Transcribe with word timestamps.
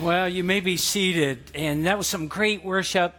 Well, 0.00 0.28
you 0.28 0.44
may 0.44 0.60
be 0.60 0.76
seated, 0.76 1.50
and 1.54 1.86
that 1.86 1.96
was 1.96 2.06
some 2.06 2.28
great 2.28 2.62
worship. 2.62 3.14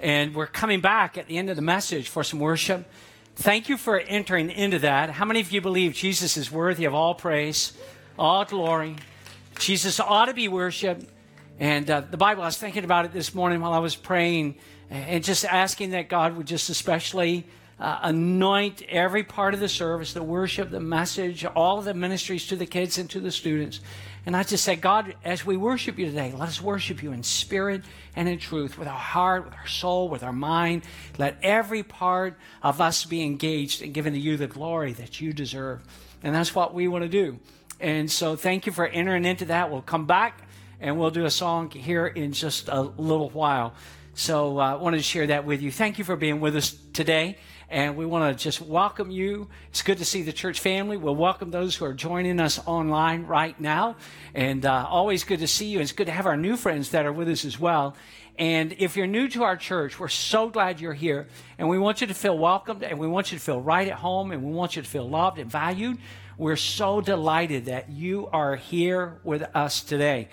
And 0.00 0.34
we're 0.34 0.46
coming 0.46 0.80
back 0.80 1.18
at 1.18 1.26
the 1.26 1.36
end 1.36 1.50
of 1.50 1.56
the 1.56 1.62
message 1.62 2.08
for 2.08 2.24
some 2.24 2.40
worship. 2.40 2.86
Thank 3.36 3.68
you 3.68 3.76
for 3.76 3.98
entering 4.00 4.50
into 4.50 4.78
that. 4.78 5.10
How 5.10 5.26
many 5.26 5.40
of 5.40 5.52
you 5.52 5.60
believe 5.60 5.92
Jesus 5.92 6.38
is 6.38 6.50
worthy 6.50 6.86
of 6.86 6.94
all 6.94 7.14
praise, 7.14 7.74
all 8.18 8.46
glory? 8.46 8.96
Jesus 9.58 10.00
ought 10.00 10.24
to 10.24 10.32
be 10.32 10.48
worshiped. 10.48 11.04
And 11.60 11.90
uh, 11.90 12.00
the 12.00 12.16
Bible, 12.16 12.42
I 12.44 12.46
was 12.46 12.56
thinking 12.56 12.84
about 12.84 13.04
it 13.04 13.12
this 13.12 13.34
morning 13.34 13.60
while 13.60 13.74
I 13.74 13.80
was 13.80 13.94
praying 13.94 14.54
and 14.88 15.22
just 15.22 15.44
asking 15.44 15.90
that 15.90 16.08
God 16.08 16.34
would 16.38 16.46
just 16.46 16.70
especially 16.70 17.44
uh, 17.82 17.98
anoint 18.04 18.80
every 18.82 19.24
part 19.24 19.54
of 19.54 19.60
the 19.60 19.68
service, 19.68 20.12
the 20.12 20.22
worship, 20.22 20.70
the 20.70 20.78
message, 20.78 21.44
all 21.44 21.82
the 21.82 21.92
ministries 21.92 22.46
to 22.46 22.54
the 22.54 22.64
kids 22.64 22.96
and 22.96 23.10
to 23.10 23.18
the 23.18 23.32
students. 23.32 23.80
And 24.24 24.36
I 24.36 24.44
just 24.44 24.62
say, 24.62 24.76
God, 24.76 25.16
as 25.24 25.44
we 25.44 25.56
worship 25.56 25.98
you 25.98 26.06
today, 26.06 26.30
let 26.30 26.46
us 26.46 26.62
worship 26.62 27.02
you 27.02 27.10
in 27.10 27.24
spirit 27.24 27.82
and 28.14 28.28
in 28.28 28.38
truth, 28.38 28.78
with 28.78 28.86
our 28.86 28.96
heart, 28.96 29.46
with 29.46 29.54
our 29.54 29.66
soul, 29.66 30.08
with 30.08 30.22
our 30.22 30.32
mind. 30.32 30.82
Let 31.18 31.38
every 31.42 31.82
part 31.82 32.38
of 32.62 32.80
us 32.80 33.04
be 33.04 33.22
engaged 33.22 33.82
and 33.82 33.92
given 33.92 34.12
to 34.12 34.18
you 34.20 34.36
the 34.36 34.46
glory 34.46 34.92
that 34.92 35.20
you 35.20 35.32
deserve. 35.32 35.82
And 36.22 36.32
that's 36.32 36.54
what 36.54 36.72
we 36.72 36.86
want 36.86 37.02
to 37.02 37.08
do. 37.08 37.40
And 37.80 38.08
so 38.08 38.36
thank 38.36 38.64
you 38.64 38.70
for 38.70 38.86
entering 38.86 39.24
into 39.24 39.46
that. 39.46 39.72
We'll 39.72 39.82
come 39.82 40.06
back 40.06 40.46
and 40.80 41.00
we'll 41.00 41.10
do 41.10 41.24
a 41.24 41.30
song 41.30 41.68
here 41.72 42.06
in 42.06 42.30
just 42.32 42.68
a 42.68 42.80
little 42.80 43.30
while. 43.30 43.74
So 44.14 44.60
uh, 44.60 44.74
I 44.74 44.74
wanted 44.76 44.98
to 44.98 45.02
share 45.02 45.26
that 45.26 45.44
with 45.44 45.62
you. 45.62 45.72
Thank 45.72 45.98
you 45.98 46.04
for 46.04 46.14
being 46.14 46.38
with 46.38 46.54
us 46.54 46.76
today. 46.92 47.38
And 47.72 47.96
we 47.96 48.04
want 48.04 48.36
to 48.36 48.44
just 48.44 48.60
welcome 48.60 49.10
you. 49.10 49.48
It's 49.70 49.80
good 49.80 49.96
to 49.96 50.04
see 50.04 50.20
the 50.20 50.32
church 50.34 50.60
family. 50.60 50.98
We'll 50.98 51.16
welcome 51.16 51.50
those 51.50 51.74
who 51.74 51.86
are 51.86 51.94
joining 51.94 52.38
us 52.38 52.60
online 52.66 53.24
right 53.24 53.58
now. 53.58 53.96
And 54.34 54.66
uh, 54.66 54.86
always 54.86 55.24
good 55.24 55.38
to 55.38 55.46
see 55.46 55.68
you. 55.68 55.80
It's 55.80 55.92
good 55.92 56.04
to 56.08 56.12
have 56.12 56.26
our 56.26 56.36
new 56.36 56.58
friends 56.58 56.90
that 56.90 57.06
are 57.06 57.12
with 57.14 57.30
us 57.30 57.46
as 57.46 57.58
well. 57.58 57.96
And 58.38 58.74
if 58.76 58.94
you're 58.94 59.06
new 59.06 59.26
to 59.28 59.44
our 59.44 59.56
church, 59.56 59.98
we're 59.98 60.08
so 60.08 60.50
glad 60.50 60.82
you're 60.82 60.92
here. 60.92 61.28
And 61.56 61.66
we 61.66 61.78
want 61.78 62.02
you 62.02 62.06
to 62.08 62.14
feel 62.14 62.36
welcomed 62.36 62.82
and 62.82 62.98
we 62.98 63.06
want 63.06 63.32
you 63.32 63.38
to 63.38 63.42
feel 63.42 63.62
right 63.62 63.88
at 63.88 63.94
home 63.94 64.32
and 64.32 64.44
we 64.44 64.52
want 64.52 64.76
you 64.76 64.82
to 64.82 64.88
feel 64.88 65.08
loved 65.08 65.38
and 65.38 65.50
valued. 65.50 65.96
We're 66.36 66.56
so 66.56 67.00
delighted 67.00 67.64
that 67.64 67.88
you 67.88 68.28
are 68.34 68.54
here 68.54 69.18
with 69.24 69.44
us 69.54 69.80
today. 69.80 70.28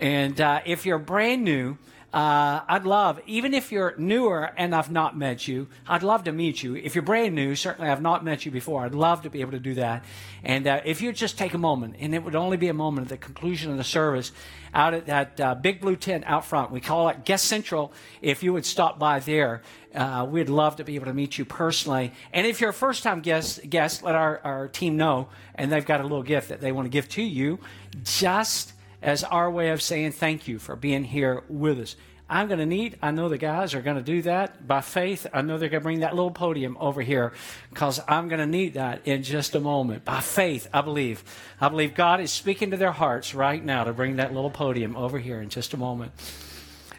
And 0.00 0.40
uh, 0.40 0.62
if 0.66 0.86
you're 0.86 0.98
brand 0.98 1.44
new, 1.44 1.78
uh, 2.12 2.62
I'd 2.66 2.84
love, 2.84 3.20
even 3.26 3.54
if 3.54 3.70
you're 3.70 3.94
newer 3.96 4.50
and 4.56 4.74
I've 4.74 4.90
not 4.90 5.16
met 5.16 5.46
you, 5.46 5.68
I'd 5.86 6.02
love 6.02 6.24
to 6.24 6.32
meet 6.32 6.60
you. 6.60 6.74
If 6.74 6.96
you're 6.96 7.02
brand 7.02 7.36
new, 7.36 7.54
certainly 7.54 7.88
I've 7.88 8.02
not 8.02 8.24
met 8.24 8.44
you 8.44 8.50
before. 8.50 8.84
I'd 8.84 8.96
love 8.96 9.22
to 9.22 9.30
be 9.30 9.42
able 9.42 9.52
to 9.52 9.60
do 9.60 9.74
that. 9.74 10.04
And 10.42 10.66
uh, 10.66 10.80
if 10.84 11.00
you 11.00 11.12
just 11.12 11.38
take 11.38 11.54
a 11.54 11.58
moment, 11.58 11.96
and 12.00 12.12
it 12.12 12.24
would 12.24 12.34
only 12.34 12.56
be 12.56 12.66
a 12.66 12.74
moment 12.74 13.06
at 13.06 13.10
the 13.10 13.16
conclusion 13.16 13.70
of 13.70 13.76
the 13.76 13.84
service, 13.84 14.32
out 14.74 14.92
at 14.92 15.06
that 15.06 15.40
uh, 15.40 15.54
big 15.54 15.80
blue 15.80 15.94
tent 15.94 16.24
out 16.26 16.44
front, 16.44 16.72
we 16.72 16.80
call 16.80 17.08
it 17.10 17.24
Guest 17.24 17.44
Central. 17.44 17.92
If 18.20 18.42
you 18.42 18.52
would 18.52 18.66
stop 18.66 18.98
by 18.98 19.20
there, 19.20 19.62
uh, 19.94 20.26
we'd 20.28 20.48
love 20.48 20.76
to 20.76 20.84
be 20.84 20.96
able 20.96 21.06
to 21.06 21.14
meet 21.14 21.38
you 21.38 21.44
personally. 21.44 22.12
And 22.32 22.44
if 22.44 22.60
you're 22.60 22.70
a 22.70 22.74
first 22.74 23.04
time 23.04 23.20
guest, 23.20 23.70
guest, 23.70 24.02
let 24.02 24.16
our, 24.16 24.40
our 24.42 24.66
team 24.66 24.96
know, 24.96 25.28
and 25.54 25.70
they've 25.70 25.86
got 25.86 26.00
a 26.00 26.04
little 26.04 26.24
gift 26.24 26.48
that 26.48 26.60
they 26.60 26.72
want 26.72 26.86
to 26.86 26.90
give 26.90 27.08
to 27.10 27.22
you. 27.22 27.60
Just 28.02 28.72
as 29.02 29.24
our 29.24 29.50
way 29.50 29.70
of 29.70 29.82
saying 29.82 30.12
thank 30.12 30.48
you 30.48 30.58
for 30.58 30.76
being 30.76 31.04
here 31.04 31.42
with 31.48 31.78
us. 31.78 31.96
I'm 32.30 32.46
going 32.46 32.60
to 32.60 32.66
need, 32.66 32.96
I 33.02 33.10
know 33.10 33.28
the 33.28 33.38
guys 33.38 33.74
are 33.74 33.82
going 33.82 33.96
to 33.96 34.02
do 34.02 34.22
that 34.22 34.66
by 34.66 34.82
faith. 34.82 35.26
I 35.32 35.42
know 35.42 35.58
they're 35.58 35.68
going 35.68 35.80
to 35.80 35.84
bring 35.84 36.00
that 36.00 36.14
little 36.14 36.30
podium 36.30 36.76
over 36.78 37.02
here 37.02 37.32
because 37.70 38.00
I'm 38.06 38.28
going 38.28 38.38
to 38.38 38.46
need 38.46 38.74
that 38.74 39.04
in 39.04 39.24
just 39.24 39.56
a 39.56 39.60
moment. 39.60 40.04
By 40.04 40.20
faith, 40.20 40.68
I 40.72 40.80
believe. 40.80 41.24
I 41.60 41.68
believe 41.68 41.94
God 41.94 42.20
is 42.20 42.30
speaking 42.30 42.70
to 42.70 42.76
their 42.76 42.92
hearts 42.92 43.34
right 43.34 43.62
now 43.62 43.82
to 43.82 43.92
bring 43.92 44.16
that 44.16 44.32
little 44.32 44.50
podium 44.50 44.96
over 44.96 45.18
here 45.18 45.40
in 45.40 45.48
just 45.48 45.74
a 45.74 45.76
moment. 45.76 46.12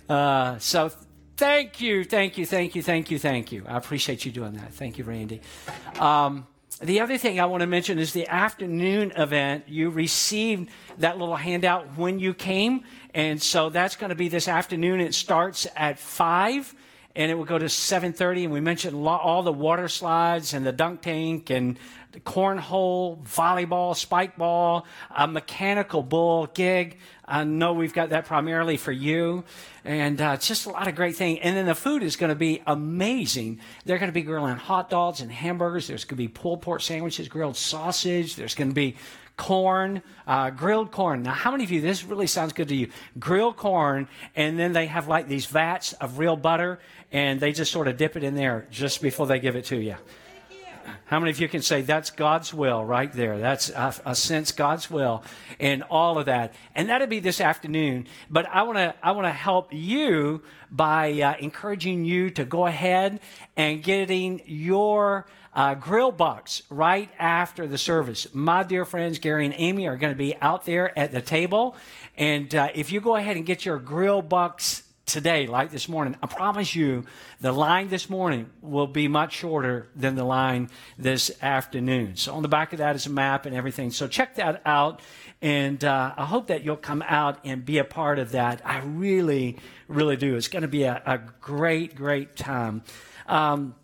Uh, 0.09 0.59
so 0.59 0.91
thank 1.37 1.79
you, 1.79 2.03
thank 2.03 2.37
you, 2.37 2.45
thank 2.45 2.75
you, 2.75 2.83
thank 2.83 3.09
you, 3.09 3.17
thank 3.17 3.53
you. 3.53 3.63
I 3.65 3.77
appreciate 3.77 4.25
you 4.25 4.33
doing 4.33 4.53
that. 4.53 4.73
Thank 4.73 4.97
you, 4.97 5.05
Randy. 5.05 5.39
Um, 5.97 6.45
the 6.79 7.01
other 7.01 7.17
thing 7.17 7.39
I 7.39 7.45
want 7.45 7.61
to 7.61 7.67
mention 7.67 7.99
is 7.99 8.13
the 8.13 8.27
afternoon 8.27 9.11
event. 9.15 9.65
You 9.67 9.89
received 9.89 10.69
that 10.97 11.17
little 11.17 11.35
handout 11.35 11.97
when 11.97 12.19
you 12.19 12.33
came, 12.33 12.83
and 13.13 13.41
so 13.41 13.69
that's 13.69 13.95
going 13.95 14.09
to 14.09 14.15
be 14.15 14.29
this 14.29 14.47
afternoon. 14.47 15.01
It 15.01 15.13
starts 15.13 15.67
at 15.75 15.99
5 15.99 16.75
and 17.15 17.29
it 17.29 17.35
will 17.35 17.45
go 17.45 17.57
to 17.57 17.65
7.30 17.65 18.45
and 18.45 18.53
we 18.53 18.61
mentioned 18.61 18.95
all 19.05 19.43
the 19.43 19.51
water 19.51 19.87
slides 19.87 20.53
and 20.53 20.65
the 20.65 20.71
dunk 20.71 21.01
tank 21.01 21.49
and 21.49 21.77
cornhole 22.19 23.23
volleyball 23.23 23.95
spike 23.95 24.37
ball 24.37 24.85
a 25.15 25.27
mechanical 25.27 26.03
bull 26.03 26.47
gig 26.47 26.97
i 27.25 27.43
know 27.43 27.73
we've 27.73 27.93
got 27.93 28.09
that 28.09 28.25
primarily 28.25 28.77
for 28.77 28.91
you 28.91 29.43
and 29.85 30.21
uh, 30.21 30.35
just 30.37 30.65
a 30.65 30.69
lot 30.69 30.87
of 30.87 30.95
great 30.95 31.15
things 31.15 31.39
and 31.41 31.55
then 31.55 31.65
the 31.65 31.75
food 31.75 32.03
is 32.03 32.15
going 32.15 32.29
to 32.29 32.35
be 32.35 32.61
amazing 32.67 33.59
they're 33.85 33.97
going 33.97 34.09
to 34.09 34.13
be 34.13 34.21
grilling 34.21 34.57
hot 34.57 34.89
dogs 34.89 35.21
and 35.21 35.31
hamburgers 35.31 35.87
there's 35.87 36.03
going 36.03 36.17
to 36.17 36.23
be 36.23 36.27
pulled 36.27 36.61
pork 36.61 36.81
sandwiches 36.81 37.27
grilled 37.27 37.55
sausage 37.55 38.35
there's 38.35 38.55
going 38.55 38.69
to 38.69 38.75
be 38.75 38.95
corn, 39.37 40.03
uh, 40.27 40.51
grilled 40.51 40.91
corn. 40.91 41.23
Now, 41.23 41.31
how 41.31 41.49
many 41.49 41.63
of 41.63 41.71
you, 41.71 41.81
this 41.81 42.03
really 42.03 42.27
sounds 42.27 42.53
good 42.53 42.67
to 42.67 42.75
you? 42.75 42.89
Grilled 43.17 43.57
corn, 43.57 44.07
and 44.35 44.59
then 44.59 44.73
they 44.73 44.85
have 44.85 45.07
like 45.07 45.27
these 45.27 45.47
vats 45.47 45.93
of 45.93 46.19
real 46.19 46.35
butter, 46.35 46.79
and 47.11 47.39
they 47.39 47.51
just 47.51 47.71
sort 47.71 47.87
of 47.87 47.97
dip 47.97 48.15
it 48.15 48.23
in 48.23 48.35
there 48.35 48.67
just 48.69 49.01
before 49.01 49.25
they 49.25 49.39
give 49.39 49.55
it 49.55 49.65
to 49.65 49.77
you. 49.77 49.95
How 51.05 51.19
many 51.19 51.31
of 51.31 51.39
you 51.39 51.47
can 51.47 51.61
say 51.61 51.81
that's 51.81 52.09
God's 52.09 52.53
will 52.53 52.83
right 52.83 53.11
there? 53.11 53.37
That's 53.37 53.69
a, 53.69 54.15
sense 54.15 54.51
God's 54.51 54.89
will 54.89 55.23
and 55.59 55.83
all 55.83 56.17
of 56.17 56.25
that. 56.25 56.53
And 56.75 56.89
that'll 56.89 57.07
be 57.07 57.19
this 57.19 57.41
afternoon. 57.41 58.07
But 58.29 58.47
I 58.47 58.63
want 58.63 58.77
to 58.77 58.95
I 59.03 59.11
want 59.11 59.25
to 59.25 59.31
help 59.31 59.73
you 59.73 60.41
by 60.71 61.11
uh, 61.21 61.35
encouraging 61.39 62.05
you 62.05 62.29
to 62.31 62.45
go 62.45 62.65
ahead 62.65 63.19
and 63.57 63.83
getting 63.83 64.41
your 64.45 65.25
uh, 65.53 65.75
grill 65.75 66.11
box 66.11 66.61
right 66.69 67.09
after 67.19 67.67
the 67.67 67.77
service. 67.77 68.27
My 68.33 68.63
dear 68.63 68.85
friends, 68.85 69.19
Gary 69.19 69.45
and 69.45 69.55
Amy 69.57 69.87
are 69.87 69.97
going 69.97 70.13
to 70.13 70.17
be 70.17 70.35
out 70.41 70.65
there 70.65 70.97
at 70.97 71.11
the 71.11 71.21
table. 71.21 71.75
And 72.17 72.53
uh, 72.55 72.69
if 72.73 72.91
you 72.91 73.01
go 73.01 73.15
ahead 73.15 73.37
and 73.37 73.45
get 73.45 73.65
your 73.65 73.77
grill 73.77 74.21
box 74.21 74.83
today, 75.11 75.45
like 75.45 75.71
this 75.71 75.89
morning, 75.89 76.15
I 76.23 76.27
promise 76.27 76.73
you 76.73 77.05
the 77.41 77.51
line 77.51 77.89
this 77.89 78.09
morning 78.09 78.49
will 78.61 78.87
be 78.87 79.07
much 79.07 79.33
shorter 79.33 79.89
than 79.95 80.15
the 80.15 80.23
line 80.23 80.69
this 80.97 81.31
afternoon. 81.41 82.15
So 82.15 82.33
on 82.33 82.41
the 82.41 82.47
back 82.47 82.71
of 82.71 82.79
that 82.79 82.95
is 82.95 83.05
a 83.05 83.09
map 83.09 83.45
and 83.45 83.55
everything. 83.55 83.91
So 83.91 84.07
check 84.07 84.35
that 84.35 84.61
out. 84.65 85.01
And 85.41 85.83
uh, 85.83 86.13
I 86.15 86.25
hope 86.25 86.47
that 86.47 86.63
you'll 86.63 86.77
come 86.77 87.03
out 87.05 87.39
and 87.43 87.65
be 87.65 87.77
a 87.77 87.83
part 87.83 88.19
of 88.19 88.31
that. 88.31 88.61
I 88.63 88.79
really, 88.79 89.57
really 89.87 90.15
do. 90.15 90.35
It's 90.35 90.47
going 90.47 90.61
to 90.61 90.69
be 90.69 90.83
a, 90.83 91.01
a 91.05 91.17
great, 91.41 91.95
great 91.95 92.35
time. 92.35 92.83
Um, 93.27 93.75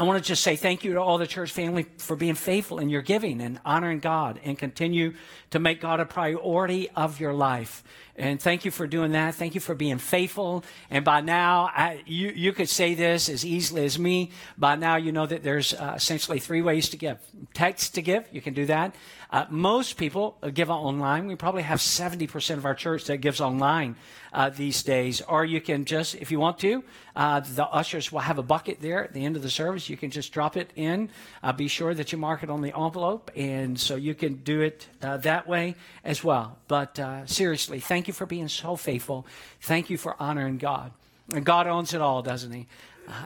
I 0.00 0.04
want 0.04 0.24
to 0.24 0.26
just 0.26 0.42
say 0.42 0.56
thank 0.56 0.82
you 0.82 0.94
to 0.94 0.98
all 1.02 1.18
the 1.18 1.26
church 1.26 1.52
family 1.52 1.84
for 1.98 2.16
being 2.16 2.34
faithful 2.34 2.78
in 2.78 2.88
your 2.88 3.02
giving 3.02 3.42
and 3.42 3.60
honoring 3.66 3.98
God 3.98 4.40
and 4.42 4.56
continue 4.56 5.12
to 5.50 5.58
make 5.58 5.78
God 5.82 6.00
a 6.00 6.06
priority 6.06 6.88
of 6.96 7.20
your 7.20 7.34
life. 7.34 7.84
And 8.16 8.40
thank 8.40 8.64
you 8.64 8.70
for 8.70 8.86
doing 8.86 9.12
that. 9.12 9.34
Thank 9.34 9.54
you 9.54 9.60
for 9.60 9.74
being 9.74 9.98
faithful. 9.98 10.64
And 10.88 11.04
by 11.04 11.20
now, 11.20 11.70
I, 11.74 12.02
you, 12.06 12.30
you 12.30 12.54
could 12.54 12.70
say 12.70 12.94
this 12.94 13.28
as 13.28 13.44
easily 13.44 13.84
as 13.84 13.98
me. 13.98 14.30
By 14.56 14.76
now, 14.76 14.96
you 14.96 15.12
know 15.12 15.26
that 15.26 15.42
there's 15.42 15.74
uh, 15.74 15.92
essentially 15.96 16.38
three 16.38 16.62
ways 16.62 16.88
to 16.88 16.96
give. 16.96 17.18
Text 17.52 17.94
to 17.96 18.00
give, 18.00 18.26
you 18.32 18.40
can 18.40 18.54
do 18.54 18.64
that. 18.66 18.94
Uh, 19.30 19.46
most 19.48 19.96
people 19.96 20.36
give 20.54 20.70
online. 20.70 21.26
We 21.28 21.36
probably 21.36 21.62
have 21.62 21.78
70% 21.78 22.56
of 22.56 22.64
our 22.64 22.74
church 22.74 23.04
that 23.04 23.18
gives 23.18 23.40
online 23.40 23.94
uh, 24.32 24.50
these 24.50 24.82
days. 24.82 25.20
Or 25.20 25.44
you 25.44 25.60
can 25.60 25.84
just, 25.84 26.16
if 26.16 26.32
you 26.32 26.40
want 26.40 26.58
to, 26.60 26.82
uh, 27.14 27.40
the 27.40 27.66
ushers 27.66 28.10
will 28.10 28.20
have 28.20 28.38
a 28.38 28.42
bucket 28.42 28.80
there 28.80 29.04
at 29.04 29.12
the 29.12 29.24
end 29.24 29.36
of 29.36 29.42
the 29.42 29.50
service. 29.50 29.88
You 29.88 29.96
can 29.96 30.10
just 30.10 30.32
drop 30.32 30.56
it 30.56 30.70
in. 30.74 31.10
Uh, 31.42 31.52
be 31.52 31.68
sure 31.68 31.94
that 31.94 32.10
you 32.10 32.18
mark 32.18 32.42
it 32.42 32.50
on 32.50 32.60
the 32.60 32.76
envelope. 32.76 33.30
And 33.36 33.78
so 33.78 33.94
you 33.94 34.14
can 34.14 34.36
do 34.36 34.62
it 34.62 34.88
uh, 35.00 35.18
that 35.18 35.46
way 35.46 35.76
as 36.04 36.24
well. 36.24 36.58
But 36.66 36.98
uh, 36.98 37.26
seriously, 37.26 37.78
thank 37.78 38.08
you 38.08 38.14
for 38.14 38.26
being 38.26 38.48
so 38.48 38.74
faithful. 38.74 39.26
Thank 39.60 39.90
you 39.90 39.96
for 39.96 40.16
honoring 40.20 40.58
God. 40.58 40.92
And 41.32 41.44
God 41.44 41.68
owns 41.68 41.94
it 41.94 42.00
all, 42.00 42.22
doesn't 42.22 42.50
He? 42.50 42.66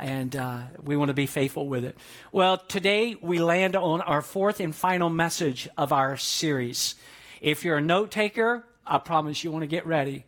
And 0.00 0.34
uh, 0.34 0.60
we 0.82 0.96
want 0.96 1.08
to 1.08 1.14
be 1.14 1.26
faithful 1.26 1.68
with 1.68 1.84
it. 1.84 1.96
Well, 2.32 2.58
today 2.58 3.16
we 3.20 3.38
land 3.38 3.76
on 3.76 4.00
our 4.00 4.22
fourth 4.22 4.60
and 4.60 4.74
final 4.74 5.10
message 5.10 5.68
of 5.76 5.92
our 5.92 6.16
series. 6.16 6.94
If 7.40 7.64
you're 7.64 7.76
a 7.76 7.82
note 7.82 8.10
taker, 8.10 8.64
I 8.86 8.98
promise 8.98 9.44
you 9.44 9.50
want 9.50 9.62
to 9.62 9.68
get 9.68 9.86
ready. 9.86 10.24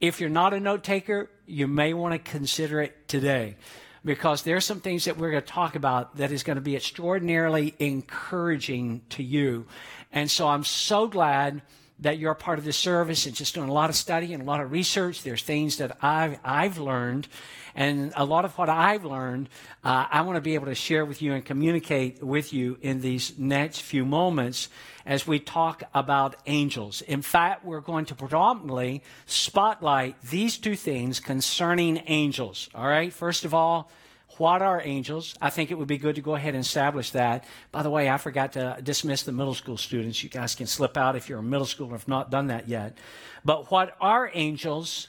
If 0.00 0.20
you're 0.20 0.30
not 0.30 0.54
a 0.54 0.60
note 0.60 0.82
taker, 0.82 1.30
you 1.46 1.66
may 1.66 1.92
want 1.94 2.12
to 2.12 2.30
consider 2.30 2.80
it 2.80 3.08
today 3.08 3.56
because 4.04 4.42
there 4.42 4.56
are 4.56 4.60
some 4.60 4.80
things 4.80 5.04
that 5.04 5.18
we're 5.18 5.30
going 5.30 5.42
to 5.42 5.48
talk 5.48 5.74
about 5.74 6.16
that 6.16 6.32
is 6.32 6.42
going 6.42 6.56
to 6.56 6.62
be 6.62 6.76
extraordinarily 6.76 7.74
encouraging 7.78 9.02
to 9.10 9.22
you. 9.22 9.66
And 10.12 10.30
so 10.30 10.48
I'm 10.48 10.64
so 10.64 11.06
glad 11.06 11.62
that 12.00 12.18
you're 12.18 12.32
a 12.32 12.36
part 12.36 12.58
of 12.58 12.64
this 12.64 12.78
service 12.78 13.26
and 13.26 13.34
just 13.34 13.54
doing 13.54 13.68
a 13.68 13.72
lot 13.72 13.90
of 13.90 13.96
study 13.96 14.32
and 14.32 14.42
a 14.42 14.46
lot 14.46 14.60
of 14.60 14.72
research. 14.72 15.22
There's 15.22 15.42
things 15.42 15.76
that 15.76 15.98
I've, 16.00 16.38
I've 16.42 16.78
learned. 16.78 17.28
And 17.74 18.12
a 18.16 18.24
lot 18.24 18.44
of 18.44 18.56
what 18.58 18.68
I've 18.68 19.04
learned, 19.04 19.48
uh, 19.84 20.06
I 20.10 20.22
want 20.22 20.36
to 20.36 20.40
be 20.40 20.54
able 20.54 20.66
to 20.66 20.74
share 20.74 21.04
with 21.04 21.22
you 21.22 21.34
and 21.34 21.44
communicate 21.44 22.22
with 22.22 22.52
you 22.52 22.78
in 22.80 23.00
these 23.00 23.38
next 23.38 23.82
few 23.82 24.04
moments 24.04 24.68
as 25.06 25.26
we 25.26 25.38
talk 25.38 25.82
about 25.94 26.36
angels. 26.46 27.02
In 27.02 27.22
fact, 27.22 27.64
we're 27.64 27.80
going 27.80 28.04
to 28.06 28.14
predominantly 28.14 29.02
spotlight 29.26 30.20
these 30.22 30.58
two 30.58 30.76
things 30.76 31.20
concerning 31.20 32.02
angels. 32.06 32.68
All 32.74 32.86
right. 32.86 33.12
First 33.12 33.44
of 33.44 33.54
all, 33.54 33.90
what 34.36 34.62
are 34.62 34.80
angels? 34.82 35.34
I 35.40 35.50
think 35.50 35.70
it 35.70 35.74
would 35.76 35.88
be 35.88 35.98
good 35.98 36.14
to 36.14 36.22
go 36.22 36.34
ahead 36.34 36.54
and 36.54 36.64
establish 36.64 37.10
that. 37.10 37.44
By 37.72 37.82
the 37.82 37.90
way, 37.90 38.08
I 38.08 38.16
forgot 38.16 38.52
to 38.52 38.78
dismiss 38.82 39.22
the 39.22 39.32
middle 39.32 39.54
school 39.54 39.76
students. 39.76 40.22
You 40.22 40.30
guys 40.30 40.54
can 40.54 40.66
slip 40.66 40.96
out 40.96 41.14
if 41.14 41.28
you're 41.28 41.40
a 41.40 41.42
middle 41.42 41.66
schooler, 41.66 41.94
if 41.94 42.08
not 42.08 42.30
done 42.30 42.46
that 42.46 42.66
yet. 42.66 42.96
But 43.44 43.70
what 43.70 43.96
are 44.00 44.30
angels? 44.32 45.08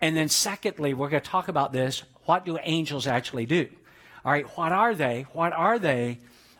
And 0.00 0.16
then, 0.16 0.28
secondly, 0.28 0.94
we're 0.94 1.10
going 1.10 1.22
to 1.22 1.28
talk 1.28 1.48
about 1.48 1.72
this. 1.72 2.02
What 2.24 2.44
do 2.44 2.58
angels 2.62 3.06
actually 3.06 3.46
do? 3.46 3.68
All 4.24 4.32
right, 4.32 4.46
what 4.56 4.72
are 4.72 4.94
they? 4.94 5.26
What 5.32 5.52
are 5.52 5.78
they? 5.78 6.18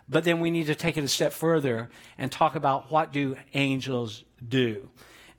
But 0.09 0.25
then 0.25 0.41
we 0.41 0.51
need 0.51 0.67
to 0.67 0.75
take 0.75 0.97
it 0.97 1.05
a 1.05 1.09
step 1.09 1.33
further 1.33 1.91
and 2.19 2.33
talk 2.33 2.55
about 2.55 2.91
what 2.91 3.13
do 3.13 3.37
angels 3.55 4.25
do. 4.47 4.91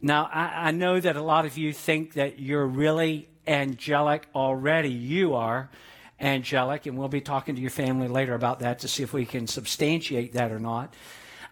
Now, 0.02 0.30
I, 0.34 0.70
I 0.70 0.72
know 0.72 1.00
that 1.00 1.16
a 1.16 1.22
lot 1.22 1.46
of 1.46 1.58
you 1.58 1.74
think 1.74 2.14
that 2.14 2.40
you're 2.40 2.66
really 2.66 3.28
angelic 3.46 4.28
already. 4.34 4.90
You 4.90 5.36
are 5.36 5.70
angelic, 6.20 6.86
and 6.86 6.98
we'll 6.98 7.08
be 7.08 7.22
talking 7.22 7.56
to 7.56 7.62
your 7.62 7.70
family 7.70 8.08
later 8.08 8.34
about 8.34 8.60
that 8.60 8.80
to 8.80 8.88
see 8.88 9.04
if 9.04 9.14
we 9.14 9.26
can 9.26 9.48
substantiate 9.48 10.34
that 10.34 10.52
or 10.52 10.60
not. 10.60 10.94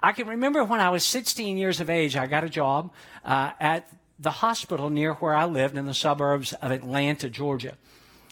I 0.02 0.14
can 0.14 0.28
remember 0.28 0.64
when 0.64 0.80
I 0.80 0.90
was 0.90 1.04
16 1.04 1.58
years 1.58 1.82
of 1.82 1.90
age, 1.90 2.16
I 2.16 2.26
got 2.26 2.44
a 2.44 2.50
job 2.50 2.94
uh, 3.26 3.52
at 3.60 3.92
the 4.20 4.32
hospital 4.32 4.90
near 4.90 5.14
where 5.16 5.34
I 5.34 5.46
lived 5.46 5.78
in 5.78 5.86
the 5.86 5.94
suburbs 5.94 6.54
of 6.54 6.72
Atlanta, 6.72 7.30
Georgia. 7.30 7.78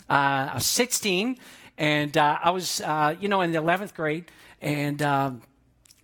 Uh, 0.10 0.50
I 0.52 0.56
was 0.56 0.66
16, 0.66 1.38
and 1.78 2.18
uh, 2.18 2.38
I 2.44 2.50
was, 2.50 2.82
uh, 2.82 3.16
you 3.20 3.30
know, 3.30 3.42
in 3.42 3.52
the 3.52 3.60
11th 3.60 3.94
grade, 3.94 4.26
and 4.62 5.02
um, 5.02 5.42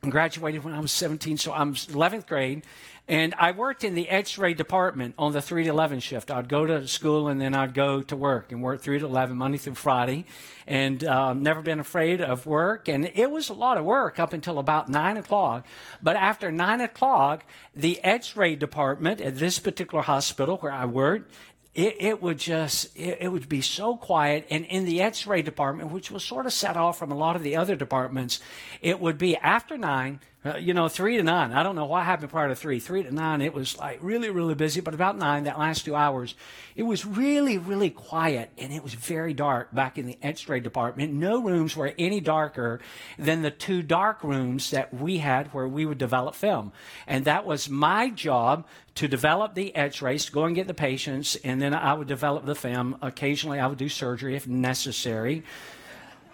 graduated 0.09 0.63
when 0.63 0.73
I 0.73 0.79
was 0.79 0.91
17, 0.91 1.37
so 1.37 1.53
I'm 1.53 1.73
11th 1.73 2.27
grade, 2.27 2.63
and 3.07 3.33
I 3.37 3.51
worked 3.51 3.83
in 3.83 3.95
the 3.95 4.07
x 4.07 4.37
ray 4.37 4.53
department 4.53 5.15
on 5.17 5.33
the 5.33 5.41
3 5.41 5.65
to 5.65 5.69
11 5.69 5.99
shift. 5.99 6.31
I'd 6.31 6.47
go 6.47 6.65
to 6.65 6.87
school 6.87 7.27
and 7.27 7.39
then 7.39 7.53
I'd 7.53 7.73
go 7.73 8.01
to 8.01 8.15
work 8.15 8.53
and 8.53 8.63
work 8.63 8.81
3 8.81 8.99
to 8.99 9.05
11, 9.05 9.35
Monday 9.35 9.57
through 9.57 9.75
Friday. 9.75 10.25
And 10.65 11.03
uh, 11.03 11.33
never 11.33 11.61
been 11.61 11.81
afraid 11.81 12.21
of 12.21 12.45
work. 12.45 12.87
And 12.87 13.11
it 13.13 13.29
was 13.29 13.49
a 13.49 13.53
lot 13.53 13.77
of 13.77 13.83
work 13.83 14.19
up 14.19 14.31
until 14.31 14.57
about 14.57 14.87
9 14.87 15.17
o'clock. 15.17 15.65
But 16.01 16.15
after 16.15 16.49
9 16.49 16.79
o'clock, 16.79 17.43
the 17.75 18.01
x 18.03 18.37
ray 18.37 18.55
department 18.55 19.19
at 19.19 19.37
this 19.37 19.59
particular 19.59 20.03
hospital 20.03 20.57
where 20.57 20.71
I 20.71 20.85
worked, 20.85 21.29
it, 21.75 21.97
it, 21.99 22.21
would 22.21 22.37
just 22.37 22.95
it, 22.95 23.17
it, 23.21 23.27
would 23.29 23.49
be 23.49 23.61
so 23.61 23.97
quiet 23.97 24.45
and 24.51 24.63
in 24.65 24.85
the 24.85 25.01
x-ray 25.01 25.41
department 25.41 25.91
which 25.91 26.11
was 26.11 26.23
sort 26.23 26.45
of 26.45 26.53
set 26.53 26.77
off 26.77 26.99
from 26.99 27.11
a 27.11 27.15
lot 27.15 27.35
of 27.35 27.41
the 27.41 27.55
other 27.55 27.75
departments 27.75 28.39
it 28.83 28.99
would 28.99 29.17
be 29.17 29.35
after 29.37 29.75
nine 29.75 30.19
uh, 30.45 30.57
you 30.57 30.73
know, 30.73 30.89
three 30.89 31.15
to 31.15 31.23
nine. 31.23 31.53
I 31.53 31.63
don't 31.63 31.75
know 31.75 31.85
what 31.85 32.03
happened 32.03 32.29
prior 32.29 32.49
to 32.49 32.55
three. 32.55 32.79
Three 32.79 33.03
to 33.03 33.11
nine, 33.13 33.41
it 33.41 33.53
was 33.53 33.77
like 33.77 33.99
really, 34.01 34.29
really 34.29 34.55
busy. 34.55 34.81
But 34.81 34.93
about 34.93 35.17
nine, 35.17 35.45
that 35.45 35.57
last 35.57 35.85
two 35.85 35.95
hours, 35.95 36.35
it 36.75 36.83
was 36.83 37.05
really, 37.05 37.57
really 37.57 37.89
quiet 37.89 38.51
and 38.57 38.73
it 38.73 38.83
was 38.83 38.93
very 38.93 39.33
dark 39.33 39.73
back 39.73 39.97
in 39.97 40.05
the 40.05 40.17
X-ray 40.21 40.59
department. 40.59 41.13
No 41.13 41.41
rooms 41.41 41.77
were 41.77 41.93
any 41.97 42.19
darker 42.19 42.81
than 43.17 43.41
the 43.41 43.51
two 43.51 43.81
dark 43.81 44.21
rooms 44.23 44.71
that 44.71 44.93
we 44.93 45.19
had 45.19 45.47
where 45.53 45.67
we 45.67 45.85
would 45.85 45.97
develop 45.97 46.35
film. 46.35 46.73
And 47.07 47.23
that 47.23 47.45
was 47.45 47.69
my 47.69 48.09
job 48.09 48.65
to 48.95 49.07
develop 49.07 49.55
the 49.55 49.73
X-rays, 49.75 50.25
to 50.25 50.31
go 50.31 50.43
and 50.43 50.55
get 50.55 50.67
the 50.67 50.73
patients, 50.73 51.35
and 51.37 51.61
then 51.61 51.73
I 51.73 51.93
would 51.93 52.07
develop 52.07 52.45
the 52.45 52.53
film. 52.53 52.97
Occasionally, 53.01 53.59
I 53.59 53.67
would 53.67 53.79
do 53.79 53.89
surgery 53.89 54.35
if 54.35 54.47
necessary. 54.47 55.43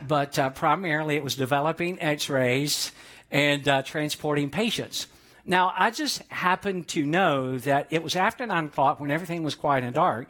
But 0.05 0.39
uh, 0.39 0.49
primarily, 0.49 1.15
it 1.15 1.23
was 1.23 1.35
developing 1.35 2.01
X-rays 2.01 2.91
and 3.31 3.67
uh, 3.67 3.81
transporting 3.83 4.49
patients. 4.49 5.07
Now, 5.45 5.73
I 5.77 5.91
just 5.91 6.21
happened 6.29 6.87
to 6.89 7.05
know 7.05 7.57
that 7.59 7.87
it 7.89 8.03
was 8.03 8.15
after 8.15 8.45
9 8.45 8.65
o'clock 8.65 8.99
when 8.99 9.11
everything 9.11 9.43
was 9.43 9.55
quiet 9.55 9.83
and 9.83 9.93
dark, 9.93 10.27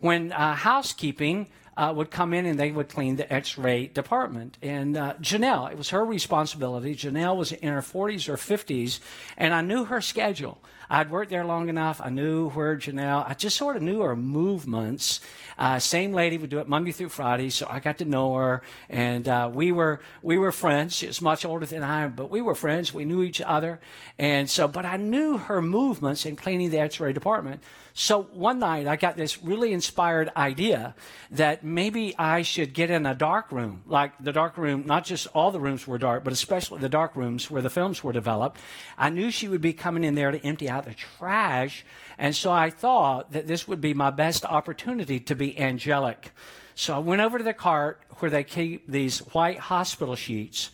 when 0.00 0.32
uh, 0.32 0.54
housekeeping 0.54 1.48
uh, 1.76 1.92
would 1.96 2.10
come 2.10 2.34
in 2.34 2.46
and 2.46 2.58
they 2.58 2.70
would 2.70 2.88
clean 2.88 3.16
the 3.16 3.32
x 3.32 3.56
ray 3.56 3.86
department. 3.86 4.58
And 4.62 4.96
uh, 4.96 5.14
Janelle, 5.20 5.70
it 5.70 5.78
was 5.78 5.90
her 5.90 6.04
responsibility. 6.04 6.94
Janelle 6.94 7.36
was 7.36 7.52
in 7.52 7.68
her 7.68 7.80
40s 7.80 8.28
or 8.28 8.36
50s, 8.36 9.00
and 9.36 9.54
I 9.54 9.62
knew 9.62 9.84
her 9.84 10.00
schedule. 10.00 10.58
I'd 10.90 11.10
worked 11.10 11.30
there 11.30 11.46
long 11.46 11.70
enough. 11.70 12.02
I 12.04 12.10
knew 12.10 12.50
where 12.50 12.76
Janelle, 12.76 13.26
I 13.26 13.32
just 13.32 13.56
sort 13.56 13.76
of 13.76 13.82
knew 13.82 14.02
her 14.02 14.14
movements. 14.14 15.20
Uh, 15.56 15.78
same 15.78 16.12
lady 16.12 16.36
would 16.36 16.50
do 16.50 16.58
it 16.58 16.68
Monday 16.68 16.92
through 16.92 17.08
Friday, 17.08 17.48
so 17.48 17.66
I 17.70 17.80
got 17.80 17.96
to 17.98 18.04
know 18.04 18.34
her, 18.34 18.62
and 18.90 19.26
uh, 19.26 19.50
we 19.52 19.72
were 19.72 20.00
we 20.20 20.36
were 20.36 20.52
friends. 20.52 20.96
She 20.96 21.06
was 21.06 21.22
much 21.22 21.46
older 21.46 21.64
than 21.64 21.82
I 21.82 22.02
am, 22.02 22.12
but 22.12 22.30
we 22.30 22.42
were 22.42 22.54
friends. 22.54 22.92
We 22.92 23.06
knew 23.06 23.22
each 23.22 23.40
other, 23.40 23.80
and 24.18 24.50
so. 24.50 24.68
But 24.68 24.84
I 24.84 24.98
knew 24.98 25.38
her 25.38 25.62
movements 25.62 26.26
in 26.26 26.36
cleaning 26.36 26.70
the 26.70 26.80
X-ray 26.80 27.14
department. 27.14 27.62
So 27.94 28.22
one 28.22 28.58
night 28.58 28.86
I 28.86 28.96
got 28.96 29.16
this 29.16 29.42
really 29.42 29.72
inspired 29.72 30.30
idea 30.34 30.94
that 31.30 31.62
maybe 31.62 32.16
I 32.18 32.40
should 32.42 32.72
get 32.72 32.90
in 32.90 33.04
a 33.04 33.14
dark 33.14 33.52
room, 33.52 33.82
like 33.86 34.12
the 34.18 34.32
dark 34.32 34.56
room, 34.56 34.84
not 34.86 35.04
just 35.04 35.26
all 35.34 35.50
the 35.50 35.60
rooms 35.60 35.86
were 35.86 35.98
dark, 35.98 36.24
but 36.24 36.32
especially 36.32 36.80
the 36.80 36.88
dark 36.88 37.14
rooms 37.14 37.50
where 37.50 37.60
the 37.60 37.68
films 37.68 38.02
were 38.02 38.12
developed. 38.12 38.58
I 38.96 39.10
knew 39.10 39.30
she 39.30 39.48
would 39.48 39.60
be 39.60 39.74
coming 39.74 40.04
in 40.04 40.14
there 40.14 40.30
to 40.30 40.44
empty 40.44 40.70
out 40.70 40.86
the 40.86 40.94
trash. 40.94 41.84
And 42.16 42.34
so 42.34 42.50
I 42.50 42.70
thought 42.70 43.32
that 43.32 43.46
this 43.46 43.68
would 43.68 43.80
be 43.80 43.92
my 43.92 44.10
best 44.10 44.44
opportunity 44.46 45.20
to 45.20 45.34
be 45.34 45.58
angelic. 45.58 46.32
So 46.74 46.94
I 46.94 46.98
went 46.98 47.20
over 47.20 47.36
to 47.36 47.44
the 47.44 47.52
cart 47.52 48.00
where 48.18 48.30
they 48.30 48.44
keep 48.44 48.86
these 48.86 49.18
white 49.18 49.58
hospital 49.58 50.16
sheets. 50.16 50.70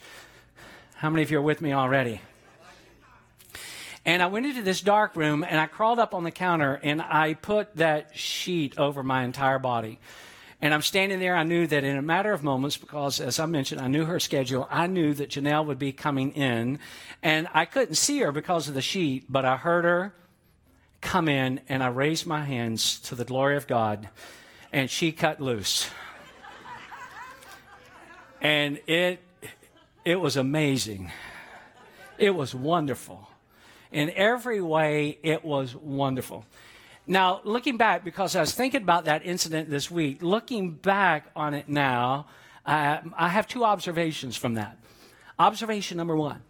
How 0.95 1.11
many 1.11 1.23
of 1.23 1.31
you 1.33 1.39
are 1.39 1.43
with 1.43 1.61
me 1.61 1.73
already? 1.73 2.21
And 4.05 4.23
I 4.23 4.27
went 4.27 4.47
into 4.47 4.63
this 4.63 4.81
dark 4.81 5.17
room 5.17 5.45
and 5.45 5.61
I 5.61 5.67
crawled 5.67 5.99
up 5.99 6.15
on 6.15 6.25
the 6.25 6.31
counter 6.31 6.81
and 6.83 7.03
I 7.03 7.35
put 7.35 7.77
that 7.77 8.17
sheet 8.17 8.79
over 8.79 9.03
my 9.03 9.25
entire 9.25 9.59
body. 9.59 9.99
And 10.61 10.75
I'm 10.75 10.83
standing 10.83 11.21
there. 11.21 11.37
I 11.37 11.45
knew 11.45 11.67
that 11.69 11.85
in 11.85 11.97
a 11.97 12.03
matter 12.03 12.33
of 12.33 12.43
moments, 12.43 12.77
because 12.77 13.21
as 13.21 13.39
I 13.39 13.47
mentioned, 13.47 13.81
I 13.81 13.87
knew 13.87 14.05
her 14.07 14.19
schedule. 14.19 14.67
I 14.71 14.89
knew 14.89 15.15
that 15.15 15.31
Janelle 15.31 15.67
would 15.67 15.79
be 15.79 15.93
coming 15.93 16.33
in. 16.33 16.81
And 17.23 17.47
I 17.55 17.65
couldn't 17.65 17.95
see 17.95 18.19
her 18.21 18.33
because 18.33 18.67
of 18.67 18.75
the 18.75 18.83
sheet, 18.83 19.27
but 19.29 19.45
I 19.45 19.57
heard 19.57 19.85
her 19.85 20.15
come 21.01 21.29
in 21.29 21.61
and 21.69 21.83
I 21.83 21.89
raised 21.89 22.27
my 22.27 22.45
hands 22.45 22.99
to 23.01 23.15
the 23.15 23.25
glory 23.25 23.57
of 23.57 23.67
God 23.67 24.09
and 24.73 24.91
she 24.91 25.13
cut 25.13 25.41
loose. 25.41 25.89
and 28.41 28.81
it, 28.87 29.21
it 30.05 30.17
was 30.17 30.37
amazing. 30.37 31.13
It 32.19 32.31
was 32.31 32.55
wonderful. 32.55 33.29
In 33.93 34.11
every 34.11 34.61
way, 34.61 35.19
it 35.23 35.45
was 35.45 35.75
wonderful. 35.75 36.45
Now, 37.07 37.41
looking 37.45 37.79
back, 37.79 38.05
because 38.05 38.37
I 38.37 38.41
was 38.41 38.53
thinking 38.53 38.83
about 38.83 39.07
that 39.07 39.25
incident 39.25 39.71
this 39.71 39.91
week, 39.91 40.23
looking 40.23 40.73
back 40.73 41.31
on 41.35 41.55
it 41.55 41.69
now, 41.69 42.27
uh, 42.67 42.99
I 43.17 43.29
have 43.29 43.49
two 43.49 43.65
observations 43.65 44.37
from 44.37 44.55
that. 44.55 44.77
Observation 45.39 45.97
number 45.97 46.17
one 46.17 46.43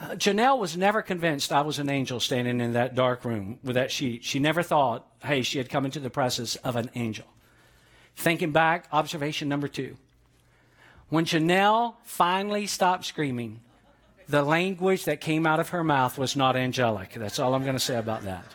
uh, 0.00 0.10
Janelle 0.10 0.58
was 0.58 0.76
never 0.76 1.02
convinced 1.02 1.52
I 1.52 1.62
was 1.62 1.78
an 1.78 1.88
angel 1.88 2.20
standing 2.20 2.60
in 2.60 2.72
that 2.72 2.94
dark 2.94 3.24
room 3.24 3.58
with 3.62 3.76
that 3.76 3.90
sheet. 3.92 4.24
She 4.24 4.38
never 4.38 4.62
thought, 4.62 5.06
hey, 5.22 5.42
she 5.42 5.58
had 5.58 5.70
come 5.70 5.84
into 5.84 6.00
the 6.00 6.10
presence 6.10 6.56
of 6.56 6.76
an 6.76 6.90
angel. 6.94 7.26
Thinking 8.16 8.52
back, 8.52 8.88
observation 8.92 9.48
number 9.48 9.68
two. 9.68 9.96
When 11.08 11.24
Janelle 11.24 11.94
finally 12.02 12.66
stopped 12.66 13.04
screaming, 13.04 13.60
the 14.28 14.42
language 14.42 15.04
that 15.04 15.20
came 15.20 15.46
out 15.46 15.60
of 15.60 15.70
her 15.70 15.84
mouth 15.84 16.18
was 16.18 16.36
not 16.36 16.56
angelic. 16.56 17.12
That's 17.14 17.38
all 17.38 17.54
I'm 17.54 17.62
going 17.62 17.76
to 17.76 17.80
say 17.80 17.96
about 17.96 18.22
that. 18.22 18.46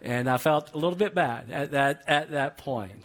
And 0.00 0.28
I 0.28 0.38
felt 0.38 0.72
a 0.72 0.76
little 0.76 0.96
bit 0.96 1.14
bad 1.14 1.50
at 1.50 1.72
that, 1.72 2.02
at 2.06 2.30
that 2.30 2.56
point. 2.56 3.04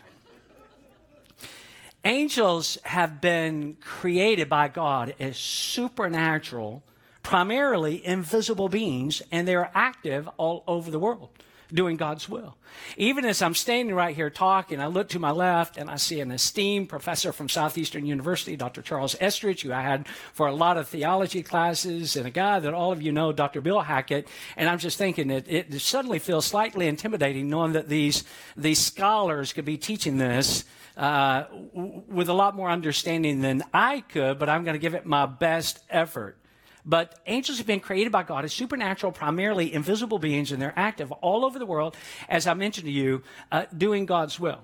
Angels 2.06 2.78
have 2.84 3.22
been 3.22 3.78
created 3.80 4.50
by 4.50 4.68
God 4.68 5.16
as 5.20 5.38
supernatural, 5.38 6.84
primarily 7.24 8.06
invisible 8.06 8.68
beings, 8.68 9.22
and 9.32 9.48
they're 9.48 9.72
active 9.74 10.28
all 10.38 10.64
over 10.68 10.92
the 10.92 11.00
world 11.00 11.30
doing 11.72 11.98
God's 11.98 12.28
will. 12.28 12.56
Even 12.98 13.26
as 13.26 13.42
I'm 13.42 13.54
standing 13.54 13.94
right 13.94 14.16
here 14.16 14.30
talking, 14.30 14.80
I 14.80 14.88
look 14.88 15.10
to 15.10 15.20
my 15.20 15.32
left 15.32 15.78
and 15.78 15.90
I 15.90 15.98
see 15.98 16.20
an 16.20 16.32
esteemed 16.32 16.90
professor 16.90 17.32
from 17.32 17.50
Southeastern 17.50 18.06
University, 18.06 18.56
Dr. 18.56 18.82
Charles 18.82 19.16
Estridge, 19.20 19.62
who 19.62 19.72
I 19.72 19.82
had 19.82 20.08
for 20.34 20.48
a 20.48 20.56
lot 20.56 20.78
of 20.78 20.88
theology 20.88 21.44
classes, 21.44 22.16
and 22.16 22.26
a 22.26 22.32
guy 22.32 22.60
that 22.60 22.74
all 22.74 22.92
of 22.92 23.02
you 23.02 23.12
know, 23.12 23.32
Dr. 23.32 23.62
Bill 23.62 23.82
Hackett. 23.82 24.28
And 24.58 24.70
I'm 24.70 24.80
just 24.80 24.98
thinking 24.98 25.28
that 25.28 25.46
it 25.48 25.80
suddenly 25.82 26.20
feels 26.20 26.46
slightly 26.46 26.88
intimidating 26.88 27.50
knowing 27.50 27.74
that 27.74 27.90
these, 27.90 28.24
these 28.58 28.80
scholars 28.80 29.54
could 29.54 29.66
be 29.66 29.78
teaching 29.78 30.18
this 30.18 30.66
uh, 30.98 31.46
with 31.74 32.30
a 32.30 32.34
lot 32.34 32.56
more 32.56 32.70
understanding 32.70 33.42
than 33.42 33.64
I 33.74 34.02
could, 34.02 34.38
but 34.40 34.50
I'm 34.50 34.64
going 34.64 34.76
to 34.76 34.80
give 34.80 34.94
it 34.94 35.06
my 35.06 35.26
best 35.26 35.80
effort. 35.90 36.38
But 36.86 37.20
angels 37.28 37.58
have 37.60 37.68
been 37.68 37.80
created 37.80 38.12
by 38.12 38.24
God 38.24 38.44
as 38.44 38.54
supernatural, 38.54 39.12
primarily 39.12 39.74
invisible 39.74 40.20
beings, 40.20 40.52
and 40.52 40.62
they're 40.62 40.74
active 40.76 41.12
all 41.12 41.46
over 41.46 41.58
the 41.58 41.66
world, 41.66 41.96
as 42.28 42.46
I 42.46 42.54
mentioned 42.54 42.86
to 42.86 42.92
you, 42.92 43.24
uh, 43.52 43.66
doing 43.76 44.06
God's 44.06 44.40
will. 44.40 44.60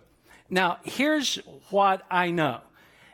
Now, 0.50 0.80
here's 0.84 1.36
what 1.70 2.02
I 2.10 2.32
know. 2.32 2.62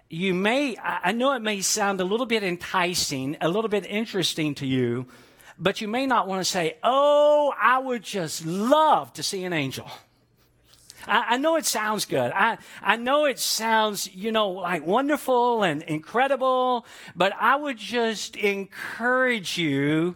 You 0.09 0.33
may, 0.33 0.77
I 0.77 1.11
know 1.11 1.33
it 1.33 1.41
may 1.41 1.61
sound 1.61 1.99
a 1.99 2.05
little 2.05 2.25
bit 2.25 2.43
enticing, 2.43 3.37
a 3.41 3.49
little 3.49 3.69
bit 3.69 3.85
interesting 3.85 4.55
to 4.55 4.65
you, 4.65 5.07
but 5.57 5.81
you 5.81 5.87
may 5.87 6.05
not 6.05 6.27
want 6.27 6.41
to 6.41 6.49
say, 6.49 6.77
Oh, 6.83 7.53
I 7.59 7.79
would 7.79 8.03
just 8.03 8.45
love 8.45 9.13
to 9.13 9.23
see 9.23 9.43
an 9.43 9.53
angel. 9.53 9.89
I, 11.07 11.25
I, 11.29 11.37
know 11.37 11.55
it 11.55 11.65
sounds 11.65 12.05
good. 12.05 12.31
I, 12.33 12.57
I 12.81 12.95
know 12.97 13.25
it 13.25 13.39
sounds, 13.39 14.13
you 14.13 14.31
know, 14.31 14.49
like 14.49 14.85
wonderful 14.85 15.63
and 15.63 15.83
incredible, 15.83 16.85
but 17.15 17.33
I 17.39 17.55
would 17.55 17.77
just 17.77 18.35
encourage 18.35 19.57
you 19.57 20.15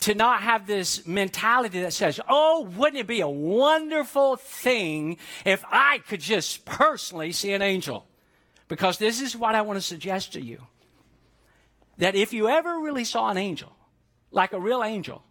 to 0.00 0.14
not 0.14 0.42
have 0.42 0.66
this 0.66 1.06
mentality 1.06 1.80
that 1.80 1.92
says, 1.92 2.20
oh, 2.28 2.62
wouldn't 2.76 3.00
it 3.00 3.06
be 3.06 3.20
a 3.20 3.28
wonderful 3.28 4.36
thing 4.36 5.16
if 5.44 5.64
I 5.70 5.98
could 5.98 6.20
just 6.20 6.64
personally 6.64 7.32
see 7.32 7.52
an 7.52 7.62
angel? 7.62 8.06
Because 8.68 8.98
this 8.98 9.20
is 9.20 9.36
what 9.36 9.54
I 9.54 9.62
want 9.62 9.78
to 9.78 9.82
suggest 9.82 10.34
to 10.34 10.40
you. 10.40 10.62
That 11.96 12.14
if 12.14 12.32
you 12.32 12.48
ever 12.48 12.78
really 12.78 13.04
saw 13.04 13.30
an 13.30 13.36
angel, 13.36 13.72
like 14.30 14.52
a 14.52 14.60
real 14.60 14.84
angel, 14.84 15.24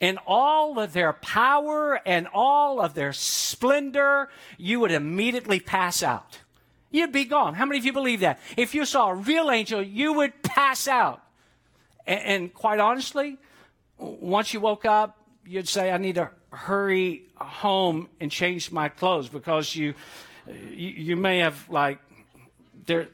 in 0.00 0.18
all 0.26 0.78
of 0.78 0.92
their 0.92 1.12
power 1.12 2.00
and 2.06 2.28
all 2.32 2.80
of 2.80 2.94
their 2.94 3.12
splendor, 3.12 4.28
you 4.56 4.80
would 4.80 4.92
immediately 4.92 5.60
pass 5.60 6.02
out. 6.02 6.38
You'd 6.90 7.12
be 7.12 7.24
gone. 7.24 7.54
How 7.54 7.66
many 7.66 7.78
of 7.78 7.84
you 7.84 7.92
believe 7.92 8.20
that? 8.20 8.40
If 8.56 8.74
you 8.74 8.84
saw 8.84 9.10
a 9.10 9.14
real 9.14 9.50
angel, 9.50 9.82
you 9.82 10.12
would 10.14 10.42
pass 10.42 10.88
out. 10.88 11.22
And, 12.06 12.20
and 12.20 12.54
quite 12.54 12.78
honestly, 12.78 13.36
once 13.98 14.54
you 14.54 14.60
woke 14.60 14.84
up, 14.84 15.18
you'd 15.44 15.68
say, 15.68 15.90
I 15.90 15.98
need 15.98 16.14
to 16.14 16.30
hurry 16.50 17.24
home 17.36 18.08
and 18.20 18.30
change 18.30 18.70
my 18.70 18.88
clothes 18.88 19.28
because 19.28 19.74
you, 19.74 19.94
you, 20.46 20.88
you 20.88 21.16
may 21.16 21.38
have 21.38 21.68
like, 21.68 21.98
there, 22.86 23.08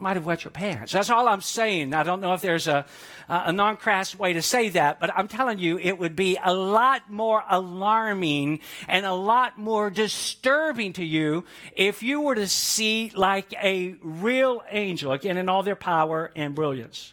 might 0.00 0.16
have 0.16 0.26
wet 0.26 0.44
your 0.44 0.50
pants. 0.50 0.92
That's 0.92 1.10
all 1.10 1.28
I'm 1.28 1.40
saying. 1.40 1.94
I 1.94 2.02
don't 2.02 2.20
know 2.20 2.34
if 2.34 2.40
there's 2.40 2.66
a, 2.66 2.86
a 3.28 3.52
non 3.52 3.76
crass 3.76 4.18
way 4.18 4.32
to 4.32 4.42
say 4.42 4.70
that, 4.70 5.00
but 5.00 5.10
I'm 5.16 5.28
telling 5.28 5.58
you, 5.58 5.78
it 5.78 5.98
would 5.98 6.16
be 6.16 6.38
a 6.42 6.54
lot 6.54 7.10
more 7.10 7.44
alarming 7.48 8.60
and 8.88 9.04
a 9.04 9.14
lot 9.14 9.58
more 9.58 9.90
disturbing 9.90 10.94
to 10.94 11.04
you 11.04 11.44
if 11.76 12.02
you 12.02 12.20
were 12.20 12.34
to 12.34 12.48
see 12.48 13.12
like 13.14 13.52
a 13.62 13.94
real 14.02 14.62
angel, 14.70 15.12
again, 15.12 15.36
in 15.36 15.48
all 15.48 15.62
their 15.62 15.76
power 15.76 16.30
and 16.34 16.54
brilliance. 16.54 17.12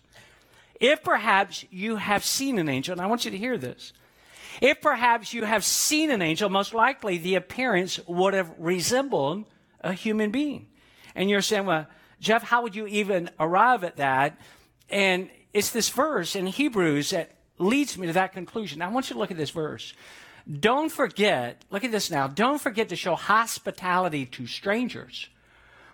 If 0.79 1.03
perhaps 1.03 1.65
you 1.71 1.95
have 1.95 2.23
seen 2.23 2.59
an 2.59 2.69
angel, 2.69 2.93
and 2.93 3.01
I 3.01 3.07
want 3.07 3.25
you 3.25 3.31
to 3.31 3.37
hear 3.37 3.57
this. 3.57 3.93
If 4.61 4.81
perhaps 4.81 5.33
you 5.33 5.43
have 5.43 5.63
seen 5.63 6.11
an 6.11 6.21
angel, 6.21 6.49
most 6.49 6.73
likely 6.73 7.17
the 7.17 7.35
appearance 7.35 7.99
would 8.07 8.33
have 8.33 8.51
resembled 8.57 9.45
a 9.81 9.93
human 9.93 10.31
being. 10.31 10.67
And 11.15 11.29
you're 11.29 11.41
saying, 11.41 11.65
well, 11.65 11.87
Jeff, 12.19 12.43
how 12.43 12.63
would 12.63 12.75
you 12.75 12.87
even 12.87 13.29
arrive 13.39 13.83
at 13.83 13.97
that? 13.97 14.39
And 14.89 15.29
it's 15.53 15.71
this 15.71 15.89
verse 15.89 16.35
in 16.35 16.47
Hebrews 16.47 17.11
that 17.11 17.31
leads 17.57 17.97
me 17.97 18.07
to 18.07 18.13
that 18.13 18.33
conclusion. 18.33 18.79
Now, 18.79 18.89
I 18.89 18.91
want 18.91 19.09
you 19.09 19.13
to 19.13 19.19
look 19.19 19.31
at 19.31 19.37
this 19.37 19.49
verse. 19.49 19.93
Don't 20.59 20.91
forget, 20.91 21.63
look 21.69 21.83
at 21.83 21.91
this 21.91 22.09
now, 22.09 22.27
don't 22.27 22.61
forget 22.61 22.89
to 22.89 22.95
show 22.95 23.15
hospitality 23.15 24.25
to 24.27 24.47
strangers. 24.47 25.27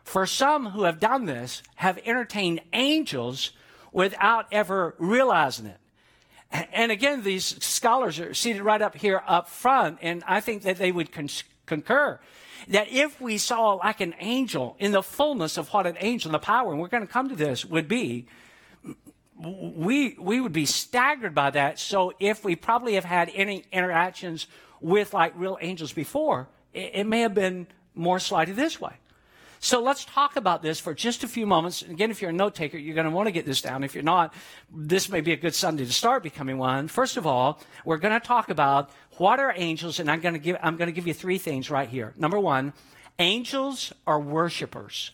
For 0.04 0.26
some 0.26 0.68
who 0.68 0.84
have 0.84 1.00
done 1.00 1.26
this 1.26 1.64
have 1.76 1.98
entertained 2.06 2.62
angels 2.74 3.52
without 3.92 4.48
ever 4.52 4.96
realizing 5.00 5.68
it. 5.68 5.78
And 6.72 6.92
again, 6.92 7.24
these 7.24 7.64
scholars 7.64 8.20
are 8.20 8.34
seated 8.36 8.62
right 8.62 8.82
up 8.82 8.96
here 8.96 9.24
up 9.26 9.50
front, 9.50 9.98
and 10.02 10.24
I 10.28 10.40
think 10.40 10.62
that 10.64 10.78
they 10.78 10.92
would 10.92 11.12
con- 11.12 11.30
concur 11.76 12.20
that 12.68 12.88
if 12.90 13.20
we 13.20 13.38
saw 13.38 13.74
like 13.74 14.02
an 14.02 14.14
angel 14.20 14.76
in 14.80 14.92
the 14.92 15.04
fullness 15.04 15.58
of 15.58 15.68
what 15.70 15.86
an 15.86 15.98
angel, 16.00 16.32
the 16.32 16.40
power, 16.40 16.72
and 16.72 16.80
we're 16.80 16.88
going 16.88 17.06
to 17.06 17.12
come 17.12 17.30
to 17.30 17.36
this, 17.36 17.66
would 17.66 17.88
be, 17.88 18.26
we, 19.38 20.16
we 20.20 20.40
would 20.40 20.54
be 20.54 20.66
staggered 20.66 21.36
by 21.36 21.50
that. 21.50 21.80
So 21.80 22.14
if 22.20 22.46
we 22.46 22.56
probably 22.56 22.94
have 22.94 23.06
had 23.06 23.32
any 23.34 23.66
interactions 23.72 24.48
with 24.80 25.14
like 25.14 25.34
real 25.36 25.58
angels 25.62 25.94
before, 25.94 26.48
it, 26.74 26.92
it 26.94 27.04
may 27.08 27.22
have 27.22 27.34
been 27.34 27.68
more 27.96 28.20
slightly 28.20 28.54
this 28.54 28.80
way. 28.80 28.94
So 29.64 29.82
let's 29.82 30.04
talk 30.04 30.36
about 30.36 30.62
this 30.62 30.82
for 30.82 30.94
just 30.94 31.24
a 31.24 31.28
few 31.28 31.46
moments. 31.46 31.84
Again, 31.84 32.12
if 32.12 32.22
you're 32.22 32.32
a 32.32 32.34
note 32.34 32.54
taker, 32.54 32.78
you're 32.78 32.96
going 32.96 33.06
to 33.06 33.12
want 33.12 33.28
to 33.28 33.32
get 33.32 33.46
this 33.46 33.62
down. 33.62 33.86
If 33.86 33.96
you're 33.96 34.04
not, 34.04 34.34
this 34.70 35.08
may 35.08 35.22
be 35.22 35.32
a 35.32 35.38
good 35.38 35.56
Sunday 35.56 35.86
to 35.86 35.94
start 35.94 36.22
becoming 36.22 36.58
one. 36.58 36.90
First 36.90 37.16
of 37.16 37.26
all, 37.26 37.62
we're 37.86 37.98
going 37.98 38.14
to 38.14 38.28
talk 38.28 38.50
about 38.50 38.92
what 39.18 39.40
are 39.40 39.54
angels, 39.56 40.00
and 40.00 40.10
I'm 40.10 40.22
going 40.22 40.34
to 40.34 40.40
give, 40.40 40.58
I'm 40.62 40.78
going 40.78 40.88
to 40.88 40.94
give 40.94 41.08
you 41.08 41.14
three 41.14 41.38
things 41.38 41.70
right 41.70 41.90
here. 41.90 42.14
Number 42.18 42.40
one, 42.40 42.74
angels 43.20 43.94
are 44.08 44.20
worshipers. 44.20 45.12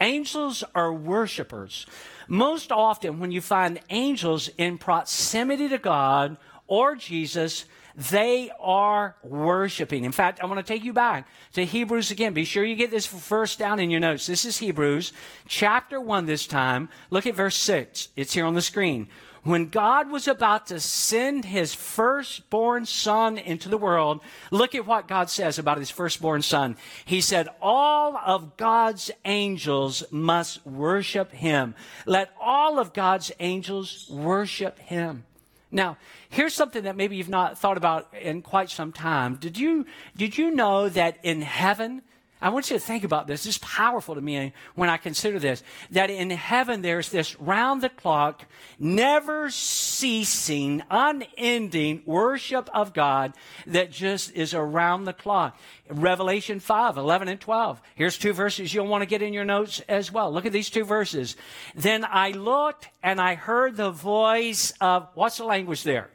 Angels 0.00 0.62
are 0.74 0.92
worshipers. 0.92 1.86
Most 2.28 2.70
often, 2.70 3.18
when 3.18 3.32
you 3.32 3.40
find 3.40 3.80
angels 3.90 4.48
in 4.56 4.78
proximity 4.78 5.68
to 5.68 5.78
God 5.78 6.36
or 6.66 6.94
Jesus, 6.94 7.64
they 7.98 8.50
are 8.60 9.16
worshiping. 9.24 10.04
In 10.04 10.12
fact, 10.12 10.40
I 10.40 10.46
want 10.46 10.64
to 10.64 10.72
take 10.72 10.84
you 10.84 10.92
back 10.92 11.26
to 11.54 11.64
Hebrews 11.64 12.12
again. 12.12 12.32
Be 12.32 12.44
sure 12.44 12.64
you 12.64 12.76
get 12.76 12.92
this 12.92 13.06
first 13.06 13.58
down 13.58 13.80
in 13.80 13.90
your 13.90 13.98
notes. 13.98 14.26
This 14.26 14.44
is 14.44 14.58
Hebrews 14.58 15.12
chapter 15.48 16.00
1 16.00 16.26
this 16.26 16.46
time. 16.46 16.90
Look 17.10 17.26
at 17.26 17.34
verse 17.34 17.56
6. 17.56 18.08
It's 18.14 18.32
here 18.32 18.44
on 18.44 18.54
the 18.54 18.62
screen. 18.62 19.08
When 19.48 19.70
God 19.70 20.10
was 20.10 20.28
about 20.28 20.66
to 20.66 20.78
send 20.78 21.46
his 21.46 21.72
firstborn 21.72 22.84
son 22.84 23.38
into 23.38 23.70
the 23.70 23.78
world, 23.78 24.20
look 24.50 24.74
at 24.74 24.86
what 24.86 25.08
God 25.08 25.30
says 25.30 25.58
about 25.58 25.78
his 25.78 25.88
firstborn 25.88 26.42
son. 26.42 26.76
He 27.06 27.22
said, 27.22 27.48
All 27.62 28.18
of 28.18 28.58
God's 28.58 29.10
angels 29.24 30.04
must 30.10 30.66
worship 30.66 31.32
him. 31.32 31.74
Let 32.04 32.30
all 32.38 32.78
of 32.78 32.92
God's 32.92 33.32
angels 33.40 34.06
worship 34.10 34.78
him. 34.80 35.24
Now, 35.70 35.96
here's 36.28 36.52
something 36.52 36.84
that 36.84 36.96
maybe 36.96 37.16
you've 37.16 37.30
not 37.30 37.58
thought 37.58 37.78
about 37.78 38.12
in 38.20 38.42
quite 38.42 38.68
some 38.68 38.92
time. 38.92 39.36
Did 39.36 39.58
you, 39.58 39.86
did 40.14 40.36
you 40.36 40.50
know 40.50 40.90
that 40.90 41.16
in 41.22 41.40
heaven, 41.40 42.02
I 42.40 42.50
want 42.50 42.70
you 42.70 42.78
to 42.78 42.84
think 42.84 43.02
about 43.02 43.26
this. 43.26 43.44
This 43.44 43.56
is 43.56 43.58
powerful 43.58 44.14
to 44.14 44.20
me 44.20 44.52
when 44.76 44.88
I 44.88 44.96
consider 44.96 45.38
this. 45.38 45.62
That 45.90 46.08
in 46.08 46.30
heaven 46.30 46.82
there's 46.82 47.08
this 47.08 47.38
round 47.40 47.82
the 47.82 47.88
clock, 47.88 48.44
never 48.78 49.50
ceasing, 49.50 50.82
unending 50.90 52.02
worship 52.06 52.70
of 52.72 52.94
God 52.94 53.34
that 53.66 53.90
just 53.90 54.32
is 54.34 54.54
around 54.54 55.04
the 55.04 55.12
clock. 55.12 55.58
Revelation 55.90 56.60
5, 56.60 56.96
11 56.96 57.28
and 57.28 57.40
12. 57.40 57.80
Here's 57.96 58.18
two 58.18 58.32
verses 58.32 58.72
you'll 58.72 58.86
want 58.86 59.02
to 59.02 59.06
get 59.06 59.22
in 59.22 59.32
your 59.32 59.44
notes 59.44 59.80
as 59.88 60.12
well. 60.12 60.32
Look 60.32 60.46
at 60.46 60.52
these 60.52 60.70
two 60.70 60.84
verses. 60.84 61.36
Then 61.74 62.04
I 62.04 62.30
looked 62.30 62.88
and 63.02 63.20
I 63.20 63.34
heard 63.34 63.76
the 63.76 63.90
voice 63.90 64.72
of, 64.80 65.08
what's 65.14 65.38
the 65.38 65.44
language 65.44 65.82
there? 65.82 66.08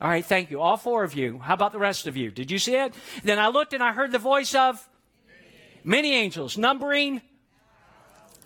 All 0.00 0.08
right, 0.08 0.24
thank 0.24 0.50
you. 0.50 0.60
All 0.60 0.76
four 0.76 1.04
of 1.04 1.14
you. 1.14 1.38
How 1.38 1.54
about 1.54 1.72
the 1.72 1.78
rest 1.78 2.06
of 2.06 2.16
you? 2.16 2.30
Did 2.30 2.50
you 2.50 2.58
see 2.58 2.74
it? 2.74 2.94
Then 3.22 3.38
I 3.38 3.48
looked 3.48 3.72
and 3.72 3.82
I 3.82 3.92
heard 3.92 4.12
the 4.12 4.18
voice 4.18 4.54
of 4.54 4.86
many 5.86 6.12
angels, 6.12 6.58
numbering 6.58 7.22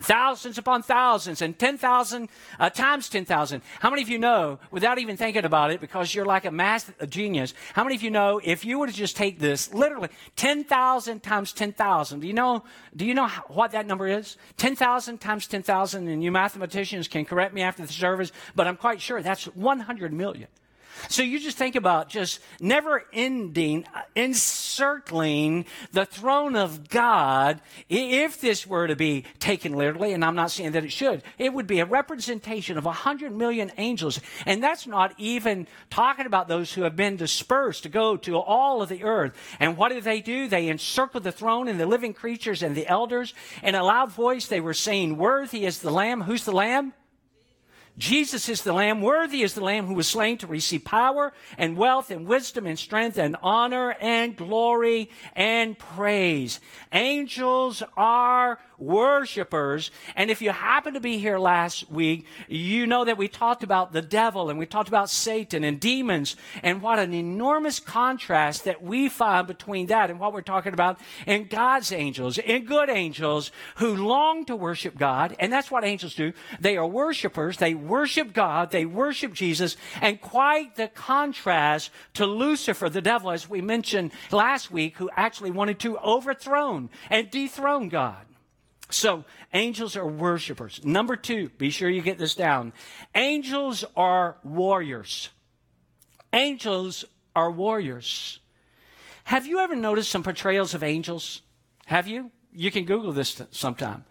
thousands 0.01 0.57
upon 0.57 0.81
thousands 0.81 1.41
and 1.41 1.57
10,000 1.57 2.29
uh, 2.59 2.69
times 2.69 3.09
10,000. 3.09 3.61
How 3.79 3.89
many 3.89 4.01
of 4.01 4.09
you 4.09 4.17
know, 4.17 4.59
without 4.71 4.99
even 4.99 5.17
thinking 5.17 5.45
about 5.45 5.71
it, 5.71 5.79
because 5.79 6.13
you're 6.13 6.25
like 6.25 6.45
a 6.45 6.51
math 6.51 6.93
genius, 7.09 7.53
how 7.73 7.83
many 7.83 7.95
of 7.95 8.03
you 8.03 8.11
know 8.11 8.41
if 8.43 8.65
you 8.65 8.79
were 8.79 8.87
to 8.87 8.93
just 8.93 9.15
take 9.15 9.39
this, 9.39 9.73
literally 9.73 10.09
10,000 10.35 11.21
times 11.21 11.53
10,000, 11.53 12.19
do 12.19 12.27
you 12.27 12.33
know, 12.33 12.63
do 12.95 13.05
you 13.05 13.13
know 13.13 13.27
how, 13.27 13.43
what 13.47 13.71
that 13.71 13.85
number 13.85 14.07
is? 14.07 14.37
10,000 14.57 15.19
times 15.19 15.47
10,000, 15.47 16.07
and 16.07 16.23
you 16.23 16.31
mathematicians 16.31 17.07
can 17.07 17.25
correct 17.25 17.53
me 17.53 17.61
after 17.61 17.85
the 17.85 17.93
service, 17.93 18.31
but 18.55 18.67
I'm 18.67 18.77
quite 18.77 19.01
sure 19.01 19.21
that's 19.21 19.45
100 19.45 20.13
million. 20.13 20.47
So 21.09 21.23
you 21.23 21.39
just 21.39 21.57
think 21.57 21.75
about 21.75 22.09
just 22.09 22.39
never 22.59 23.03
ending, 23.13 23.85
encircling 24.15 25.65
the 25.91 26.05
throne 26.05 26.55
of 26.55 26.89
God. 26.89 27.61
If 27.89 28.41
this 28.41 28.65
were 28.65 28.87
to 28.87 28.95
be 28.95 29.25
taken 29.39 29.73
literally, 29.73 30.13
and 30.13 30.23
I'm 30.23 30.35
not 30.35 30.51
saying 30.51 30.71
that 30.73 30.85
it 30.85 30.91
should, 30.91 31.23
it 31.37 31.53
would 31.53 31.67
be 31.67 31.79
a 31.79 31.85
representation 31.85 32.77
of 32.77 32.85
a 32.85 32.91
hundred 32.91 33.35
million 33.35 33.71
angels. 33.77 34.19
And 34.45 34.63
that's 34.63 34.87
not 34.87 35.13
even 35.17 35.67
talking 35.89 36.25
about 36.25 36.47
those 36.47 36.73
who 36.73 36.83
have 36.83 36.95
been 36.95 37.17
dispersed 37.17 37.83
to 37.83 37.89
go 37.89 38.17
to 38.17 38.37
all 38.37 38.81
of 38.81 38.89
the 38.89 39.03
earth. 39.03 39.35
And 39.59 39.77
what 39.77 39.89
did 39.89 40.03
they 40.03 40.21
do? 40.21 40.47
They 40.47 40.67
encircled 40.67 41.23
the 41.23 41.31
throne 41.31 41.67
and 41.67 41.79
the 41.79 41.85
living 41.85 42.13
creatures 42.13 42.63
and 42.63 42.75
the 42.75 42.87
elders. 42.87 43.33
In 43.63 43.75
a 43.75 43.83
loud 43.83 44.11
voice, 44.11 44.47
they 44.47 44.61
were 44.61 44.73
saying, 44.73 45.17
Worthy 45.17 45.65
is 45.65 45.79
the 45.79 45.91
Lamb. 45.91 46.21
Who's 46.21 46.45
the 46.45 46.51
Lamb? 46.51 46.93
Jesus 48.01 48.49
is 48.49 48.63
the 48.63 48.73
Lamb. 48.73 48.99
Worthy 48.99 49.43
is 49.43 49.53
the 49.53 49.63
Lamb 49.63 49.85
who 49.85 49.93
was 49.93 50.07
slain 50.07 50.39
to 50.39 50.47
receive 50.47 50.83
power 50.83 51.33
and 51.55 51.77
wealth 51.77 52.09
and 52.09 52.25
wisdom 52.25 52.65
and 52.65 52.79
strength 52.79 53.19
and 53.19 53.35
honor 53.43 53.91
and 54.01 54.35
glory 54.35 55.11
and 55.35 55.77
praise. 55.77 56.59
Angels 56.91 57.83
are 57.95 58.57
worshipers. 58.81 59.91
And 60.15 60.31
if 60.31 60.41
you 60.41 60.51
happen 60.51 60.95
to 60.95 60.99
be 60.99 61.17
here 61.17 61.37
last 61.37 61.89
week, 61.91 62.25
you 62.47 62.87
know 62.87 63.05
that 63.05 63.17
we 63.17 63.27
talked 63.27 63.63
about 63.63 63.93
the 63.93 64.01
devil 64.01 64.49
and 64.49 64.57
we 64.57 64.65
talked 64.65 64.89
about 64.89 65.09
Satan 65.09 65.63
and 65.63 65.79
demons 65.79 66.35
and 66.63 66.81
what 66.81 66.99
an 66.99 67.13
enormous 67.13 67.79
contrast 67.79 68.65
that 68.65 68.81
we 68.81 69.09
find 69.09 69.47
between 69.47 69.87
that 69.87 70.09
and 70.09 70.19
what 70.19 70.33
we're 70.33 70.41
talking 70.41 70.73
about 70.73 70.99
in 71.27 71.45
God's 71.45 71.91
angels, 71.91 72.37
in 72.37 72.65
good 72.65 72.89
angels 72.89 73.51
who 73.75 73.95
long 73.95 74.45
to 74.45 74.55
worship 74.55 74.97
God. 74.97 75.35
And 75.39 75.53
that's 75.53 75.69
what 75.69 75.83
angels 75.83 76.15
do. 76.15 76.33
They 76.59 76.77
are 76.77 76.87
worshipers. 76.87 77.57
They 77.57 77.73
worship 77.73 78.33
God. 78.33 78.71
They 78.71 78.85
worship 78.85 79.33
Jesus. 79.33 79.77
And 80.01 80.19
quite 80.19 80.75
the 80.75 80.87
contrast 80.87 81.91
to 82.15 82.25
Lucifer, 82.25 82.89
the 82.89 83.01
devil, 83.01 83.31
as 83.31 83.49
we 83.49 83.61
mentioned 83.61 84.11
last 84.31 84.71
week, 84.71 84.97
who 84.97 85.09
actually 85.15 85.51
wanted 85.51 85.79
to 85.79 85.97
overthrow 85.99 86.61
and 87.09 87.31
dethrone 87.31 87.89
God. 87.89 88.25
So, 88.91 89.25
angels 89.53 89.95
are 89.95 90.05
worshipers. 90.05 90.83
Number 90.83 91.15
two, 91.15 91.49
be 91.57 91.69
sure 91.69 91.89
you 91.89 92.01
get 92.01 92.17
this 92.17 92.35
down. 92.35 92.73
Angels 93.15 93.85
are 93.95 94.37
warriors. 94.43 95.29
Angels 96.33 97.05
are 97.35 97.49
warriors. 97.49 98.39
Have 99.25 99.45
you 99.45 99.59
ever 99.59 99.75
noticed 99.75 100.09
some 100.09 100.23
portrayals 100.23 100.73
of 100.73 100.83
angels? 100.83 101.41
Have 101.85 102.07
you? 102.07 102.31
You 102.53 102.69
can 102.69 102.85
Google 102.85 103.13
this 103.13 103.41
sometime. 103.51 104.03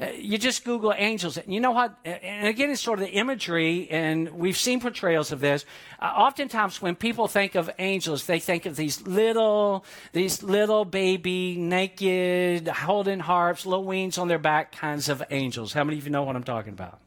Uh, 0.00 0.06
you 0.16 0.38
just 0.38 0.64
Google 0.64 0.92
angels. 0.96 1.36
And 1.36 1.52
you 1.52 1.60
know 1.60 1.70
what? 1.70 1.96
And 2.04 2.48
again, 2.48 2.70
it's 2.70 2.80
sort 2.80 2.98
of 2.98 3.04
the 3.04 3.12
imagery, 3.12 3.88
and 3.90 4.30
we've 4.30 4.56
seen 4.56 4.80
portrayals 4.80 5.30
of 5.30 5.40
this. 5.40 5.64
Uh, 6.00 6.06
oftentimes, 6.06 6.82
when 6.82 6.96
people 6.96 7.28
think 7.28 7.54
of 7.54 7.70
angels, 7.78 8.26
they 8.26 8.40
think 8.40 8.66
of 8.66 8.76
these 8.76 9.02
little, 9.02 9.84
these 10.12 10.42
little 10.42 10.84
baby, 10.84 11.56
naked, 11.56 12.66
holding 12.66 13.20
harps, 13.20 13.64
little 13.66 13.84
wings 13.84 14.18
on 14.18 14.28
their 14.28 14.38
back 14.38 14.72
kinds 14.72 15.08
of 15.08 15.22
angels. 15.30 15.72
How 15.72 15.84
many 15.84 15.98
of 15.98 16.04
you 16.04 16.10
know 16.10 16.24
what 16.24 16.34
I'm 16.34 16.44
talking 16.44 16.72
about? 16.72 17.00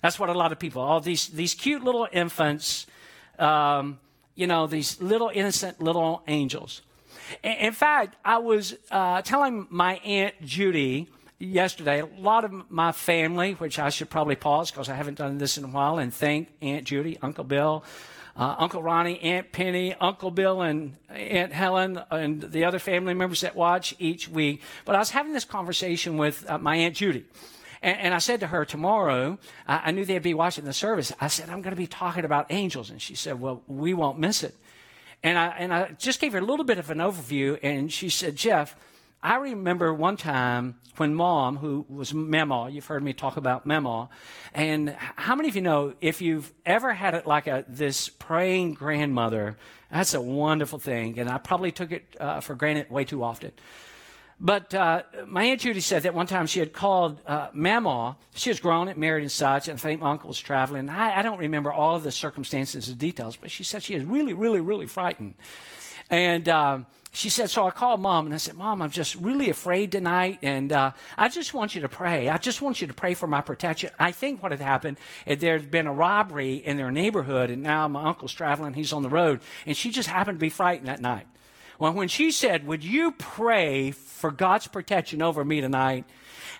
That's 0.00 0.18
what 0.18 0.28
a 0.28 0.34
lot 0.34 0.52
of 0.52 0.58
people, 0.58 0.82
all 0.82 1.00
these, 1.00 1.28
these 1.28 1.54
cute 1.54 1.82
little 1.82 2.08
infants, 2.12 2.86
um, 3.38 3.98
you 4.34 4.46
know, 4.46 4.66
these 4.66 5.00
little 5.00 5.30
innocent 5.32 5.80
little 5.80 6.22
angels. 6.26 6.82
In 7.42 7.72
fact, 7.72 8.16
I 8.24 8.38
was 8.38 8.74
uh, 8.90 9.22
telling 9.22 9.66
my 9.70 9.94
Aunt 10.04 10.34
Judy, 10.44 11.08
yesterday, 11.42 12.00
a 12.00 12.08
lot 12.20 12.44
of 12.44 12.70
my 12.70 12.92
family, 12.92 13.52
which 13.54 13.78
I 13.78 13.90
should 13.90 14.10
probably 14.10 14.36
pause 14.36 14.70
because 14.70 14.88
I 14.88 14.94
haven't 14.94 15.18
done 15.18 15.38
this 15.38 15.58
in 15.58 15.64
a 15.64 15.68
while, 15.68 15.98
and 15.98 16.12
thank 16.12 16.48
Aunt 16.62 16.84
Judy, 16.84 17.18
Uncle 17.20 17.44
Bill, 17.44 17.84
uh, 18.36 18.54
Uncle 18.58 18.82
Ronnie, 18.82 19.20
Aunt 19.20 19.52
Penny, 19.52 19.94
Uncle 19.94 20.30
Bill, 20.30 20.62
and 20.62 20.96
Aunt 21.10 21.52
Helen, 21.52 22.00
and 22.10 22.42
the 22.42 22.64
other 22.64 22.78
family 22.78 23.14
members 23.14 23.42
that 23.42 23.56
watch 23.56 23.94
each 23.98 24.28
week. 24.28 24.62
But 24.84 24.94
I 24.94 24.98
was 24.98 25.10
having 25.10 25.32
this 25.32 25.44
conversation 25.44 26.16
with 26.16 26.48
uh, 26.48 26.58
my 26.58 26.76
Aunt 26.76 26.96
Judy. 26.96 27.24
And, 27.84 28.14
I 28.14 28.18
said 28.18 28.38
to 28.40 28.46
her 28.46 28.64
tomorrow, 28.64 29.40
I, 29.66 29.88
I 29.88 29.90
knew 29.90 30.04
they'd 30.04 30.22
be 30.22 30.34
watching 30.34 30.64
the 30.64 30.72
service. 30.72 31.12
I 31.20 31.26
said, 31.26 31.50
I'm 31.50 31.62
going 31.62 31.74
to 31.74 31.80
be 31.80 31.88
talking 31.88 32.24
about 32.24 32.46
angels. 32.50 32.90
And 32.90 33.02
she 33.02 33.16
said, 33.16 33.40
Well, 33.40 33.64
we 33.66 33.92
won't 33.92 34.20
miss 34.20 34.44
it. 34.44 34.54
And 35.24 35.36
I, 35.36 35.48
and 35.48 35.74
I 35.74 35.90
just 35.98 36.20
gave 36.20 36.32
her 36.32 36.38
a 36.38 36.44
little 36.44 36.64
bit 36.64 36.78
of 36.78 36.90
an 36.90 36.98
overview. 36.98 37.58
And 37.60 37.92
she 37.92 38.08
said, 38.08 38.36
Jeff, 38.36 38.76
I 39.22 39.36
remember 39.36 39.94
one 39.94 40.16
time 40.16 40.74
when 40.96 41.14
mom, 41.14 41.56
who 41.56 41.86
was 41.88 42.12
Mama, 42.12 42.68
you've 42.70 42.86
heard 42.86 43.04
me 43.04 43.12
talk 43.12 43.36
about 43.36 43.64
Mama, 43.64 44.08
and 44.52 44.96
how 44.98 45.36
many 45.36 45.48
of 45.48 45.54
you 45.54 45.62
know 45.62 45.94
if 46.00 46.20
you've 46.20 46.52
ever 46.66 46.92
had 46.92 47.14
it 47.14 47.24
like 47.24 47.46
a 47.46 47.64
this 47.68 48.08
praying 48.08 48.74
grandmother, 48.74 49.56
that's 49.92 50.14
a 50.14 50.20
wonderful 50.20 50.80
thing, 50.80 51.20
and 51.20 51.30
I 51.30 51.38
probably 51.38 51.70
took 51.70 51.92
it 51.92 52.16
uh, 52.18 52.40
for 52.40 52.56
granted 52.56 52.90
way 52.90 53.04
too 53.04 53.22
often. 53.22 53.52
But 54.40 54.74
uh, 54.74 55.04
my 55.28 55.44
Aunt 55.44 55.60
Judy 55.60 55.78
said 55.78 56.02
that 56.02 56.14
one 56.14 56.26
time 56.26 56.48
she 56.48 56.58
had 56.58 56.72
called 56.72 57.20
uh, 57.24 57.50
Mama. 57.52 58.16
She 58.34 58.50
was 58.50 58.58
grown 58.58 58.88
and 58.88 58.98
married 58.98 59.22
and 59.22 59.30
such, 59.30 59.68
and 59.68 59.78
I 59.78 59.80
think 59.80 60.00
my 60.00 60.10
uncle 60.10 60.26
was 60.26 60.40
traveling. 60.40 60.88
I, 60.88 61.20
I 61.20 61.22
don't 61.22 61.38
remember 61.38 61.72
all 61.72 61.94
of 61.94 62.02
the 62.02 62.10
circumstances 62.10 62.88
and 62.88 62.98
details, 62.98 63.36
but 63.36 63.52
she 63.52 63.62
said 63.62 63.84
she 63.84 63.94
was 63.94 64.04
really, 64.04 64.32
really, 64.32 64.60
really 64.60 64.86
frightened. 64.86 65.34
And 66.12 66.46
um, 66.50 66.86
she 67.12 67.30
said, 67.30 67.48
so 67.48 67.66
I 67.66 67.70
called 67.70 68.00
mom 68.00 68.26
and 68.26 68.34
I 68.34 68.36
said, 68.36 68.54
Mom, 68.54 68.82
I'm 68.82 68.90
just 68.90 69.14
really 69.14 69.48
afraid 69.48 69.90
tonight. 69.92 70.40
And 70.42 70.70
uh, 70.70 70.92
I 71.16 71.30
just 71.30 71.54
want 71.54 71.74
you 71.74 71.80
to 71.80 71.88
pray. 71.88 72.28
I 72.28 72.36
just 72.36 72.60
want 72.60 72.82
you 72.82 72.86
to 72.86 72.92
pray 72.92 73.14
for 73.14 73.26
my 73.26 73.40
protection. 73.40 73.90
I 73.98 74.12
think 74.12 74.42
what 74.42 74.52
had 74.52 74.60
happened 74.60 74.98
is 75.24 75.38
there'd 75.38 75.70
been 75.70 75.86
a 75.86 75.92
robbery 75.92 76.56
in 76.56 76.76
their 76.76 76.90
neighborhood. 76.90 77.48
And 77.48 77.62
now 77.62 77.88
my 77.88 78.04
uncle's 78.04 78.34
traveling. 78.34 78.74
He's 78.74 78.92
on 78.92 79.02
the 79.02 79.08
road. 79.08 79.40
And 79.64 79.74
she 79.74 79.90
just 79.90 80.08
happened 80.08 80.38
to 80.38 80.40
be 80.40 80.50
frightened 80.50 80.88
that 80.88 81.00
night. 81.00 81.26
Well, 81.78 81.94
when 81.94 82.08
she 82.08 82.30
said, 82.30 82.66
Would 82.66 82.84
you 82.84 83.12
pray 83.12 83.90
for 83.92 84.30
God's 84.30 84.66
protection 84.66 85.22
over 85.22 85.42
me 85.46 85.62
tonight? 85.62 86.04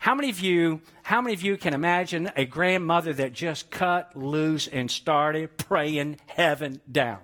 How 0.00 0.14
many 0.14 0.30
of 0.30 0.40
you, 0.40 0.80
how 1.02 1.20
many 1.20 1.34
of 1.34 1.42
you 1.42 1.58
can 1.58 1.74
imagine 1.74 2.32
a 2.36 2.46
grandmother 2.46 3.12
that 3.12 3.34
just 3.34 3.70
cut 3.70 4.16
loose 4.16 4.66
and 4.66 4.90
started 4.90 5.58
praying 5.58 6.16
heaven 6.26 6.80
down? 6.90 7.20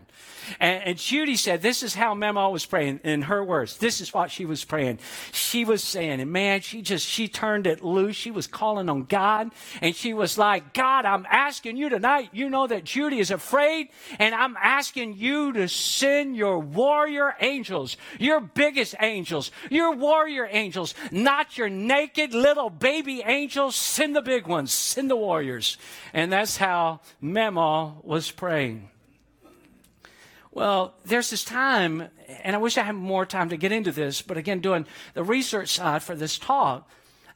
And, 0.60 0.82
and 0.84 0.98
Judy 0.98 1.36
said, 1.36 1.62
This 1.62 1.82
is 1.82 1.94
how 1.94 2.14
Memo 2.14 2.50
was 2.50 2.66
praying 2.66 3.00
in 3.04 3.22
her 3.22 3.44
words. 3.44 3.78
This 3.78 4.00
is 4.00 4.14
what 4.14 4.30
she 4.30 4.44
was 4.44 4.64
praying. 4.64 4.98
She 5.32 5.64
was 5.64 5.82
saying, 5.82 6.20
and 6.20 6.32
man, 6.32 6.60
she 6.60 6.82
just, 6.82 7.06
she 7.06 7.28
turned 7.28 7.66
it 7.66 7.82
loose. 7.84 8.16
She 8.16 8.30
was 8.30 8.46
calling 8.46 8.88
on 8.88 9.04
God. 9.04 9.50
And 9.80 9.94
she 9.94 10.14
was 10.14 10.38
like, 10.38 10.72
God, 10.74 11.04
I'm 11.04 11.26
asking 11.30 11.76
you 11.76 11.88
tonight. 11.88 12.30
You 12.32 12.48
know 12.50 12.66
that 12.66 12.84
Judy 12.84 13.18
is 13.18 13.30
afraid. 13.30 13.88
And 14.18 14.34
I'm 14.34 14.56
asking 14.56 15.14
you 15.14 15.52
to 15.52 15.68
send 15.68 16.36
your 16.36 16.58
warrior 16.58 17.34
angels, 17.40 17.96
your 18.18 18.40
biggest 18.40 18.94
angels, 19.00 19.50
your 19.70 19.94
warrior 19.94 20.48
angels, 20.50 20.94
not 21.10 21.58
your 21.58 21.68
naked 21.68 22.34
little 22.34 22.70
baby 22.70 23.22
angels. 23.24 23.76
Send 23.76 24.16
the 24.16 24.22
big 24.22 24.46
ones, 24.46 24.72
send 24.72 25.10
the 25.10 25.16
warriors. 25.16 25.76
And 26.12 26.32
that's 26.32 26.56
how 26.56 27.00
Memo 27.20 28.00
was 28.02 28.30
praying. 28.30 28.88
Well, 30.50 30.94
there's 31.04 31.30
this 31.30 31.44
time, 31.44 32.08
and 32.42 32.56
I 32.56 32.58
wish 32.58 32.78
I 32.78 32.82
had 32.82 32.94
more 32.94 33.26
time 33.26 33.50
to 33.50 33.56
get 33.56 33.72
into 33.72 33.92
this, 33.92 34.22
but 34.22 34.36
again, 34.36 34.60
doing 34.60 34.86
the 35.14 35.22
research 35.22 35.68
side 35.70 36.02
for 36.02 36.14
this 36.14 36.38
talk, 36.38 36.88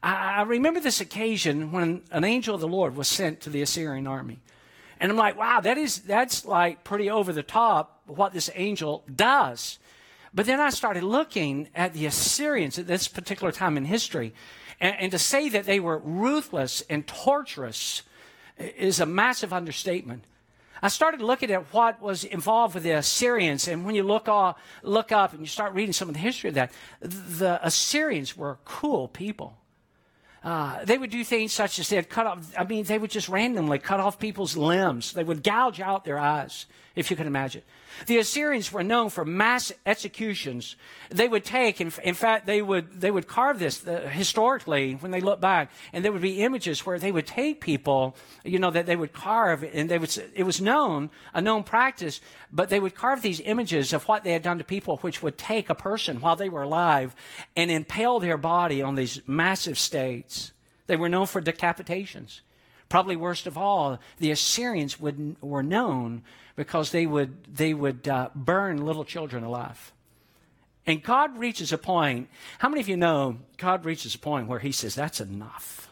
I, 0.03 0.43
remember 0.43 0.81
this 0.81 1.01
occasion 1.01 1.71
when 1.71 2.03
an 2.11 2.25
angel 2.25 2.55
of 2.55 2.61
the 2.61 2.69
Lord 2.69 2.97
was 2.97 3.07
sent 3.07 3.41
to 3.43 3.51
the 3.51 3.63
Assyrian 3.63 4.07
army. 4.07 4.41
And 4.99 5.13
I'm 5.13 5.19
like, 5.19 5.37
wow, 5.37 5.61
that 5.61 5.79
is 5.79 6.01
that's 6.01 6.45
like 6.45 6.85
pretty 6.85 7.11
over 7.11 7.33
the 7.33 7.43
top 7.43 8.03
what 8.07 8.33
this 8.33 8.51
angel 8.55 9.05
does. 9.13 9.79
But 10.35 10.47
then 10.47 10.61
I 10.61 10.71
started 10.71 11.03
looking 11.05 11.69
at 11.75 11.93
the 11.93 12.07
Assyrians 12.07 12.79
at 12.79 12.87
this 12.87 13.07
particular 13.07 13.53
time 13.53 13.77
in 13.77 13.85
history, 13.85 14.33
and, 14.81 14.97
and 14.99 15.13
to 15.13 15.19
say 15.19 15.49
that 15.51 15.67
they 15.67 15.79
were 15.79 15.99
ruthless 15.99 16.83
and 16.89 17.07
torturous 17.07 18.03
is 18.59 19.01
a 19.01 19.07
massive 19.07 19.53
understatement. 19.53 20.25
I 20.83 20.89
started 20.89 21.21
looking 21.21 21.53
at 21.53 21.73
what 21.73 22.03
was 22.03 22.25
involved 22.25 22.75
with 22.75 22.83
the 22.83 22.91
Assyrians, 22.91 23.69
and 23.69 23.87
when 23.87 23.95
you 23.95 24.03
look, 24.03 24.29
all, 24.29 24.59
look 24.83 25.13
up 25.13 25.33
and 25.33 25.41
you 25.41 25.47
start 25.47 25.75
reading 25.75 25.93
some 25.93 26.09
of 26.09 26.15
the 26.15 26.21
history 26.21 26.49
of 26.49 26.55
that, 26.55 26.73
the 27.01 27.61
Assyrians 27.65 28.37
were 28.37 28.59
cool 28.65 29.07
people. 29.07 29.57
Uh, 30.43 30.85
they 30.85 30.99
would 30.99 31.11
do 31.11 31.23
things 31.23 31.53
such 31.53 31.79
as 31.79 31.89
they'd 31.89 32.09
cut 32.09 32.27
off, 32.27 32.53
I 32.59 32.65
mean, 32.65 32.85
they 32.85 32.99
would 32.99 33.13
just 33.13 33.29
randomly 33.29 33.79
cut 33.79 34.01
off 34.01 34.19
people's 34.19 34.57
limbs. 34.57 35.13
They 35.13 35.23
would 35.23 35.45
gouge 35.45 35.79
out 35.79 36.05
their 36.05 36.19
eyes, 36.19 36.67
if 36.97 37.13
you 37.13 37.17
can 37.17 37.29
imagine. 37.29 37.63
The 38.07 38.19
Assyrians 38.19 38.73
were 38.73 38.83
known 38.83 39.11
for 39.11 39.25
mass 39.25 39.73
executions. 39.87 40.77
They 41.11 41.29
would 41.29 41.45
take, 41.45 41.81
in, 41.81 41.93
in 42.03 42.15
fact, 42.15 42.47
they 42.47 42.63
would, 42.63 43.01
they 43.01 43.11
would 43.11 43.27
carve 43.27 43.59
this 43.59 43.87
uh, 43.87 44.09
historically 44.11 44.95
when 44.95 45.13
they 45.13 45.21
look 45.21 45.41
back, 45.41 45.71
and 45.93 46.05
there 46.05 46.13
would 46.13 46.23
be 46.23 46.43
images 46.43 46.85
where 46.85 46.99
they 46.99 47.13
would 47.13 47.27
take 47.27 47.61
people, 47.61 48.17
you 48.45 48.59
know, 48.59 48.71
that 48.71 48.87
they 48.87 48.97
would 48.97 49.13
carve, 49.13 49.63
and 49.63 49.91
they 49.91 49.99
would, 49.99 50.17
it 50.35 50.45
was 50.45 50.61
known, 50.61 51.11
a 51.35 51.41
known 51.41 51.63
practice, 51.63 52.21
but 52.53 52.69
they 52.69 52.81
would 52.81 52.95
carve 52.95 53.23
these 53.23 53.41
images 53.41 53.93
of 53.93 54.09
what 54.09 54.25
they 54.25 54.33
had 54.33 54.43
done 54.43 54.59
to 54.59 54.65
people, 54.65 54.99
which 54.99 55.23
would 55.23 55.39
take 55.39 55.71
a 55.71 55.75
person 55.75 56.21
while 56.21 56.37
they 56.37 56.49
were 56.49 56.63
alive 56.63 57.15
and 57.57 57.71
impale 57.71 58.21
their 58.21 58.39
body 58.39 58.83
on 58.83 58.95
these 58.95 59.21
massive 59.27 59.79
stakes. 59.79 60.53
They 60.87 60.97
were 60.97 61.09
known 61.09 61.27
for 61.27 61.41
decapitations. 61.41 62.41
Probably 62.93 63.17
worst 63.17 63.47
of 63.47 63.57
all, 63.57 63.99
the 64.19 64.31
Assyrians 64.33 65.01
would, 65.01 65.37
were 65.41 65.63
known 65.63 66.23
because 66.57 66.91
they 66.91 67.07
would, 67.07 67.43
they 67.45 67.73
would 67.73 68.07
uh, 68.07 68.29
burn 68.35 68.85
little 68.85 69.07
children 69.07 69.45
alive. 69.45 69.95
And 70.87 71.03
God 71.03 71.39
reaches 71.39 71.73
a 71.73 71.79
point. 71.79 72.29
How 72.59 72.69
many 72.69 72.83
of 72.83 72.91
you 72.91 72.99
know 72.99 73.39
God 73.57 73.87
reaches 73.87 74.15
a 74.15 74.19
point 74.19 74.47
where 74.47 74.59
He 74.59 74.73
says, 74.73 74.95
That's 74.95 75.23
enough? 75.23 75.91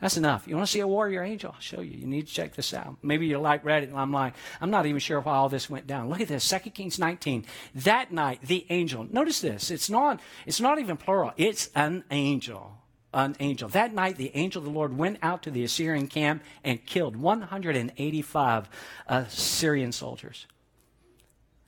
That's 0.00 0.16
enough. 0.16 0.48
You 0.48 0.56
want 0.56 0.66
to 0.66 0.72
see 0.72 0.80
a 0.80 0.88
warrior 0.88 1.22
angel? 1.22 1.52
I'll 1.54 1.60
show 1.60 1.80
you. 1.80 1.96
You 1.98 2.06
need 2.08 2.26
to 2.26 2.34
check 2.34 2.56
this 2.56 2.74
out. 2.74 2.96
Maybe 3.00 3.28
you 3.28 3.38
like 3.38 3.64
read 3.64 3.84
it, 3.84 3.90
and 3.90 3.98
I'm 3.98 4.10
like, 4.10 4.34
I'm 4.60 4.72
not 4.72 4.86
even 4.86 4.98
sure 4.98 5.20
why 5.20 5.36
all 5.36 5.48
this 5.48 5.70
went 5.70 5.86
down. 5.86 6.08
Look 6.08 6.20
at 6.20 6.26
this, 6.26 6.48
2 6.48 6.70
Kings 6.70 6.98
19. 6.98 7.44
That 7.76 8.10
night, 8.10 8.40
the 8.42 8.66
angel. 8.70 9.06
Notice 9.08 9.40
this. 9.40 9.70
It's 9.70 9.88
not. 9.88 10.18
It's 10.46 10.60
not 10.60 10.80
even 10.80 10.96
plural. 10.96 11.32
It's 11.36 11.70
an 11.76 12.02
angel 12.10 12.76
an 13.14 13.36
angel. 13.40 13.68
That 13.70 13.94
night, 13.94 14.16
the 14.16 14.32
angel 14.34 14.60
of 14.60 14.64
the 14.64 14.70
Lord 14.70 14.98
went 14.98 15.18
out 15.22 15.42
to 15.44 15.50
the 15.50 15.64
Assyrian 15.64 16.08
camp 16.08 16.42
and 16.62 16.84
killed 16.84 17.16
185 17.16 18.68
Assyrian 19.06 19.92
soldiers. 19.92 20.46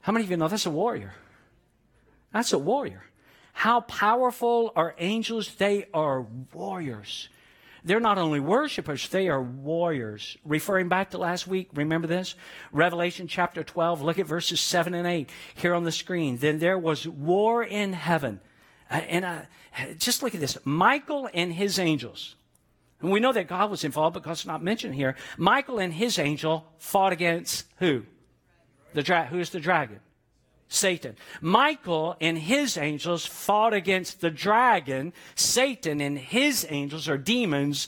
How 0.00 0.12
many 0.12 0.24
of 0.24 0.30
you 0.30 0.36
know 0.36 0.48
that's 0.48 0.66
a 0.66 0.70
warrior? 0.70 1.14
That's 2.32 2.52
a 2.52 2.58
warrior. 2.58 3.02
How 3.52 3.80
powerful 3.80 4.72
are 4.76 4.94
angels? 4.98 5.54
They 5.54 5.86
are 5.94 6.26
warriors. 6.52 7.28
They're 7.84 8.00
not 8.00 8.18
only 8.18 8.40
worshipers, 8.40 9.08
they 9.08 9.28
are 9.28 9.40
warriors. 9.40 10.36
Referring 10.44 10.88
back 10.88 11.10
to 11.10 11.18
last 11.18 11.46
week, 11.46 11.70
remember 11.72 12.08
this? 12.08 12.34
Revelation 12.72 13.28
chapter 13.28 13.62
12, 13.62 14.02
look 14.02 14.18
at 14.18 14.26
verses 14.26 14.60
7 14.60 14.92
and 14.92 15.06
8 15.06 15.30
here 15.54 15.72
on 15.72 15.84
the 15.84 15.92
screen. 15.92 16.38
Then 16.38 16.58
there 16.58 16.78
was 16.78 17.06
war 17.06 17.62
in 17.62 17.92
heaven. 17.92 18.40
And 18.90 19.46
just 19.98 20.22
look 20.22 20.34
at 20.34 20.40
this 20.40 20.58
Michael 20.64 21.28
and 21.34 21.52
his 21.52 21.78
angels. 21.78 22.36
And 23.00 23.10
we 23.10 23.20
know 23.20 23.32
that 23.32 23.48
God 23.48 23.70
was 23.70 23.84
involved 23.84 24.14
because 24.14 24.38
it's 24.38 24.46
not 24.46 24.62
mentioned 24.62 24.94
here. 24.94 25.16
Michael 25.36 25.78
and 25.78 25.92
his 25.92 26.18
angel 26.18 26.66
fought 26.78 27.12
against 27.12 27.66
who? 27.78 28.04
The 28.94 29.02
dra- 29.02 29.26
who 29.26 29.38
is 29.38 29.50
the 29.50 29.60
dragon? 29.60 30.00
Satan. 30.68 31.16
Michael 31.40 32.16
and 32.20 32.36
his 32.36 32.76
angels 32.76 33.24
fought 33.24 33.72
against 33.72 34.20
the 34.20 34.30
dragon. 34.30 35.12
Satan 35.34 36.00
and 36.00 36.18
his 36.18 36.66
angels 36.68 37.08
are 37.08 37.18
demons. 37.18 37.86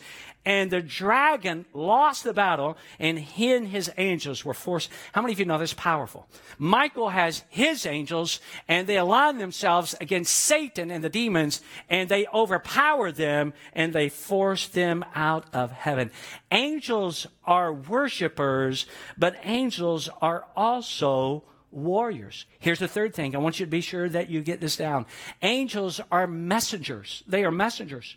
And 0.49 0.71
the 0.71 0.81
dragon 0.81 1.67
lost 1.75 2.25
the 2.25 2.33
battle, 2.33 2.79
and 2.99 3.19
he 3.19 3.53
and 3.53 3.69
his 3.69 3.93
angels 3.99 4.47
were 4.47 4.55
forced. 4.55 4.89
How 5.13 5.21
many 5.21 5.35
of 5.35 5.39
you 5.39 5.45
know 5.45 5.59
this 5.59 5.75
powerful? 5.75 6.27
Michael 6.57 7.11
has 7.11 7.45
his 7.51 7.85
angels, 7.85 8.41
and 8.67 8.87
they 8.87 8.97
align 8.97 9.37
themselves 9.37 9.95
against 10.01 10.35
Satan 10.35 10.91
and 10.91 11.05
the 11.05 11.11
demons, 11.11 11.61
and 11.91 12.09
they 12.09 12.27
overpower 12.33 13.13
them, 13.13 13.53
and 13.75 13.93
they 13.93 14.09
force 14.09 14.69
them 14.69 15.05
out 15.15 15.45
of 15.53 15.71
heaven. 15.71 16.11
Angels 16.51 17.27
are 17.45 17.71
worshipers, 17.71 18.87
but 19.19 19.37
angels 19.45 20.09
are 20.23 20.47
also 20.57 21.45
warriors. 21.71 22.47
Here's 22.59 22.79
the 22.79 22.89
third 22.89 23.15
thing. 23.15 23.37
I 23.37 23.39
want 23.39 23.61
you 23.61 23.67
to 23.67 23.71
be 23.71 23.83
sure 23.83 24.09
that 24.09 24.31
you 24.31 24.41
get 24.41 24.63
this 24.63 24.79
down. 24.79 25.05
Angels 25.43 26.01
are 26.11 26.27
messengers. 26.27 27.23
They 27.27 27.45
are 27.45 27.51
messengers. 27.51 28.17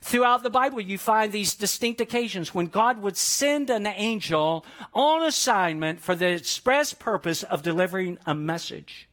Throughout 0.00 0.42
the 0.42 0.50
Bible, 0.50 0.80
you 0.80 0.96
find 0.96 1.32
these 1.32 1.54
distinct 1.54 2.00
occasions 2.00 2.54
when 2.54 2.66
God 2.66 3.02
would 3.02 3.16
send 3.16 3.68
an 3.70 3.86
angel 3.86 4.64
on 4.94 5.24
assignment 5.24 6.00
for 6.00 6.14
the 6.14 6.28
express 6.28 6.94
purpose 6.94 7.42
of 7.42 7.62
delivering 7.62 8.18
a 8.26 8.34
message. 8.34 9.08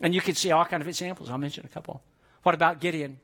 And 0.00 0.14
you 0.14 0.20
can 0.20 0.34
see 0.34 0.50
all 0.50 0.64
kind 0.64 0.82
of 0.82 0.88
examples. 0.88 1.30
I'll 1.30 1.38
mention 1.38 1.64
a 1.64 1.68
couple. 1.68 2.02
What 2.42 2.54
about 2.54 2.80
Gideon? 2.80 3.20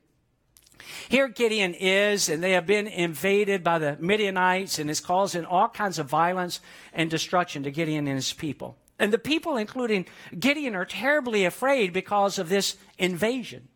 Here 1.09 1.29
Gideon 1.29 1.75
is, 1.75 2.29
and 2.29 2.43
they 2.43 2.53
have 2.53 2.67
been 2.67 2.87
invaded 2.87 3.63
by 3.63 3.79
the 3.79 3.97
Midianites, 4.01 4.79
and 4.79 4.91
it's 4.91 5.01
causing 5.01 5.45
all 5.45 5.69
kinds 5.69 5.99
of 5.99 6.09
violence 6.09 6.61
and 6.93 7.11
destruction 7.11 7.63
to 7.63 7.71
Gideon 7.71 8.07
and 8.07 8.17
his 8.17 8.33
people. 8.33 8.77
And 8.99 9.13
the 9.13 9.19
people, 9.19 9.57
including 9.57 10.07
Gideon, 10.39 10.75
are 10.75 10.85
terribly 10.85 11.45
afraid 11.45 11.93
because 11.93 12.39
of 12.39 12.49
this 12.49 12.77
invasion. 12.99 13.69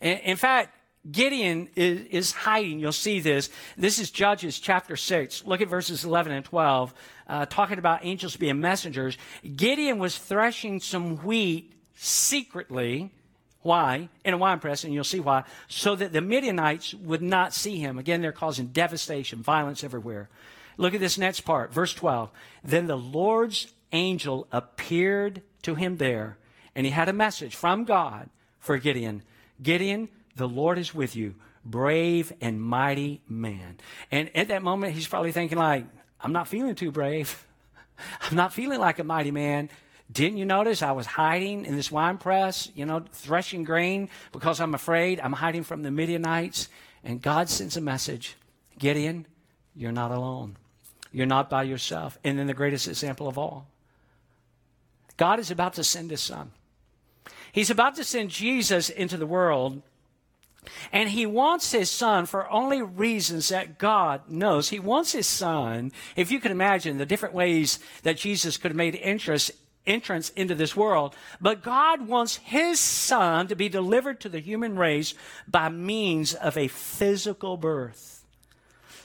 In 0.00 0.36
fact, 0.36 0.75
Gideon 1.10 1.68
is, 1.76 2.06
is, 2.06 2.32
hiding. 2.32 2.78
You'll 2.78 2.92
see 2.92 3.20
this. 3.20 3.50
This 3.76 3.98
is 3.98 4.10
Judges 4.10 4.58
chapter 4.58 4.96
6. 4.96 5.44
Look 5.46 5.60
at 5.60 5.68
verses 5.68 6.04
11 6.04 6.32
and 6.32 6.44
12, 6.44 6.94
uh, 7.28 7.46
talking 7.46 7.78
about 7.78 8.04
angels 8.04 8.36
being 8.36 8.60
messengers. 8.60 9.16
Gideon 9.54 9.98
was 9.98 10.18
threshing 10.18 10.80
some 10.80 11.18
wheat 11.18 11.72
secretly. 11.94 13.12
Why? 13.62 14.08
In 14.24 14.34
a 14.34 14.38
wine 14.38 14.58
press, 14.58 14.84
and 14.84 14.94
you'll 14.94 15.04
see 15.04 15.20
why. 15.20 15.44
So 15.68 15.96
that 15.96 16.12
the 16.12 16.20
Midianites 16.20 16.94
would 16.94 17.22
not 17.22 17.52
see 17.52 17.78
him. 17.78 17.98
Again, 17.98 18.20
they're 18.20 18.32
causing 18.32 18.68
devastation, 18.68 19.42
violence 19.42 19.84
everywhere. 19.84 20.28
Look 20.76 20.94
at 20.94 21.00
this 21.00 21.18
next 21.18 21.40
part, 21.40 21.72
verse 21.72 21.94
12. 21.94 22.30
Then 22.62 22.86
the 22.86 22.98
Lord's 22.98 23.72
angel 23.92 24.46
appeared 24.52 25.42
to 25.62 25.74
him 25.74 25.96
there, 25.96 26.38
and 26.74 26.84
he 26.84 26.92
had 26.92 27.08
a 27.08 27.12
message 27.12 27.54
from 27.54 27.84
God 27.84 28.28
for 28.58 28.76
Gideon. 28.78 29.22
Gideon, 29.62 30.08
the 30.36 30.48
Lord 30.48 30.78
is 30.78 30.94
with 30.94 31.16
you, 31.16 31.34
brave 31.64 32.32
and 32.40 32.60
mighty 32.60 33.22
man. 33.28 33.78
And 34.10 34.34
at 34.36 34.48
that 34.48 34.62
moment, 34.62 34.94
he's 34.94 35.08
probably 35.08 35.32
thinking, 35.32 35.58
like, 35.58 35.86
I'm 36.20 36.32
not 36.32 36.48
feeling 36.48 36.74
too 36.74 36.92
brave. 36.92 37.46
I'm 38.20 38.36
not 38.36 38.52
feeling 38.52 38.78
like 38.78 38.98
a 38.98 39.04
mighty 39.04 39.30
man. 39.30 39.70
Didn't 40.12 40.38
you 40.38 40.44
notice 40.44 40.82
I 40.82 40.92
was 40.92 41.06
hiding 41.06 41.64
in 41.64 41.74
this 41.74 41.90
wine 41.90 42.18
press, 42.18 42.70
you 42.74 42.86
know, 42.86 43.04
threshing 43.10 43.64
grain 43.64 44.08
because 44.30 44.60
I'm 44.60 44.74
afraid 44.74 45.18
I'm 45.18 45.32
hiding 45.32 45.64
from 45.64 45.82
the 45.82 45.90
Midianites? 45.90 46.68
And 47.02 47.20
God 47.20 47.48
sends 47.48 47.76
a 47.76 47.80
message 47.80 48.36
Gideon, 48.78 49.26
you're 49.74 49.92
not 49.92 50.10
alone. 50.10 50.56
You're 51.12 51.26
not 51.26 51.48
by 51.48 51.62
yourself. 51.62 52.18
And 52.22 52.38
then 52.38 52.46
the 52.46 52.54
greatest 52.54 52.88
example 52.88 53.26
of 53.26 53.38
all 53.38 53.68
God 55.16 55.38
is 55.38 55.50
about 55.50 55.74
to 55.74 55.84
send 55.84 56.10
his 56.10 56.20
son. 56.20 56.52
He's 57.52 57.70
about 57.70 57.96
to 57.96 58.04
send 58.04 58.30
Jesus 58.30 58.90
into 58.90 59.16
the 59.16 59.26
world. 59.26 59.82
And 60.92 61.08
he 61.10 61.26
wants 61.26 61.72
his 61.72 61.90
son 61.90 62.26
for 62.26 62.50
only 62.50 62.82
reasons 62.82 63.48
that 63.48 63.78
God 63.78 64.28
knows. 64.28 64.68
He 64.68 64.78
wants 64.78 65.12
his 65.12 65.26
son, 65.26 65.92
if 66.16 66.30
you 66.30 66.40
can 66.40 66.52
imagine 66.52 66.98
the 66.98 67.06
different 67.06 67.34
ways 67.34 67.78
that 68.02 68.16
Jesus 68.16 68.56
could 68.56 68.72
have 68.72 68.76
made 68.76 68.94
interest, 68.94 69.50
entrance 69.86 70.30
into 70.30 70.54
this 70.54 70.76
world. 70.76 71.14
But 71.40 71.62
God 71.62 72.08
wants 72.08 72.36
his 72.36 72.80
son 72.80 73.46
to 73.48 73.56
be 73.56 73.68
delivered 73.68 74.20
to 74.20 74.28
the 74.28 74.40
human 74.40 74.76
race 74.76 75.14
by 75.46 75.68
means 75.68 76.34
of 76.34 76.56
a 76.56 76.68
physical 76.68 77.56
birth. 77.56 78.24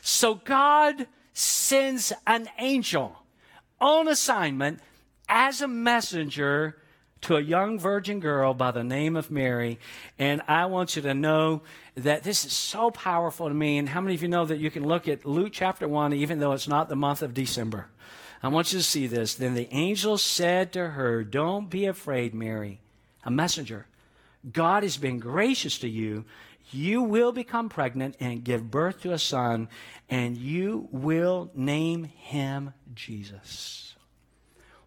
So 0.01 0.35
God 0.35 1.07
sends 1.33 2.11
an 2.25 2.49
angel 2.57 3.17
on 3.79 4.07
assignment 4.07 4.79
as 5.29 5.61
a 5.61 5.67
messenger 5.67 6.80
to 7.21 7.37
a 7.37 7.41
young 7.41 7.77
virgin 7.79 8.19
girl 8.19 8.53
by 8.53 8.71
the 8.71 8.83
name 8.83 9.15
of 9.15 9.29
Mary. 9.29 9.79
And 10.17 10.41
I 10.47 10.65
want 10.65 10.95
you 10.95 11.01
to 11.03 11.13
know 11.13 11.61
that 11.95 12.23
this 12.23 12.45
is 12.45 12.53
so 12.53 12.91
powerful 12.91 13.47
to 13.47 13.53
me. 13.53 13.77
And 13.77 13.89
how 13.89 14.01
many 14.01 14.15
of 14.15 14.21
you 14.21 14.27
know 14.27 14.45
that 14.45 14.59
you 14.59 14.71
can 14.71 14.85
look 14.85 15.07
at 15.07 15.25
Luke 15.25 15.51
chapter 15.53 15.87
1, 15.87 16.13
even 16.13 16.39
though 16.39 16.53
it's 16.53 16.67
not 16.67 16.89
the 16.89 16.95
month 16.95 17.21
of 17.21 17.33
December? 17.33 17.87
I 18.43 18.47
want 18.47 18.73
you 18.73 18.79
to 18.79 18.83
see 18.83 19.05
this. 19.05 19.35
Then 19.35 19.53
the 19.53 19.71
angel 19.71 20.17
said 20.17 20.73
to 20.73 20.89
her, 20.89 21.23
Don't 21.23 21.69
be 21.69 21.85
afraid, 21.85 22.33
Mary, 22.33 22.81
a 23.23 23.29
messenger. 23.29 23.85
God 24.51 24.81
has 24.81 24.97
been 24.97 25.19
gracious 25.19 25.77
to 25.79 25.87
you. 25.87 26.25
You 26.71 27.03
will 27.03 27.31
become 27.31 27.69
pregnant 27.69 28.15
and 28.19 28.43
give 28.43 28.71
birth 28.71 29.01
to 29.01 29.11
a 29.11 29.19
son, 29.19 29.67
and 30.09 30.37
you 30.37 30.87
will 30.91 31.51
name 31.53 32.05
him 32.05 32.73
Jesus. 32.95 33.90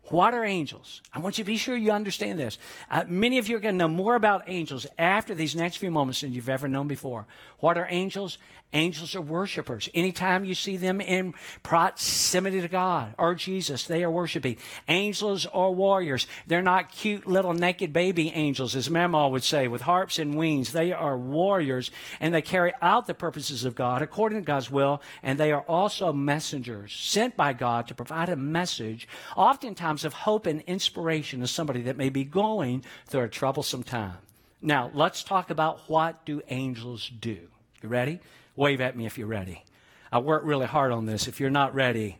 What 0.09 0.35
are 0.35 0.45
angels? 0.45 1.01
I 1.15 1.19
want 1.19 1.39
you 1.39 1.45
to 1.45 1.51
be 1.51 1.57
sure 1.57 1.77
you 1.77 1.91
understand 1.91 2.39
this. 2.39 2.59
Uh, 2.91 3.05
many 3.09 3.39
of 3.39 3.49
you 3.49 3.57
are 3.57 3.61
going 3.61 3.75
to 3.75 3.79
know 3.79 3.89
more 3.89 4.17
about 4.17 4.45
angels 4.49 4.87
after 4.99 5.35
these 5.35 5.57
next 5.57 5.77
few 5.77 5.91
moments 5.91 6.21
than 6.21 6.33
you've 6.33 6.51
ever 6.51 6.69
known 6.69 6.89
before. 6.89 7.27
What 7.61 7.79
are 7.79 7.87
angels? 7.89 8.37
Angels 8.75 9.15
are 9.15 9.21
worshipers. 9.21 9.89
Anytime 9.95 10.45
you 10.45 10.55
see 10.55 10.77
them 10.77 11.01
in 11.01 11.33
proximity 11.63 12.61
to 12.61 12.67
God 12.67 13.15
or 13.19 13.37
Jesus, 13.37 13.85
they 13.85 14.03
are 14.03 14.11
worshiping. 14.11 14.57
Angels 14.89 15.47
are 15.47 15.71
warriors. 15.71 16.27
They're 16.49 16.61
not 16.61 16.91
cute 16.91 17.25
little 17.25 17.55
naked 17.55 17.93
baby 17.93 18.31
angels, 18.31 18.75
as 18.75 18.91
Mama 18.91 19.29
would 19.29 19.45
say, 19.45 19.69
with 19.69 19.83
harps 19.83 20.19
and 20.19 20.35
wings. 20.35 20.73
They 20.73 20.93
are 20.93 21.17
warriors 21.17 21.93
and 22.19 22.35
they 22.35 22.43
carry 22.43 22.73
out 22.83 23.07
the 23.07 23.15
purposes 23.15 23.65
of 23.65 23.77
God 23.77 24.03
according 24.03 24.41
to 24.41 24.45
God's 24.45 24.73
will. 24.73 25.01
And 25.23 25.39
they 25.39 25.53
are 25.53 25.63
also 25.63 26.13
messengers 26.13 26.93
sent 26.93 27.37
by 27.37 27.53
God 27.53 27.87
to 27.87 27.95
provide 27.95 28.29
a 28.29 28.37
message, 28.37 29.07
oftentimes 29.37 29.94
of 30.03 30.13
hope 30.13 30.47
and 30.47 30.63
inspiration 30.63 31.41
to 31.41 31.47
somebody 31.47 31.83
that 31.83 31.97
may 31.97 32.09
be 32.09 32.25
going 32.25 32.83
through 33.07 33.23
a 33.23 33.29
troublesome 33.29 33.85
time. 33.85 34.17
Now, 34.61 34.91
let's 34.95 35.23
talk 35.23 35.51
about 35.51 35.81
what 35.89 36.25
do 36.25 36.43
angels 36.49 37.09
do. 37.21 37.39
You 37.83 37.89
ready? 37.89 38.19
Wave 38.57 38.81
at 38.81 38.97
me 38.97 39.05
if 39.05 39.19
you're 39.19 39.29
ready. 39.29 39.63
I 40.11 40.19
worked 40.19 40.47
really 40.47 40.67
hard 40.67 40.91
on 40.91 41.07
this. 41.07 41.29
If 41.29 41.39
you're 41.39 41.51
not 41.51 41.75
ready, 41.75 42.19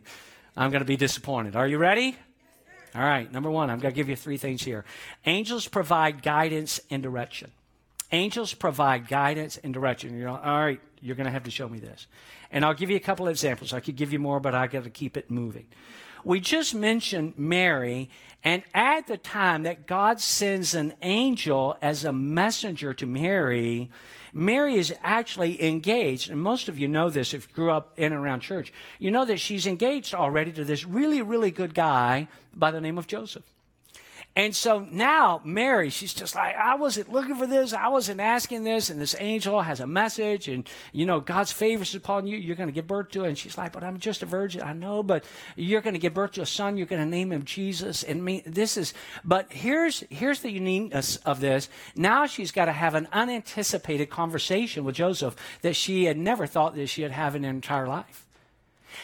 I'm 0.55 0.69
going 0.69 0.81
to 0.81 0.85
be 0.85 0.95
disappointed. 0.95 1.55
Are 1.55 1.67
you 1.67 1.77
ready? 1.77 2.15
All 2.93 3.01
right, 3.01 3.29
number 3.29 3.51
one, 3.51 3.69
I'm 3.69 3.79
going 3.79 3.93
to 3.93 3.95
give 3.95 4.07
you 4.07 4.15
three 4.15 4.37
things 4.37 4.63
here. 4.63 4.85
Angels 5.25 5.67
provide 5.67 6.21
guidance 6.21 6.79
and 6.89 7.03
direction. 7.03 7.51
Angels 8.11 8.53
provide 8.53 9.07
guidance 9.07 9.57
and 9.57 9.73
direction. 9.73 10.17
You're 10.17 10.29
all 10.29 10.37
right, 10.37 10.79
you're 11.01 11.15
going 11.15 11.25
to 11.25 11.31
have 11.31 11.43
to 11.43 11.51
show 11.51 11.67
me 11.67 11.79
this. 11.79 12.07
And 12.51 12.63
I'll 12.63 12.73
give 12.73 12.89
you 12.89 12.95
a 12.95 13.01
couple 13.01 13.25
of 13.27 13.31
examples. 13.31 13.73
I 13.73 13.81
could 13.81 13.95
give 13.95 14.13
you 14.13 14.19
more, 14.19 14.39
but 14.39 14.55
I 14.55 14.67
got 14.67 14.85
to 14.85 14.89
keep 14.89 15.17
it 15.17 15.29
moving. 15.29 15.65
We 16.25 16.39
just 16.39 16.73
mentioned 16.73 17.35
Mary, 17.37 18.09
and 18.43 18.63
at 18.73 19.05
the 19.05 19.15
time 19.15 19.61
that 19.61 19.85
God 19.85 20.19
sends 20.19 20.73
an 20.73 20.95
angel 21.03 21.77
as 21.83 22.03
a 22.03 22.11
messenger 22.11 22.95
to 22.95 23.05
Mary, 23.05 23.91
Mary 24.33 24.75
is 24.75 24.91
actually 25.03 25.63
engaged, 25.63 26.31
and 26.31 26.41
most 26.41 26.67
of 26.67 26.79
you 26.79 26.87
know 26.87 27.11
this 27.11 27.35
if 27.35 27.47
you 27.47 27.53
grew 27.53 27.71
up 27.71 27.93
in 27.95 28.11
and 28.11 28.15
around 28.15 28.39
church. 28.39 28.73
You 28.97 29.11
know 29.11 29.25
that 29.25 29.39
she's 29.39 29.67
engaged 29.67 30.15
already 30.15 30.51
to 30.53 30.65
this 30.65 30.83
really, 30.83 31.21
really 31.21 31.51
good 31.51 31.75
guy 31.75 32.27
by 32.55 32.71
the 32.71 32.81
name 32.81 32.97
of 32.97 33.05
Joseph. 33.05 33.43
And 34.37 34.53
so 34.53 34.85
now 34.91 35.39
Mary, 35.45 35.89
she's 35.89 36.13
just 36.13 36.35
like, 36.35 36.55
I 36.57 36.75
wasn't 36.75 37.09
looking 37.09 37.35
for 37.35 37.47
this. 37.47 37.71
I 37.71 37.87
wasn't 37.87 38.19
asking 38.19 38.65
this. 38.65 38.89
And 38.89 38.99
this 38.99 39.15
angel 39.17 39.61
has 39.61 39.79
a 39.79 39.87
message 39.87 40.49
and, 40.49 40.67
you 40.91 41.05
know, 41.05 41.21
God's 41.21 41.53
favor 41.53 41.83
is 41.83 41.95
upon 41.95 42.27
you. 42.27 42.35
You're 42.35 42.57
going 42.57 42.67
to 42.67 42.73
give 42.73 42.85
birth 42.85 43.11
to 43.11 43.23
it. 43.23 43.29
And 43.29 43.37
she's 43.37 43.57
like, 43.57 43.71
but 43.71 43.83
I'm 43.83 43.97
just 43.97 44.23
a 44.23 44.25
virgin. 44.25 44.61
I 44.61 44.73
know, 44.73 45.03
but 45.03 45.23
you're 45.55 45.79
going 45.79 45.93
to 45.93 45.99
give 45.99 46.13
birth 46.13 46.33
to 46.33 46.41
a 46.41 46.45
son. 46.45 46.75
You're 46.75 46.85
going 46.85 47.01
to 47.01 47.09
name 47.09 47.31
him 47.31 47.45
Jesus. 47.45 48.03
And 48.03 48.25
me, 48.25 48.43
this 48.45 48.75
is, 48.75 48.93
but 49.23 49.53
here's, 49.53 50.03
here's 50.09 50.41
the 50.41 50.51
uniqueness 50.51 51.15
of 51.17 51.39
this. 51.39 51.69
Now 51.95 52.25
she's 52.25 52.51
got 52.51 52.65
to 52.65 52.73
have 52.73 52.93
an 52.93 53.07
unanticipated 53.13 54.09
conversation 54.09 54.83
with 54.83 54.95
Joseph 54.95 55.37
that 55.61 55.77
she 55.77 56.05
had 56.05 56.17
never 56.17 56.45
thought 56.45 56.75
that 56.75 56.87
she'd 56.87 57.11
have 57.11 57.35
in 57.35 57.43
her 57.43 57.49
entire 57.49 57.87
life. 57.87 58.24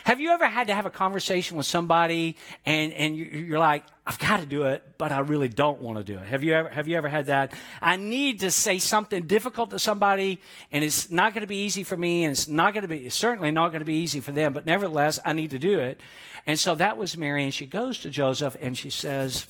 Have 0.03 0.19
you 0.19 0.29
ever 0.31 0.47
had 0.47 0.67
to 0.67 0.73
have 0.73 0.85
a 0.85 0.89
conversation 0.89 1.57
with 1.57 1.65
somebody 1.65 2.37
and, 2.65 2.93
and 2.93 3.15
you're 3.15 3.59
like, 3.59 3.83
I've 4.05 4.19
got 4.19 4.39
to 4.39 4.45
do 4.45 4.63
it, 4.63 4.83
but 4.97 5.11
I 5.11 5.19
really 5.19 5.47
don't 5.47 5.81
want 5.81 5.97
to 5.97 6.03
do 6.03 6.17
it? 6.17 6.25
Have 6.25 6.43
you 6.43 6.53
ever, 6.53 6.69
have 6.69 6.87
you 6.87 6.97
ever 6.97 7.07
had 7.07 7.27
that? 7.27 7.53
I 7.81 7.95
need 7.97 8.41
to 8.41 8.51
say 8.51 8.79
something 8.79 9.27
difficult 9.27 9.69
to 9.71 9.79
somebody 9.79 10.39
and 10.71 10.83
it's 10.83 11.11
not 11.11 11.33
going 11.33 11.41
to 11.41 11.47
be 11.47 11.63
easy 11.63 11.83
for 11.83 11.95
me 11.95 12.23
and 12.23 12.31
it's 12.31 12.47
not 12.47 12.73
going 12.73 12.83
to 12.83 12.87
be, 12.87 13.09
certainly 13.09 13.51
not 13.51 13.69
going 13.69 13.79
to 13.81 13.85
be 13.85 13.95
easy 13.95 14.19
for 14.19 14.31
them, 14.31 14.53
but 14.53 14.65
nevertheless, 14.65 15.19
I 15.23 15.33
need 15.33 15.51
to 15.51 15.59
do 15.59 15.79
it. 15.79 15.99
And 16.47 16.59
so 16.59 16.75
that 16.75 16.97
was 16.97 17.17
Mary 17.17 17.43
and 17.43 17.53
she 17.53 17.65
goes 17.65 17.99
to 17.99 18.09
Joseph 18.09 18.57
and 18.59 18.77
she 18.77 18.89
says, 18.89 19.45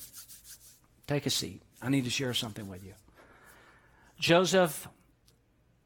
take 1.06 1.26
a 1.26 1.30
seat. 1.30 1.62
I 1.80 1.88
need 1.88 2.04
to 2.04 2.10
share 2.10 2.34
something 2.34 2.68
with 2.68 2.84
you. 2.84 2.94
Joseph, 4.20 4.86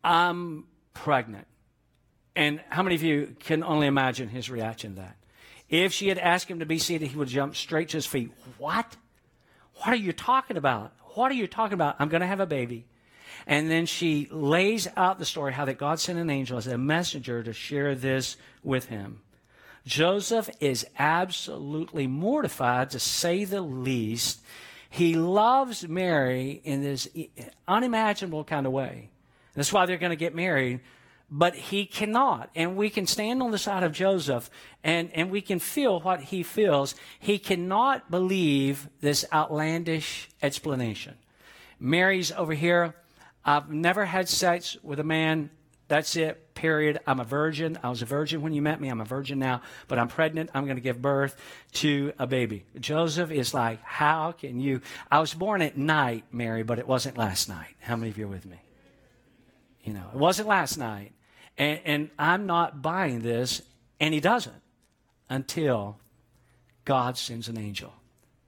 I'm 0.05 0.67
pregnant. 0.93 1.47
And 2.37 2.61
how 2.69 2.83
many 2.83 2.95
of 2.95 3.03
you 3.03 3.35
can 3.41 3.65
only 3.65 3.87
imagine 3.87 4.29
his 4.29 4.51
reaction 4.51 4.95
to 4.95 5.01
that? 5.01 5.17
If 5.71 5.93
she 5.93 6.09
had 6.09 6.19
asked 6.19 6.49
him 6.49 6.61
to 6.61 6.67
be 6.67 6.79
seated, 6.79 7.09
he 7.09 7.17
would 7.17 7.29
jump 7.29 7.57
straight 7.57 7.89
to 7.89 7.97
his 7.97 8.07
feet. 8.07 8.31
What? 8.59 8.97
What 9.77 9.89
are 9.89 9.97
you 9.97 10.13
talking 10.13 10.57
about? 10.57 10.93
What 11.15 11.33
are 11.33 11.35
you 11.35 11.47
talking 11.47 11.75
about? 11.75 11.97
I'm 11.99 12.09
going 12.09 12.21
to 12.21 12.27
have 12.27 12.41
a 12.41 12.47
baby. 12.47 12.85
And 13.47 13.71
then 13.71 13.87
she 13.87 14.29
lays 14.31 14.87
out 14.97 15.19
the 15.19 15.25
story 15.25 15.53
how 15.53 15.65
that 15.65 15.79
God 15.79 15.99
sent 15.99 16.19
an 16.19 16.31
angel 16.31 16.59
as 16.59 16.67
a 16.67 16.79
messenger 16.79 17.43
to 17.43 17.53
share 17.53 17.95
this 17.95 18.37
with 18.63 18.87
him. 18.87 19.23
Joseph 19.87 20.51
is 20.61 20.87
absolutely 20.99 22.07
mortified, 22.07 22.91
to 22.91 22.99
say 22.99 23.45
the 23.45 23.61
least. 23.63 24.41
He 24.91 25.15
loves 25.15 25.89
Mary 25.89 26.61
in 26.65 26.83
this 26.83 27.09
unimaginable 27.67 28.45
kind 28.45 28.67
of 28.67 28.73
way. 28.73 29.11
That's 29.55 29.73
why 29.73 29.87
they're 29.87 29.97
going 29.97 30.11
to 30.11 30.17
get 30.17 30.35
married 30.35 30.81
but 31.31 31.55
he 31.55 31.87
cannot. 31.87 32.51
And 32.55 32.77
we 32.77 32.91
can 32.91 33.07
stand 33.07 33.43
on 33.43 33.51
the 33.51 33.59
side 33.59 33.83
of 33.83 33.93
Joseph 33.93 34.51
and, 34.85 35.11
and 35.13 35.31
we 35.31 35.41
can 35.41 35.59
feel 35.59 36.01
what 36.01 36.21
he 36.21 36.43
feels. 36.43 36.95
He 37.19 37.39
cannot 37.39 38.11
believe 38.11 38.89
this 39.01 39.25
outlandish 39.33 40.29
explanation. 40.43 41.17
Mary's 41.79 42.33
over 42.33 42.55
here. 42.55 42.95
I've 43.45 43.71
never 43.71 44.05
had 44.05 44.29
sex 44.29 44.77
with 44.83 45.01
a 45.01 45.05
man. 45.05 45.51
That's 45.89 46.17
it, 46.17 46.55
period. 46.55 46.99
I'm 47.07 47.21
a 47.21 47.25
virgin. 47.25 47.79
I 47.81 47.91
was 47.91 48.03
a 48.03 48.07
virgin 48.07 48.43
when 48.43 48.53
you 48.53 48.61
met 48.61 48.81
me. 48.81 48.89
I'm 48.89 49.01
a 49.01 49.05
virgin 49.05 49.39
now, 49.39 49.63
but 49.87 50.01
I'm 50.01 50.09
pregnant. 50.09 50.51
I'm 50.53 50.65
going 50.65 50.77
to 50.77 50.83
give 50.83 51.01
birth 51.01 51.37
to 51.75 52.13
a 52.19 52.27
baby. 52.27 52.65
Joseph 52.81 53.31
is 53.31 53.55
like, 53.55 53.81
How 53.83 54.33
can 54.33 54.59
you? 54.59 54.81
I 55.13 55.21
was 55.21 55.33
born 55.33 55.63
at 55.63 55.79
night, 55.79 56.25
Mary, 56.33 56.65
but 56.65 56.81
it 56.81 56.89
wasn't 56.89 57.17
last 57.17 57.49
night. 57.49 57.75
How 57.81 57.95
many 57.95 58.11
of 58.11 58.19
you 58.19 58.25
are 58.25 58.29
with 58.29 58.47
me? 58.47 58.61
You 59.85 59.93
know, 59.93 60.11
it 60.13 60.19
wasn't 60.19 60.49
last 60.49 60.77
night. 60.77 61.13
And, 61.59 61.81
and 61.85 62.11
I'm 62.19 62.47
not 62.47 62.83
buying 62.83 63.21
this, 63.21 63.63
and 64.01 64.13
he 64.13 64.21
doesn't 64.21 64.63
until 65.29 65.99
God 66.85 67.17
sends 67.17 67.49
an 67.49 67.59
angel 67.59 67.93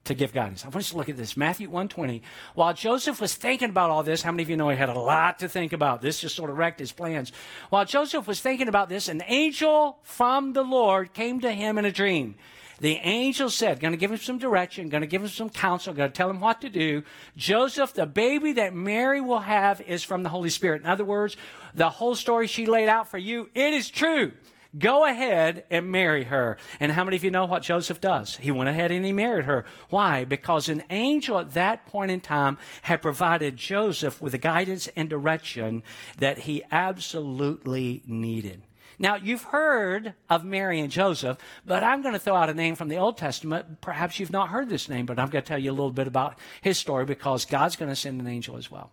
to 0.09 0.15
give 0.15 0.33
guidance. 0.33 0.65
I 0.65 0.69
want 0.69 0.87
you 0.87 0.93
to 0.93 0.97
look 0.97 1.09
at 1.09 1.17
this. 1.17 1.37
Matthew 1.37 1.69
120. 1.69 2.23
While 2.55 2.73
Joseph 2.75 3.21
was 3.21 3.35
thinking 3.35 3.71
about 3.71 3.91
all 3.91 4.03
this, 4.03 4.23
how 4.23 4.33
many 4.33 4.43
of 4.43 4.51
you 4.51 4.57
know 4.57 4.69
he 4.71 4.77
had 4.77 4.89
a 4.89 4.99
lot 4.99 5.39
to 5.41 5.49
think 5.49 5.73
about? 5.73 6.01
This 6.01 6.19
just 6.19 6.35
sort 6.35 6.51
of 6.51 6.57
wrecked 6.57 6.81
his 6.81 6.93
plans. 6.93 7.31
While 7.71 7.85
Joseph 7.85 8.27
was 8.27 8.41
thinking 8.41 8.69
about 8.69 8.89
this, 8.89 9.09
an 9.09 9.23
angel 9.27 9.99
from 10.03 10.55
the 10.55 10.63
Lord 10.63 11.13
came 11.13 11.41
to 11.41 11.53
him 11.53 11.79
in 11.79 11.85
a 11.85 11.93
dream. 11.93 12.37
The 12.81 12.97
angel 12.97 13.51
said, 13.51 13.81
going 13.81 13.93
to 13.93 13.99
give 13.99 14.13
him 14.13 14.19
some 14.19 14.39
direction, 14.39 14.89
going 14.89 15.01
to 15.01 15.07
give 15.07 15.23
him 15.23 15.29
some 15.29 15.51
counsel, 15.51 15.95
going 15.95 16.11
to 16.11 16.17
tell 16.17 16.31
him 16.31 16.41
what 16.41 16.61
to 16.61 16.69
do. 16.69 17.03
Joseph, 17.37 17.93
the 17.93 18.07
baby 18.07 18.53
that 18.53 18.73
Mary 18.73 19.21
will 19.21 19.41
have 19.41 19.81
is 19.81 20.05
from 20.05 20.23
the 20.23 20.29
Holy 20.29 20.51
Spirit. 20.51 20.83
In 20.83 20.89
other 20.89 21.05
words, 21.05 21.37
the 21.75 21.91
whole 21.91 22.15
story 22.15 22.47
she 22.47 22.67
laid 22.67 22.89
out 22.89 23.09
for 23.09 23.19
you, 23.19 23.51
it 23.55 23.75
is 23.75 23.91
true. 23.91 24.33
Go 24.79 25.07
ahead 25.07 25.65
and 25.71 25.91
marry 25.91 26.25
her. 26.25 26.59
And 26.79 26.93
how 26.93 27.03
many 27.03 27.17
of 27.17 27.25
you 27.25 27.31
know 27.31 27.47
what 27.47 27.63
Joseph 27.63 28.01
does? 28.01 28.37
He 28.37 28.51
went 28.51 28.69
ahead 28.69 28.93
and 28.93 29.05
he 29.05 29.13
married 29.13 29.47
her. 29.47 29.65
Why? 29.89 30.25
Because 30.25 30.69
an 30.69 30.85
angel 30.91 31.39
at 31.39 31.55
that 31.55 31.87
point 31.87 32.11
in 32.11 32.21
time 32.21 32.59
had 32.83 33.01
provided 33.01 33.57
Joseph 33.57 34.21
with 34.21 34.33
the 34.33 34.39
guidance 34.39 34.87
and 34.95 35.09
direction 35.09 35.83
that 36.19 36.41
he 36.41 36.63
absolutely 36.71 38.03
needed. 38.07 38.63
Now, 38.99 39.15
you've 39.15 39.45
heard 39.45 40.15
of 40.29 40.45
Mary 40.45 40.81
and 40.81 40.91
Joseph, 40.91 41.39
but 41.65 41.85
I'm 41.85 42.03
going 42.03 42.15
to 42.15 42.19
throw 42.19 42.35
out 42.35 42.51
a 42.51 42.55
name 42.55 42.75
from 42.75 42.89
the 42.89 42.97
Old 42.97 43.17
Testament. 43.17 43.81
Perhaps 43.81 44.19
you've 44.19 44.33
not 44.33 44.49
heard 44.49 44.69
this 44.69 44.89
name, 44.89 45.07
but 45.07 45.19
I'm 45.21 45.29
going 45.29 45.43
to 45.43 45.49
tell 45.49 45.59
you 45.59 45.71
a 45.71 45.73
little 45.73 45.93
bit 45.93 46.09
about 46.09 46.37
his 46.63 46.79
story 46.79 47.05
because 47.05 47.45
God's 47.45 47.77
going 47.77 47.91
to 47.91 47.97
send 47.97 48.21
an 48.21 48.27
angel 48.27 48.57
as 48.57 48.71
well. 48.71 48.91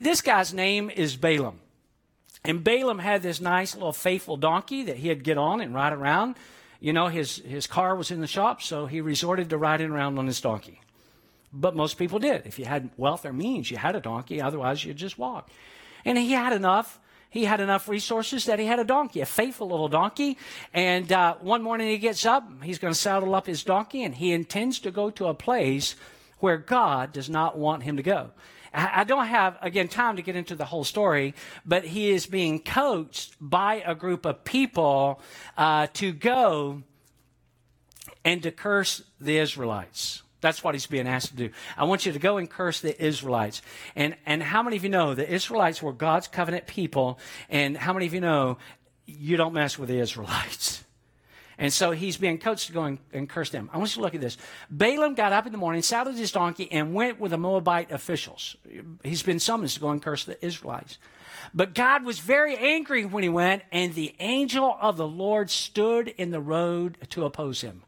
This 0.00 0.20
guy's 0.20 0.54
name 0.54 0.88
is 0.88 1.16
Balaam. 1.16 1.58
And 2.44 2.62
Balaam 2.62 3.00
had 3.00 3.22
this 3.22 3.40
nice 3.40 3.74
little 3.74 3.92
faithful 3.92 4.36
donkey 4.36 4.84
that 4.84 4.96
he'd 4.96 5.24
get 5.24 5.36
on 5.36 5.60
and 5.60 5.74
ride 5.74 5.92
around. 5.92 6.36
You 6.78 6.92
know, 6.92 7.08
his, 7.08 7.38
his 7.38 7.66
car 7.66 7.96
was 7.96 8.12
in 8.12 8.20
the 8.20 8.28
shop, 8.28 8.62
so 8.62 8.86
he 8.86 9.00
resorted 9.00 9.50
to 9.50 9.58
riding 9.58 9.90
around 9.90 10.18
on 10.18 10.28
his 10.28 10.40
donkey. 10.40 10.80
But 11.52 11.74
most 11.74 11.98
people 11.98 12.20
did. 12.20 12.46
If 12.46 12.60
you 12.60 12.66
had 12.66 12.90
wealth 12.96 13.26
or 13.26 13.32
means, 13.32 13.70
you 13.70 13.76
had 13.76 13.96
a 13.96 14.00
donkey, 14.00 14.40
otherwise, 14.40 14.84
you'd 14.84 14.96
just 14.96 15.18
walk. 15.18 15.50
And 16.04 16.16
he 16.16 16.32
had 16.32 16.52
enough 16.52 17.00
he 17.30 17.44
had 17.44 17.60
enough 17.60 17.88
resources 17.88 18.46
that 18.46 18.58
he 18.58 18.66
had 18.66 18.78
a 18.78 18.84
donkey, 18.84 19.20
a 19.20 19.26
faithful 19.26 19.68
little 19.68 19.88
donkey. 19.88 20.38
And 20.72 21.10
uh, 21.12 21.36
one 21.40 21.62
morning 21.62 21.88
he 21.88 21.98
gets 21.98 22.24
up, 22.24 22.62
he's 22.62 22.78
going 22.78 22.92
to 22.92 22.98
saddle 22.98 23.34
up 23.34 23.46
his 23.46 23.62
donkey, 23.62 24.02
and 24.02 24.14
he 24.14 24.32
intends 24.32 24.78
to 24.80 24.90
go 24.90 25.10
to 25.10 25.26
a 25.26 25.34
place 25.34 25.94
where 26.38 26.56
God 26.56 27.12
does 27.12 27.28
not 27.28 27.58
want 27.58 27.82
him 27.82 27.96
to 27.96 28.02
go. 28.02 28.30
I 28.72 29.04
don't 29.04 29.26
have, 29.26 29.56
again, 29.62 29.88
time 29.88 30.16
to 30.16 30.22
get 30.22 30.36
into 30.36 30.54
the 30.54 30.66
whole 30.66 30.84
story, 30.84 31.34
but 31.64 31.84
he 31.84 32.10
is 32.10 32.26
being 32.26 32.60
coached 32.60 33.34
by 33.40 33.82
a 33.84 33.94
group 33.94 34.26
of 34.26 34.44
people 34.44 35.22
uh, 35.56 35.86
to 35.94 36.12
go 36.12 36.82
and 38.24 38.42
to 38.42 38.50
curse 38.50 39.02
the 39.18 39.38
Israelites. 39.38 40.22
That's 40.40 40.62
what 40.62 40.74
he's 40.74 40.86
being 40.86 41.08
asked 41.08 41.28
to 41.28 41.36
do. 41.36 41.50
I 41.76 41.84
want 41.84 42.06
you 42.06 42.12
to 42.12 42.18
go 42.18 42.36
and 42.36 42.48
curse 42.48 42.80
the 42.80 43.00
Israelites. 43.02 43.60
And, 43.96 44.16
and 44.24 44.42
how 44.42 44.62
many 44.62 44.76
of 44.76 44.84
you 44.84 44.90
know 44.90 45.14
the 45.14 45.28
Israelites 45.28 45.82
were 45.82 45.92
God's 45.92 46.28
covenant 46.28 46.66
people? 46.66 47.18
And 47.48 47.76
how 47.76 47.92
many 47.92 48.06
of 48.06 48.14
you 48.14 48.20
know 48.20 48.58
you 49.06 49.36
don't 49.36 49.52
mess 49.52 49.78
with 49.78 49.88
the 49.88 49.98
Israelites? 49.98 50.84
And 51.60 51.72
so 51.72 51.90
he's 51.90 52.16
being 52.16 52.38
coached 52.38 52.68
to 52.68 52.72
go 52.72 52.84
and, 52.84 52.98
and, 53.12 53.28
curse 53.28 53.50
them. 53.50 53.68
I 53.72 53.78
want 53.78 53.90
you 53.90 53.96
to 53.96 54.02
look 54.02 54.14
at 54.14 54.20
this. 54.20 54.36
Balaam 54.70 55.16
got 55.16 55.32
up 55.32 55.44
in 55.44 55.50
the 55.50 55.58
morning, 55.58 55.82
saddled 55.82 56.14
his 56.14 56.30
donkey, 56.30 56.70
and 56.70 56.94
went 56.94 57.18
with 57.18 57.32
the 57.32 57.36
Moabite 57.36 57.90
officials. 57.90 58.54
He's 59.02 59.24
been 59.24 59.40
summoned 59.40 59.70
to 59.70 59.80
go 59.80 59.90
and 59.90 60.00
curse 60.00 60.24
the 60.24 60.42
Israelites. 60.44 60.98
But 61.52 61.74
God 61.74 62.04
was 62.04 62.20
very 62.20 62.56
angry 62.56 63.04
when 63.04 63.24
he 63.24 63.28
went, 63.28 63.64
and 63.72 63.92
the 63.94 64.14
angel 64.20 64.78
of 64.80 64.96
the 64.96 65.08
Lord 65.08 65.50
stood 65.50 66.06
in 66.06 66.30
the 66.30 66.40
road 66.40 66.96
to 67.10 67.24
oppose 67.24 67.60
him. 67.60 67.82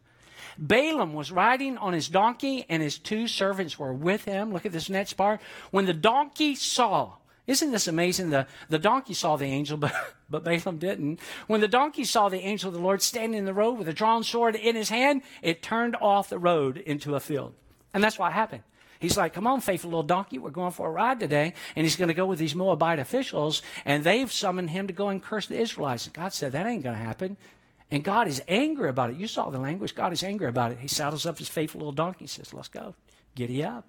Balaam 0.58 1.14
was 1.14 1.30
riding 1.30 1.78
on 1.78 1.92
his 1.92 2.08
donkey, 2.08 2.64
and 2.68 2.82
his 2.82 2.98
two 2.98 3.26
servants 3.28 3.78
were 3.78 3.92
with 3.92 4.24
him. 4.24 4.52
Look 4.52 4.66
at 4.66 4.72
this 4.72 4.90
next 4.90 5.14
part. 5.14 5.40
When 5.70 5.86
the 5.86 5.94
donkey 5.94 6.54
saw, 6.54 7.12
isn't 7.46 7.72
this 7.72 7.88
amazing? 7.88 8.30
The, 8.30 8.46
the 8.68 8.78
donkey 8.78 9.14
saw 9.14 9.36
the 9.36 9.46
angel, 9.46 9.76
but, 9.78 9.92
but 10.28 10.44
Balaam 10.44 10.78
didn't. 10.78 11.20
When 11.46 11.60
the 11.60 11.68
donkey 11.68 12.04
saw 12.04 12.28
the 12.28 12.40
angel 12.40 12.68
of 12.68 12.74
the 12.74 12.80
Lord 12.80 13.02
standing 13.02 13.38
in 13.38 13.44
the 13.44 13.54
road 13.54 13.78
with 13.78 13.88
a 13.88 13.92
drawn 13.92 14.24
sword 14.24 14.54
in 14.56 14.76
his 14.76 14.88
hand, 14.88 15.22
it 15.42 15.62
turned 15.62 15.96
off 15.96 16.28
the 16.28 16.38
road 16.38 16.76
into 16.76 17.14
a 17.14 17.20
field. 17.20 17.54
And 17.92 18.02
that's 18.04 18.18
what 18.18 18.32
happened. 18.32 18.62
He's 19.00 19.16
like, 19.16 19.32
come 19.32 19.46
on, 19.46 19.62
faithful 19.62 19.88
little 19.88 20.02
donkey, 20.02 20.38
we're 20.38 20.50
going 20.50 20.72
for 20.72 20.86
a 20.86 20.90
ride 20.90 21.20
today. 21.20 21.54
And 21.74 21.86
he's 21.86 21.96
going 21.96 22.08
to 22.08 22.14
go 22.14 22.26
with 22.26 22.38
these 22.38 22.54
Moabite 22.54 22.98
officials, 22.98 23.62
and 23.86 24.04
they've 24.04 24.30
summoned 24.30 24.70
him 24.70 24.86
to 24.88 24.92
go 24.92 25.08
and 25.08 25.22
curse 25.22 25.46
the 25.46 25.58
Israelites. 25.58 26.04
And 26.04 26.14
God 26.14 26.34
said, 26.34 26.52
that 26.52 26.66
ain't 26.66 26.84
going 26.84 26.96
to 26.96 27.02
happen. 27.02 27.38
And 27.90 28.04
God 28.04 28.28
is 28.28 28.42
angry 28.46 28.88
about 28.88 29.10
it. 29.10 29.16
You 29.16 29.26
saw 29.26 29.50
the 29.50 29.58
language. 29.58 29.94
God 29.94 30.12
is 30.12 30.22
angry 30.22 30.48
about 30.48 30.72
it. 30.72 30.78
He 30.78 30.88
saddles 30.88 31.26
up 31.26 31.38
his 31.38 31.48
faithful 31.48 31.80
little 31.80 31.92
donkey 31.92 32.24
and 32.24 32.30
says, 32.30 32.54
Let's 32.54 32.68
go. 32.68 32.94
Giddy 33.34 33.64
up. 33.64 33.86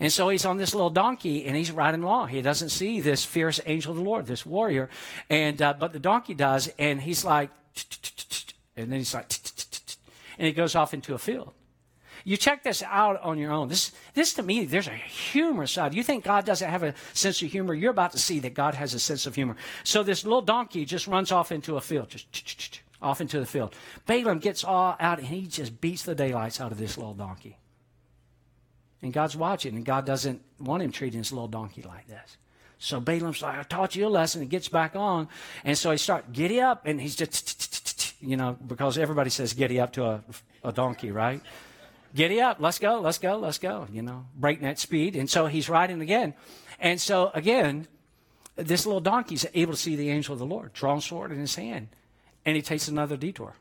And 0.00 0.12
so 0.12 0.28
he's 0.28 0.44
on 0.44 0.58
this 0.58 0.74
little 0.74 0.90
donkey 0.90 1.44
and 1.46 1.56
he's 1.56 1.72
riding 1.72 2.02
along. 2.02 2.28
He 2.28 2.40
doesn't 2.40 2.68
see 2.68 3.00
this 3.00 3.24
fierce 3.24 3.60
angel 3.66 3.92
of 3.92 3.98
the 3.98 4.04
Lord, 4.04 4.26
this 4.26 4.46
warrior. 4.46 4.88
And, 5.28 5.60
uh, 5.60 5.74
but 5.78 5.92
the 5.92 5.98
donkey 5.98 6.34
does. 6.34 6.70
And 6.78 7.00
he's 7.00 7.24
like, 7.24 7.50
and 8.76 8.92
then 8.92 8.98
he's 8.98 9.12
like, 9.12 9.32
and 10.38 10.46
he 10.46 10.52
goes 10.52 10.76
off 10.76 10.94
into 10.94 11.14
a 11.14 11.18
field. 11.18 11.52
You 12.24 12.36
check 12.36 12.62
this 12.62 12.82
out 12.82 13.20
on 13.22 13.38
your 13.38 13.52
own. 13.52 13.68
This, 13.68 13.92
this 14.14 14.34
to 14.34 14.42
me, 14.42 14.66
there's 14.66 14.86
a 14.86 14.90
humorous 14.92 15.72
side. 15.72 15.94
You 15.94 16.02
think 16.02 16.24
God 16.24 16.44
doesn't 16.44 16.68
have 16.68 16.82
a 16.82 16.94
sense 17.14 17.40
of 17.42 17.50
humor? 17.50 17.74
You're 17.74 17.90
about 17.90 18.12
to 18.12 18.18
see 18.18 18.38
that 18.40 18.54
God 18.54 18.74
has 18.74 18.92
a 18.92 18.98
sense 18.98 19.26
of 19.26 19.34
humor. 19.34 19.56
So 19.82 20.02
this 20.02 20.24
little 20.24 20.42
donkey 20.42 20.84
just 20.84 21.06
runs 21.06 21.32
off 21.32 21.50
into 21.50 21.76
a 21.76 21.80
field, 21.80 22.10
just 22.10 22.30
off 23.00 23.20
into 23.20 23.38
the 23.38 23.46
field. 23.46 23.74
Balaam 24.06 24.38
gets 24.38 24.64
all 24.64 24.96
out 24.98 25.18
and 25.18 25.26
he 25.26 25.46
just 25.46 25.80
beats 25.80 26.02
the 26.02 26.14
daylights 26.14 26.60
out 26.60 26.72
of 26.72 26.78
this 26.78 26.96
little 26.98 27.14
donkey. 27.14 27.58
And 29.00 29.12
God's 29.12 29.36
watching, 29.36 29.76
and 29.76 29.84
God 29.84 30.04
doesn't 30.04 30.42
want 30.58 30.82
him 30.82 30.90
treating 30.90 31.18
his 31.18 31.32
little 31.32 31.48
donkey 31.48 31.82
like 31.82 32.08
this. 32.08 32.36
So 32.78 33.00
Balaam's 33.00 33.42
like, 33.42 33.58
I 33.58 33.62
taught 33.62 33.96
you 33.96 34.06
a 34.06 34.08
lesson. 34.08 34.40
He 34.40 34.48
gets 34.48 34.68
back 34.68 34.94
on. 34.94 35.28
And 35.64 35.76
so 35.76 35.90
he 35.90 35.98
starts, 35.98 36.28
giddy 36.32 36.60
up. 36.60 36.86
And 36.86 37.00
he's 37.00 37.16
just, 37.16 38.14
you 38.22 38.36
know, 38.36 38.56
because 38.66 38.98
everybody 38.98 39.30
says 39.30 39.52
giddy 39.52 39.80
up 39.80 39.92
to 39.94 40.04
a, 40.04 40.22
a 40.62 40.72
donkey, 40.72 41.10
right? 41.10 41.40
Giddy 42.14 42.40
up. 42.40 42.58
Let's 42.60 42.78
go. 42.78 43.00
Let's 43.00 43.18
go. 43.18 43.36
Let's 43.36 43.58
go. 43.58 43.88
You 43.92 44.02
know, 44.02 44.26
breakneck 44.34 44.78
speed. 44.78 45.16
And 45.16 45.28
so 45.28 45.46
he's 45.46 45.68
riding 45.68 46.00
again. 46.00 46.34
And 46.78 47.00
so 47.00 47.32
again, 47.34 47.88
this 48.54 48.86
little 48.86 49.00
donkey's 49.00 49.44
able 49.54 49.72
to 49.72 49.78
see 49.78 49.96
the 49.96 50.10
angel 50.10 50.32
of 50.32 50.38
the 50.38 50.46
Lord, 50.46 50.72
drawn 50.72 51.00
sword 51.00 51.32
in 51.32 51.38
his 51.38 51.56
hand. 51.56 51.88
And 52.48 52.56
he 52.56 52.62
takes 52.62 52.88
another 52.88 53.18
detour. 53.18 53.52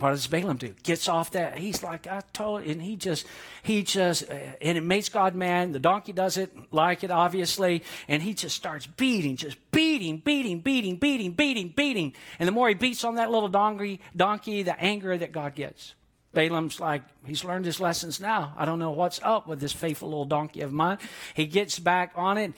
What 0.00 0.10
does 0.10 0.26
Balaam 0.26 0.56
do? 0.56 0.74
Gets 0.82 1.08
off 1.08 1.30
that. 1.30 1.56
He's 1.56 1.84
like, 1.84 2.08
I 2.08 2.20
told, 2.32 2.64
and 2.64 2.82
he 2.82 2.96
just, 2.96 3.24
he 3.62 3.84
just, 3.84 4.28
uh, 4.28 4.34
and 4.60 4.76
it 4.76 4.80
makes 4.82 5.08
God 5.08 5.36
mad. 5.36 5.72
The 5.72 5.78
donkey 5.78 6.12
doesn't 6.12 6.74
like 6.74 7.04
it, 7.04 7.12
obviously, 7.12 7.84
and 8.08 8.20
he 8.24 8.34
just 8.34 8.56
starts 8.56 8.88
beating, 8.88 9.36
just 9.36 9.56
beating, 9.70 10.18
beating, 10.18 10.62
beating, 10.62 10.96
beating, 10.96 11.30
beating, 11.30 11.68
beating. 11.68 12.12
And 12.40 12.48
the 12.48 12.50
more 12.50 12.66
he 12.66 12.74
beats 12.74 13.04
on 13.04 13.14
that 13.14 13.30
little 13.30 13.48
donkey, 13.48 14.00
donkey, 14.16 14.64
the 14.64 14.76
anger 14.80 15.16
that 15.16 15.30
God 15.30 15.54
gets. 15.54 15.94
Balaam's 16.32 16.80
like, 16.80 17.02
he's 17.24 17.44
learned 17.44 17.66
his 17.66 17.78
lessons 17.78 18.18
now. 18.18 18.52
I 18.56 18.64
don't 18.64 18.80
know 18.80 18.90
what's 18.90 19.20
up 19.22 19.46
with 19.46 19.60
this 19.60 19.72
faithful 19.72 20.08
little 20.08 20.24
donkey 20.24 20.62
of 20.62 20.72
mine. 20.72 20.98
He 21.34 21.46
gets 21.46 21.78
back 21.78 22.14
on 22.16 22.36
it. 22.36 22.52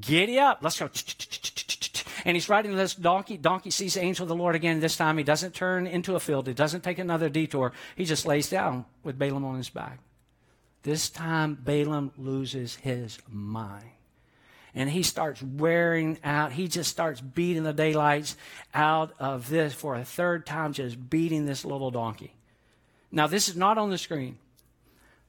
Giddy 0.00 0.38
up. 0.38 0.60
Let's 0.62 0.78
go. 0.78 0.88
And 2.24 2.36
he's 2.36 2.48
riding 2.48 2.74
this 2.76 2.94
donkey. 2.94 3.36
Donkey 3.36 3.70
sees 3.70 3.94
the 3.94 4.02
angel 4.02 4.24
of 4.24 4.28
the 4.28 4.34
Lord 4.34 4.54
again. 4.54 4.80
This 4.80 4.96
time 4.96 5.18
he 5.18 5.24
doesn't 5.24 5.54
turn 5.54 5.86
into 5.86 6.14
a 6.14 6.20
field. 6.20 6.46
He 6.46 6.54
doesn't 6.54 6.82
take 6.82 6.98
another 6.98 7.28
detour. 7.28 7.72
He 7.96 8.04
just 8.04 8.26
lays 8.26 8.48
down 8.48 8.84
with 9.02 9.18
Balaam 9.18 9.44
on 9.44 9.56
his 9.56 9.70
back. 9.70 9.98
This 10.82 11.08
time 11.08 11.54
Balaam 11.54 12.12
loses 12.18 12.76
his 12.76 13.18
mind. 13.28 13.86
And 14.74 14.90
he 14.90 15.02
starts 15.02 15.42
wearing 15.42 16.18
out. 16.24 16.52
He 16.52 16.68
just 16.68 16.90
starts 16.90 17.20
beating 17.20 17.62
the 17.62 17.72
daylights 17.72 18.36
out 18.74 19.14
of 19.18 19.48
this 19.48 19.72
for 19.72 19.94
a 19.94 20.04
third 20.04 20.44
time, 20.46 20.72
just 20.72 21.08
beating 21.08 21.46
this 21.46 21.64
little 21.64 21.90
donkey. 21.90 22.34
Now, 23.12 23.28
this 23.28 23.48
is 23.48 23.56
not 23.56 23.78
on 23.78 23.90
the 23.90 23.98
screen. 23.98 24.38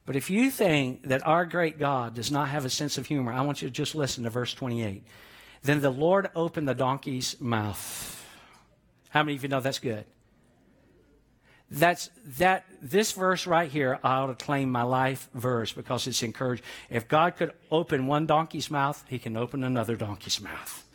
But 0.04 0.16
if 0.16 0.30
you 0.30 0.50
think 0.50 1.08
that 1.08 1.26
our 1.26 1.44
great 1.44 1.78
God 1.78 2.14
does 2.14 2.30
not 2.30 2.48
have 2.48 2.64
a 2.64 2.70
sense 2.70 2.96
of 2.96 3.06
humor, 3.06 3.32
I 3.32 3.40
want 3.42 3.62
you 3.62 3.68
to 3.68 3.72
just 3.72 3.94
listen 3.94 4.24
to 4.24 4.30
verse 4.30 4.54
28. 4.54 5.02
Then 5.62 5.80
the 5.80 5.90
Lord 5.90 6.30
opened 6.34 6.68
the 6.68 6.74
donkey's 6.74 7.40
mouth. 7.40 8.24
How 9.10 9.22
many 9.22 9.36
of 9.36 9.42
you 9.42 9.48
know 9.48 9.60
that's 9.60 9.78
good? 9.78 10.04
That's 11.70 12.10
that 12.38 12.64
this 12.80 13.12
verse 13.12 13.46
right 13.46 13.70
here, 13.70 13.98
I 14.04 14.16
ought 14.16 14.38
to 14.38 14.44
claim 14.44 14.70
my 14.70 14.82
life 14.82 15.28
verse 15.34 15.72
because 15.72 16.06
it's 16.06 16.22
encouraged. 16.22 16.62
If 16.90 17.08
God 17.08 17.36
could 17.36 17.52
open 17.70 18.06
one 18.06 18.26
donkey's 18.26 18.70
mouth, 18.70 19.04
he 19.08 19.18
can 19.18 19.36
open 19.36 19.64
another 19.64 19.96
donkey's 19.96 20.40
mouth. 20.40 20.86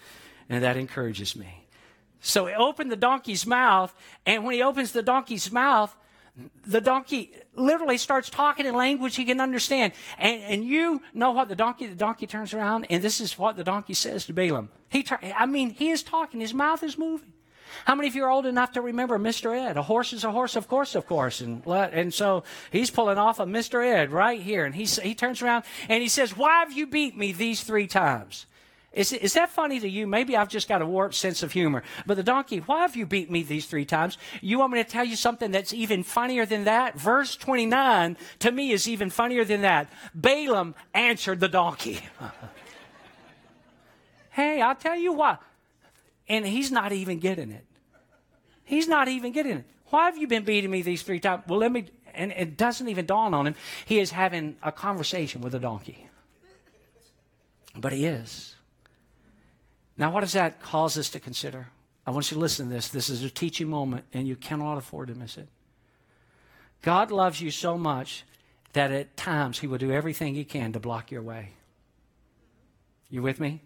And 0.47 0.63
that 0.63 0.77
encourages 0.77 1.35
me. 1.35 1.65
So 2.21 2.45
he 2.45 2.53
opened 2.53 2.91
the 2.91 2.95
donkey's 2.95 3.45
mouth, 3.45 3.93
and 4.25 4.45
when 4.45 4.53
he 4.53 4.61
opens 4.61 4.91
the 4.91 5.01
donkey's 5.01 5.51
mouth, 5.51 5.95
the 6.65 6.81
donkey 6.81 7.31
literally 7.55 7.97
starts 7.97 8.29
talking 8.29 8.65
in 8.65 8.75
language 8.75 9.15
he 9.15 9.25
can 9.25 9.41
understand. 9.41 9.93
And, 10.17 10.41
and 10.43 10.65
you 10.65 11.01
know 11.13 11.31
what 11.31 11.49
the 11.49 11.55
donkey, 11.55 11.87
the 11.87 11.95
donkey 11.95 12.27
turns 12.27 12.53
around 12.53 12.87
and 12.89 13.03
this 13.03 13.19
is 13.19 13.37
what 13.37 13.57
the 13.57 13.63
donkey 13.63 13.93
says 13.93 14.25
to 14.25 14.33
Balaam. 14.33 14.69
He, 14.89 15.05
I 15.35 15.45
mean, 15.45 15.71
he 15.71 15.89
is 15.89 16.03
talking. 16.03 16.39
His 16.39 16.53
mouth 16.53 16.83
is 16.83 16.97
moving. 16.97 17.33
How 17.85 17.95
many 17.95 18.09
of 18.09 18.15
you 18.15 18.23
are 18.25 18.29
old 18.29 18.45
enough 18.45 18.73
to 18.73 18.81
remember 18.81 19.17
Mr. 19.17 19.55
Ed? 19.55 19.77
A 19.77 19.81
horse 19.81 20.13
is 20.13 20.23
a 20.23 20.31
horse, 20.31 20.55
of 20.55 20.67
course, 20.67 20.95
of 20.95 21.07
course. 21.07 21.41
And, 21.41 21.65
and 21.65 22.13
so 22.13 22.43
he's 22.71 22.91
pulling 22.91 23.17
off 23.17 23.39
a 23.39 23.45
Mr. 23.45 23.83
Ed 23.85 24.11
right 24.11 24.41
here. 24.41 24.65
And 24.65 24.75
he, 24.75 24.83
he 24.83 25.15
turns 25.15 25.41
around 25.41 25.63
and 25.87 26.01
he 26.01 26.09
says, 26.09 26.35
Why 26.35 26.59
have 26.59 26.73
you 26.73 26.85
beat 26.87 27.17
me 27.17 27.31
these 27.31 27.63
three 27.63 27.87
times? 27.87 28.45
Is, 28.93 29.13
is 29.13 29.33
that 29.33 29.49
funny 29.49 29.79
to 29.79 29.87
you? 29.87 30.05
Maybe 30.05 30.35
I've 30.35 30.49
just 30.49 30.67
got 30.67 30.81
a 30.81 30.85
warped 30.85 31.15
sense 31.15 31.43
of 31.43 31.53
humor. 31.53 31.81
But 32.05 32.17
the 32.17 32.23
donkey, 32.23 32.57
why 32.57 32.81
have 32.81 32.95
you 32.95 33.05
beat 33.05 33.31
me 33.31 33.41
these 33.41 33.65
three 33.65 33.85
times? 33.85 34.17
You 34.41 34.59
want 34.59 34.73
me 34.73 34.83
to 34.83 34.89
tell 34.89 35.05
you 35.05 35.15
something 35.15 35.51
that's 35.51 35.73
even 35.73 36.03
funnier 36.03 36.45
than 36.45 36.65
that? 36.65 36.99
Verse 36.99 37.37
29 37.37 38.17
to 38.39 38.51
me 38.51 38.71
is 38.71 38.89
even 38.89 39.09
funnier 39.09 39.45
than 39.45 39.61
that. 39.61 39.89
Balaam 40.13 40.75
answered 40.93 41.39
the 41.39 41.47
donkey. 41.47 42.01
hey, 44.31 44.61
I'll 44.61 44.75
tell 44.75 44.97
you 44.97 45.13
what. 45.13 45.41
And 46.27 46.45
he's 46.45 46.69
not 46.69 46.91
even 46.91 47.19
getting 47.19 47.51
it. 47.51 47.65
He's 48.65 48.89
not 48.89 49.07
even 49.07 49.31
getting 49.31 49.59
it. 49.59 49.65
Why 49.87 50.05
have 50.05 50.17
you 50.17 50.27
been 50.27 50.43
beating 50.43 50.71
me 50.71 50.81
these 50.81 51.01
three 51.01 51.21
times? 51.21 51.43
Well, 51.47 51.59
let 51.59 51.71
me, 51.71 51.85
and 52.13 52.33
it 52.33 52.57
doesn't 52.57 52.89
even 52.89 53.05
dawn 53.05 53.33
on 53.33 53.47
him. 53.47 53.55
He 53.85 53.99
is 53.99 54.11
having 54.11 54.57
a 54.61 54.71
conversation 54.71 55.39
with 55.39 55.55
a 55.55 55.59
donkey. 55.59 56.07
But 57.75 57.93
he 57.93 58.05
is. 58.05 58.55
Now, 60.01 60.09
what 60.09 60.21
does 60.21 60.33
that 60.33 60.59
cause 60.63 60.97
us 60.97 61.11
to 61.11 61.19
consider? 61.19 61.67
I 62.07 62.09
want 62.09 62.31
you 62.31 62.35
to 62.35 62.41
listen 62.41 62.67
to 62.67 62.73
this. 62.73 62.89
This 62.89 63.07
is 63.07 63.23
a 63.23 63.29
teaching 63.29 63.69
moment, 63.69 64.05
and 64.11 64.27
you 64.27 64.35
cannot 64.35 64.79
afford 64.79 65.09
to 65.09 65.15
miss 65.15 65.37
it. 65.37 65.47
God 66.81 67.11
loves 67.11 67.39
you 67.39 67.51
so 67.51 67.77
much 67.77 68.25
that 68.73 68.91
at 68.91 69.15
times 69.15 69.59
He 69.59 69.67
will 69.67 69.77
do 69.77 69.91
everything 69.91 70.33
He 70.33 70.43
can 70.43 70.73
to 70.73 70.79
block 70.79 71.11
your 71.11 71.21
way. 71.21 71.49
You 73.11 73.21
with 73.21 73.39
me? 73.39 73.61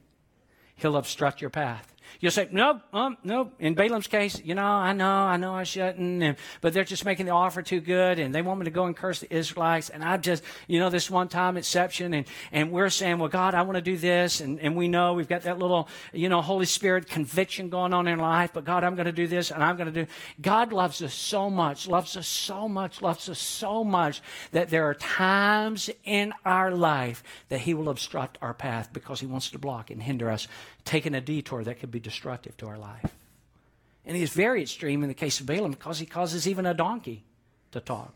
He'll 0.75 0.97
obstruct 0.97 1.39
your 1.39 1.49
path. 1.49 1.94
You'll 2.19 2.31
say, 2.31 2.47
nope, 2.51 2.81
um, 2.93 3.17
nope. 3.23 3.53
In 3.59 3.75
Balaam's 3.75 4.07
case, 4.07 4.41
you 4.43 4.55
know, 4.55 4.63
I 4.63 4.93
know, 4.93 5.09
I 5.09 5.37
know 5.37 5.53
I 5.53 5.63
shouldn't, 5.63 6.23
and, 6.23 6.37
but 6.61 6.73
they're 6.73 6.83
just 6.83 7.05
making 7.05 7.25
the 7.25 7.33
offer 7.33 7.61
too 7.61 7.81
good, 7.81 8.19
and 8.19 8.33
they 8.33 8.41
want 8.41 8.59
me 8.59 8.65
to 8.65 8.71
go 8.71 8.85
and 8.85 8.95
curse 8.95 9.19
the 9.19 9.33
Israelites, 9.33 9.89
and 9.89 10.03
I 10.03 10.17
just, 10.17 10.43
you 10.67 10.79
know, 10.79 10.89
this 10.89 11.09
one 11.09 11.27
time 11.27 11.57
exception, 11.57 12.13
and, 12.13 12.25
and 12.51 12.71
we're 12.71 12.89
saying, 12.89 13.19
well, 13.19 13.29
God, 13.29 13.53
I 13.53 13.63
want 13.63 13.75
to 13.75 13.81
do 13.81 13.97
this, 13.97 14.41
and, 14.41 14.59
and 14.59 14.75
we 14.75 14.87
know 14.87 15.13
we've 15.13 15.27
got 15.27 15.43
that 15.43 15.59
little, 15.59 15.87
you 16.13 16.29
know, 16.29 16.41
Holy 16.41 16.65
Spirit 16.65 17.07
conviction 17.07 17.69
going 17.69 17.93
on 17.93 18.07
in 18.07 18.19
life, 18.19 18.51
but 18.53 18.65
God, 18.65 18.83
I'm 18.83 18.95
going 18.95 19.05
to 19.05 19.11
do 19.11 19.27
this, 19.27 19.51
and 19.51 19.63
I'm 19.63 19.75
going 19.75 19.91
to 19.93 20.05
do. 20.05 20.11
God 20.41 20.71
loves 20.71 21.01
us 21.01 21.13
so 21.13 21.49
much, 21.49 21.87
loves 21.87 22.15
us 22.17 22.27
so 22.27 22.67
much, 22.67 23.01
loves 23.01 23.29
us 23.29 23.39
so 23.39 23.83
much 23.83 24.21
that 24.51 24.69
there 24.69 24.85
are 24.85 24.95
times 24.95 25.89
in 26.03 26.33
our 26.45 26.71
life 26.71 27.23
that 27.49 27.59
He 27.59 27.73
will 27.73 27.89
obstruct 27.89 28.37
our 28.41 28.53
path 28.53 28.91
because 28.93 29.19
He 29.19 29.25
wants 29.25 29.49
to 29.51 29.59
block 29.59 29.89
and 29.89 30.01
hinder 30.01 30.29
us 30.29 30.47
taking 30.85 31.15
a 31.15 31.21
detour 31.21 31.63
that 31.63 31.79
could 31.79 31.91
be 31.91 31.99
destructive 31.99 32.55
to 32.57 32.67
our 32.67 32.77
life. 32.77 33.15
And 34.05 34.15
he's 34.15 34.31
very 34.31 34.61
extreme 34.61 35.01
in 35.01 35.09
the 35.09 35.15
case 35.15 35.39
of 35.39 35.47
Balaam 35.47 35.71
because 35.71 35.99
he 35.99 36.05
causes 36.05 36.47
even 36.47 36.65
a 36.65 36.73
donkey 36.73 37.23
to 37.71 37.79
talk. 37.79 38.13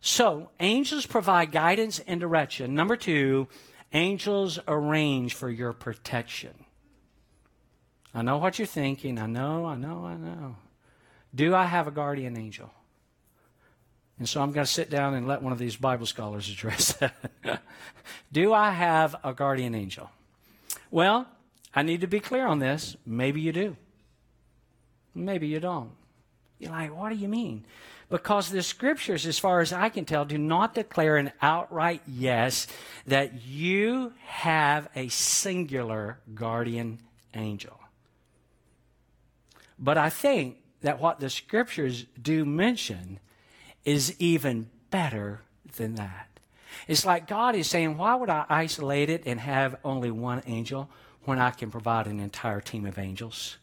So, 0.00 0.50
angels 0.60 1.06
provide 1.06 1.52
guidance 1.52 2.00
and 2.00 2.20
direction. 2.20 2.74
Number 2.74 2.96
two, 2.96 3.48
angels 3.92 4.58
arrange 4.66 5.34
for 5.34 5.48
your 5.48 5.72
protection. 5.72 6.52
I 8.14 8.22
know 8.22 8.38
what 8.38 8.58
you're 8.58 8.66
thinking. 8.66 9.18
I 9.18 9.26
know, 9.26 9.64
I 9.64 9.76
know, 9.76 10.04
I 10.04 10.16
know. 10.16 10.56
Do 11.34 11.54
I 11.54 11.64
have 11.64 11.86
a 11.86 11.90
guardian 11.90 12.36
angel? 12.36 12.70
And 14.18 14.28
so 14.28 14.42
I'm 14.42 14.52
going 14.52 14.66
to 14.66 14.72
sit 14.72 14.90
down 14.90 15.14
and 15.14 15.26
let 15.26 15.40
one 15.40 15.52
of 15.52 15.58
these 15.58 15.76
Bible 15.76 16.06
scholars 16.06 16.48
address 16.52 16.92
that. 16.94 17.62
Do 18.30 18.52
I 18.52 18.70
have 18.70 19.16
a 19.24 19.32
guardian 19.32 19.74
angel? 19.74 20.10
Well, 20.90 21.26
I 21.74 21.82
need 21.82 22.00
to 22.02 22.06
be 22.06 22.20
clear 22.20 22.46
on 22.46 22.58
this. 22.58 22.96
Maybe 23.06 23.40
you 23.40 23.52
do. 23.52 23.76
Maybe 25.14 25.46
you 25.46 25.60
don't. 25.60 25.90
You're 26.58 26.70
like, 26.70 26.96
what 26.96 27.10
do 27.10 27.16
you 27.16 27.28
mean? 27.28 27.64
Because 28.08 28.50
the 28.50 28.62
scriptures, 28.62 29.26
as 29.26 29.38
far 29.38 29.60
as 29.60 29.72
I 29.72 29.88
can 29.88 30.04
tell, 30.04 30.24
do 30.24 30.36
not 30.38 30.74
declare 30.74 31.16
an 31.16 31.32
outright 31.40 32.02
yes 32.06 32.66
that 33.06 33.42
you 33.42 34.12
have 34.26 34.88
a 34.94 35.08
singular 35.08 36.18
guardian 36.34 36.98
angel. 37.34 37.80
But 39.78 39.98
I 39.98 40.10
think 40.10 40.58
that 40.82 41.00
what 41.00 41.20
the 41.20 41.30
scriptures 41.30 42.04
do 42.20 42.44
mention 42.44 43.18
is 43.84 44.14
even 44.20 44.68
better 44.90 45.40
than 45.76 45.94
that. 45.94 46.28
It's 46.86 47.06
like 47.06 47.26
God 47.26 47.54
is 47.54 47.68
saying, 47.68 47.96
why 47.96 48.14
would 48.14 48.30
I 48.30 48.44
isolate 48.48 49.08
it 49.10 49.22
and 49.26 49.40
have 49.40 49.76
only 49.84 50.10
one 50.10 50.42
angel? 50.46 50.90
When 51.24 51.38
I 51.38 51.50
can 51.50 51.70
provide 51.70 52.06
an 52.06 52.20
entire 52.20 52.60
team 52.60 52.86
of 52.86 52.98
angels 52.98 53.56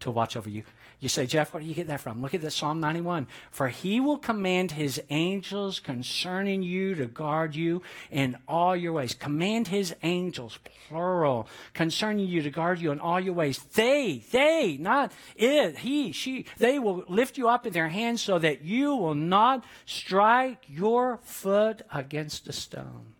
to 0.00 0.10
watch 0.10 0.36
over 0.36 0.50
you. 0.50 0.64
You 1.00 1.10
say, 1.10 1.26
Jeff, 1.26 1.52
where 1.52 1.62
do 1.62 1.68
you 1.68 1.74
get 1.74 1.88
that 1.88 2.00
from? 2.00 2.22
Look 2.22 2.32
at 2.32 2.40
the 2.40 2.50
Psalm 2.50 2.80
91. 2.80 3.26
For 3.50 3.68
he 3.68 4.00
will 4.00 4.16
command 4.16 4.72
his 4.72 5.02
angels 5.10 5.78
concerning 5.78 6.62
you 6.62 6.94
to 6.94 7.04
guard 7.04 7.54
you 7.54 7.82
in 8.10 8.38
all 8.48 8.74
your 8.74 8.94
ways. 8.94 9.12
Command 9.12 9.68
his 9.68 9.94
angels, 10.02 10.58
plural, 10.88 11.46
concerning 11.74 12.26
you 12.26 12.40
to 12.40 12.50
guard 12.50 12.80
you 12.80 12.90
in 12.90 13.00
all 13.00 13.20
your 13.20 13.34
ways. 13.34 13.58
They, 13.74 14.24
they, 14.30 14.78
not 14.80 15.12
it, 15.36 15.78
he, 15.78 16.12
she, 16.12 16.46
they 16.56 16.78
will 16.78 17.04
lift 17.06 17.36
you 17.36 17.50
up 17.50 17.66
in 17.66 17.74
their 17.74 17.88
hands 17.88 18.22
so 18.22 18.38
that 18.38 18.62
you 18.62 18.96
will 18.96 19.14
not 19.14 19.62
strike 19.84 20.64
your 20.68 21.18
foot 21.22 21.82
against 21.92 22.48
a 22.48 22.52
stone. 22.52 23.14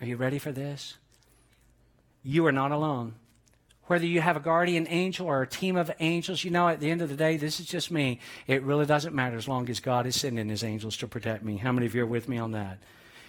Are 0.00 0.06
you 0.06 0.16
ready 0.16 0.38
for 0.38 0.52
this? 0.52 0.98
You 2.24 2.46
are 2.46 2.52
not 2.52 2.72
alone. 2.72 3.14
Whether 3.86 4.06
you 4.06 4.22
have 4.22 4.36
a 4.36 4.40
guardian 4.40 4.86
angel 4.88 5.26
or 5.26 5.42
a 5.42 5.46
team 5.46 5.76
of 5.76 5.90
angels, 6.00 6.42
you 6.42 6.50
know, 6.50 6.68
at 6.68 6.80
the 6.80 6.90
end 6.90 7.02
of 7.02 7.10
the 7.10 7.16
day, 7.16 7.36
this 7.36 7.60
is 7.60 7.66
just 7.66 7.90
me. 7.90 8.18
It 8.46 8.62
really 8.62 8.86
doesn't 8.86 9.14
matter 9.14 9.36
as 9.36 9.46
long 9.46 9.68
as 9.68 9.78
God 9.78 10.06
is 10.06 10.18
sending 10.18 10.48
his 10.48 10.64
angels 10.64 10.96
to 10.96 11.06
protect 11.06 11.44
me. 11.44 11.58
How 11.58 11.70
many 11.70 11.84
of 11.84 11.94
you 11.94 12.02
are 12.02 12.06
with 12.06 12.26
me 12.26 12.38
on 12.38 12.52
that? 12.52 12.78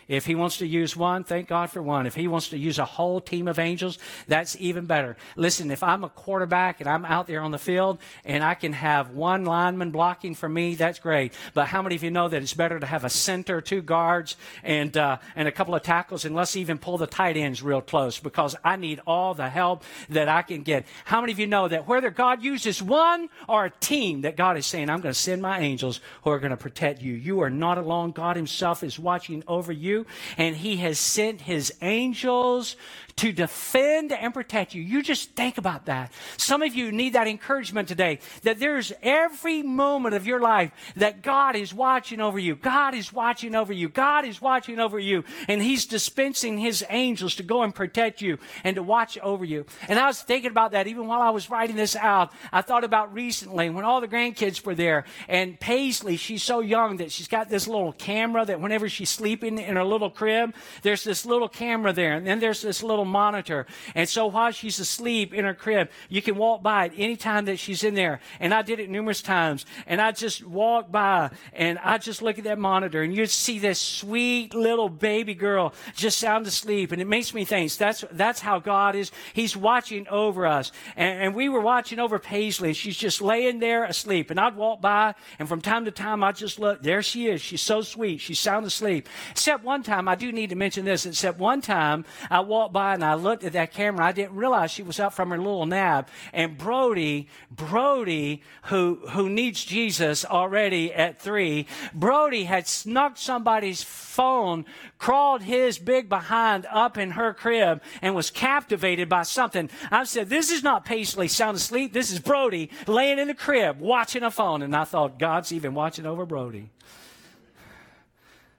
If 0.08 0.26
he 0.26 0.36
wants 0.36 0.58
to 0.58 0.68
use 0.68 0.95
one, 0.95 1.24
thank 1.24 1.47
God 1.47 1.72
for 1.72 1.82
one. 1.82 2.06
If 2.06 2.16
he 2.16 2.28
wants 2.28 2.49
to 2.49 2.58
use 2.58 2.80
a 2.80 2.86
whole 2.86 3.20
team 3.22 3.47
of 3.47 3.60
angels, 3.60 3.97
that's 4.28 4.56
even 4.60 4.86
better. 4.86 5.18
Listen, 5.36 5.72
if 5.72 5.84
I'm 5.84 6.03
a 6.03 6.10
quarterback 6.10 6.80
and 6.80 6.89
I'm 6.89 7.06
out 7.06 7.28
there 7.28 7.41
on 7.41 7.51
the 7.51 7.58
field 7.58 7.99
and 8.24 8.43
I 8.43 8.53
can 8.53 8.74
have 8.74 9.12
one 9.12 9.45
lineman 9.45 9.91
blocking 9.91 10.36
for 10.36 10.49
me, 10.49 10.76
that's 10.76 10.99
great. 10.99 11.34
But 11.53 11.68
how 11.68 11.82
many 11.82 11.95
of 11.95 12.03
you 12.03 12.12
know 12.12 12.28
that 12.28 12.41
it's 12.41 12.53
better 12.53 12.80
to 12.80 12.86
have 12.86 13.03
a 13.03 13.10
center, 13.10 13.62
two 13.62 13.82
guards, 13.82 14.36
and 14.64 14.95
uh, 14.97 15.18
and 15.36 15.47
a 15.47 15.51
couple 15.51 15.76
of 15.76 15.84
tackles, 15.84 16.26
and 16.26 16.36
let's 16.36 16.56
even 16.56 16.78
pull 16.78 16.97
the 16.97 17.08
tight 17.08 17.38
ends 17.38 17.64
real 17.64 17.82
close 17.82 18.20
because 18.20 18.56
I 18.64 18.76
need 18.76 19.01
all 19.08 19.34
the 19.34 19.49
help 19.49 19.84
that 20.10 20.28
I 20.28 20.41
can 20.41 20.64
get. 20.64 20.86
How 21.06 21.22
many 21.22 21.34
of 21.34 21.39
you 21.39 21.47
know 21.47 21.68
that 21.68 21.88
whether 21.88 22.10
God 22.10 22.43
uses 22.43 22.82
one 22.82 23.30
or 23.47 23.66
a 23.66 23.70
team, 23.70 24.22
that 24.22 24.36
God 24.36 24.58
is 24.58 24.66
saying, 24.66 24.89
I'm 24.89 25.01
going 25.01 25.14
to 25.14 25.20
send 25.20 25.41
my 25.41 25.60
angels 25.60 26.01
who 26.24 26.32
are 26.32 26.39
going 26.39 26.51
to 26.51 26.58
protect 26.58 27.01
you. 27.01 27.14
You 27.14 27.41
are 27.41 27.49
not 27.49 27.78
alone. 27.78 28.12
God 28.12 28.36
Himself 28.36 28.84
is 28.84 28.99
watching 28.99 29.43
over 29.47 29.72
you, 29.72 29.95
and 30.38 30.58
He 30.58 30.78
has 30.78 31.00
sent 31.00 31.41
His 31.41 31.74
angels 31.82 32.76
to 33.18 33.32
defend 33.32 34.11
and 34.11 34.34
protect 34.34 34.74
you. 34.74 34.82
You 34.82 35.01
just 35.01 35.32
think 35.32 35.57
about 35.57 35.86
that. 35.86 36.11
Some 36.36 36.61
of 36.61 36.76
you 36.76 36.91
need 36.91 37.13
that 37.13 37.28
encouragement 37.28 37.88
today 37.88 38.20
that 38.43 38.59
there's 38.59 38.91
every 39.01 39.63
moment 39.63 40.16
of 40.16 40.28
your 40.28 40.41
life 40.41 40.72
that 40.97 41.22
God 41.22 41.55
is 41.55 41.74
watching 41.74 42.20
over 42.20 42.38
you. 42.38 42.55
God 42.55 42.93
is 42.93 43.13
watching 43.13 43.55
over 43.55 43.72
you. 43.72 43.88
God 43.88 44.26
is 44.26 44.41
watching 44.41 44.80
over 44.80 44.99
you. 44.99 45.24
And 45.47 45.61
He's 45.61 45.86
dispensing 45.86 46.57
His 46.57 46.84
angels 46.89 47.36
to 47.36 47.43
go 47.43 47.63
and 47.63 47.74
protect 47.74 48.22
you 48.22 48.38
and 48.66 48.76
to 48.76 48.84
watch 48.84 49.18
over 49.20 49.45
you. 49.45 49.66
And 49.88 49.97
I 49.97 50.07
was 50.07 50.22
thinking 50.22 50.51
about 50.51 50.72
that 50.72 50.88
even 50.88 51.07
while 51.07 51.22
I 51.22 51.30
was 51.30 51.49
writing 51.49 51.78
this 51.78 51.95
out. 51.95 52.34
I 52.51 52.61
thought 52.61 52.84
about 52.84 53.13
recently 53.13 53.70
when 53.70 53.86
all 53.86 54.01
the 54.01 54.09
grandkids 54.09 54.66
were 54.66 54.76
there 54.76 55.05
and 55.30 55.57
Paisley, 55.57 56.18
she's 56.18 56.43
so 56.43 56.59
young 56.59 56.97
that 56.97 57.13
she's 57.13 57.30
got 57.30 57.47
this 57.47 57.66
little 57.66 57.93
camera 57.93 58.43
that 58.45 58.59
whenever 58.59 58.89
she's 58.89 59.09
sleeping 59.09 59.57
in 59.57 59.78
her 59.78 59.86
little 59.86 60.09
crib, 60.09 60.53
there's 60.82 61.05
this 61.05 61.26
little 61.26 61.47
camera 61.47 61.93
there. 61.93 62.16
And 62.16 62.28
then 62.28 62.39
there's 62.39 62.61
this 62.61 62.84
little 62.84 63.05
little 63.06 63.12
monitor. 63.12 63.66
And 63.93 64.10
so 64.10 64.28
while 64.28 64.51
she's 64.51 64.80
asleep 64.80 65.34
in 65.34 65.45
her 65.45 65.53
crib, 65.53 65.89
you 66.10 66.22
can 66.22 66.36
walk 66.36 66.64
by 66.64 66.86
it 66.86 66.93
anytime 66.97 67.45
that 67.45 67.60
she's 67.60 67.84
in 67.84 67.95
there. 67.95 68.20
And 68.39 68.53
I 68.53 68.62
did 68.62 68.80
it 68.80 68.89
numerous 68.89 69.22
times. 69.22 69.66
And 69.88 70.01
I 70.01 70.12
just 70.12 70.45
walk 70.45 70.91
by 70.91 71.32
and 71.53 71.80
I 71.80 71.97
just 71.97 72.22
look 72.22 72.38
at 72.38 72.43
that 72.45 72.60
monitor 72.60 73.01
and 73.01 73.16
you 73.16 73.26
see 73.26 73.60
this 73.60 73.80
sweet 73.80 74.53
little 74.53 74.89
baby 74.89 75.34
girl 75.34 75.74
just 75.95 76.18
sound 76.18 76.47
asleep. 76.47 76.91
And 76.91 77.01
it 77.01 77.08
makes 77.08 77.34
me 77.34 77.45
think 77.45 77.72
that's, 77.74 78.03
that's 78.12 78.41
how 78.41 78.60
God 78.60 78.95
is. 78.95 79.12
He's 79.34 79.56
watching 79.56 80.08
over 80.08 80.45
us. 80.45 80.72
And, 80.95 81.22
and 81.22 81.36
we 81.36 81.49
were 81.49 81.62
watching 81.62 81.99
over 81.99 82.20
Paisley. 82.20 82.70
and 82.70 82.78
She's 82.78 82.97
just 82.97 83.22
laying 83.22 83.60
there 83.60 83.86
asleep. 83.86 84.32
And 84.32 84.39
I'd 84.39 84.56
walk 84.56 84.82
by 84.82 85.16
and 85.39 85.47
from 85.47 85.62
time 85.62 85.86
to 85.86 85.91
time 85.91 86.24
I'd 86.24 86.36
just 86.36 86.60
look. 86.60 86.82
There 86.82 87.01
she 87.01 87.28
is. 87.28 87.41
She's 87.41 87.62
so 87.62 87.82
sweet. 87.82 88.20
She's 88.20 88.39
sound 88.39 88.66
asleep. 88.66 89.08
Except 89.32 89.64
one 89.64 89.84
time, 89.84 90.08
I 90.08 90.16
do 90.16 90.32
need 90.32 90.49
to 90.49 90.56
mention 90.56 90.86
this, 90.86 91.06
except 91.06 91.39
one 91.39 91.62
time 91.62 92.06
I 92.30 92.39
walked 92.41 92.74
by 92.74 92.95
and 92.96 93.04
I 93.04 93.14
looked 93.14 93.43
at 93.43 93.54
that 93.54 93.72
camera. 93.72 94.06
I 94.06 94.12
didn't 94.12 94.36
realize 94.36 94.72
she 94.72 94.82
was 94.82 95.00
up 95.00 95.14
from 95.14 95.30
her 95.30 95.38
little 95.38 95.66
nap. 95.66 96.10
And 96.34 96.58
Brody, 96.58 97.28
Brody, 97.52 98.41
who, 98.64 99.02
who 99.12 99.30
needs 99.30 99.64
Jesus 99.64 100.26
already 100.26 100.91
at 100.93 101.22
three, 101.22 101.68
Brody 101.93 102.46
had 102.46 102.68
snuck 102.68 103.18
somebody's 103.18 103.84
phone, 103.84 104.66
crawled 104.98 105.43
his 105.43 105.78
big 105.78 106.10
behind 106.10 106.66
up 106.72 106.98
in 106.98 107.12
her 107.12 107.34
crib, 107.34 107.82
and 108.02 108.16
was 108.16 108.32
captivated 108.32 109.10
by 109.10 109.24
something. 109.24 109.70
I 109.91 110.06
said, 110.06 110.30
This 110.30 110.50
is 110.50 110.64
not 110.64 110.86
Paisley 110.86 111.28
sound 111.28 111.58
asleep. 111.58 111.93
This 111.93 112.12
is 112.12 112.20
Brody 112.20 112.72
laying 112.88 113.20
in 113.20 113.28
the 113.28 113.34
crib 113.36 113.80
watching 113.80 114.24
a 114.24 114.32
phone. 114.32 114.62
And 114.62 114.76
I 114.76 114.86
thought, 114.86 115.20
God's 115.20 115.52
even 115.52 115.74
watching 115.74 116.06
over 116.06 116.26
Brody. 116.26 116.70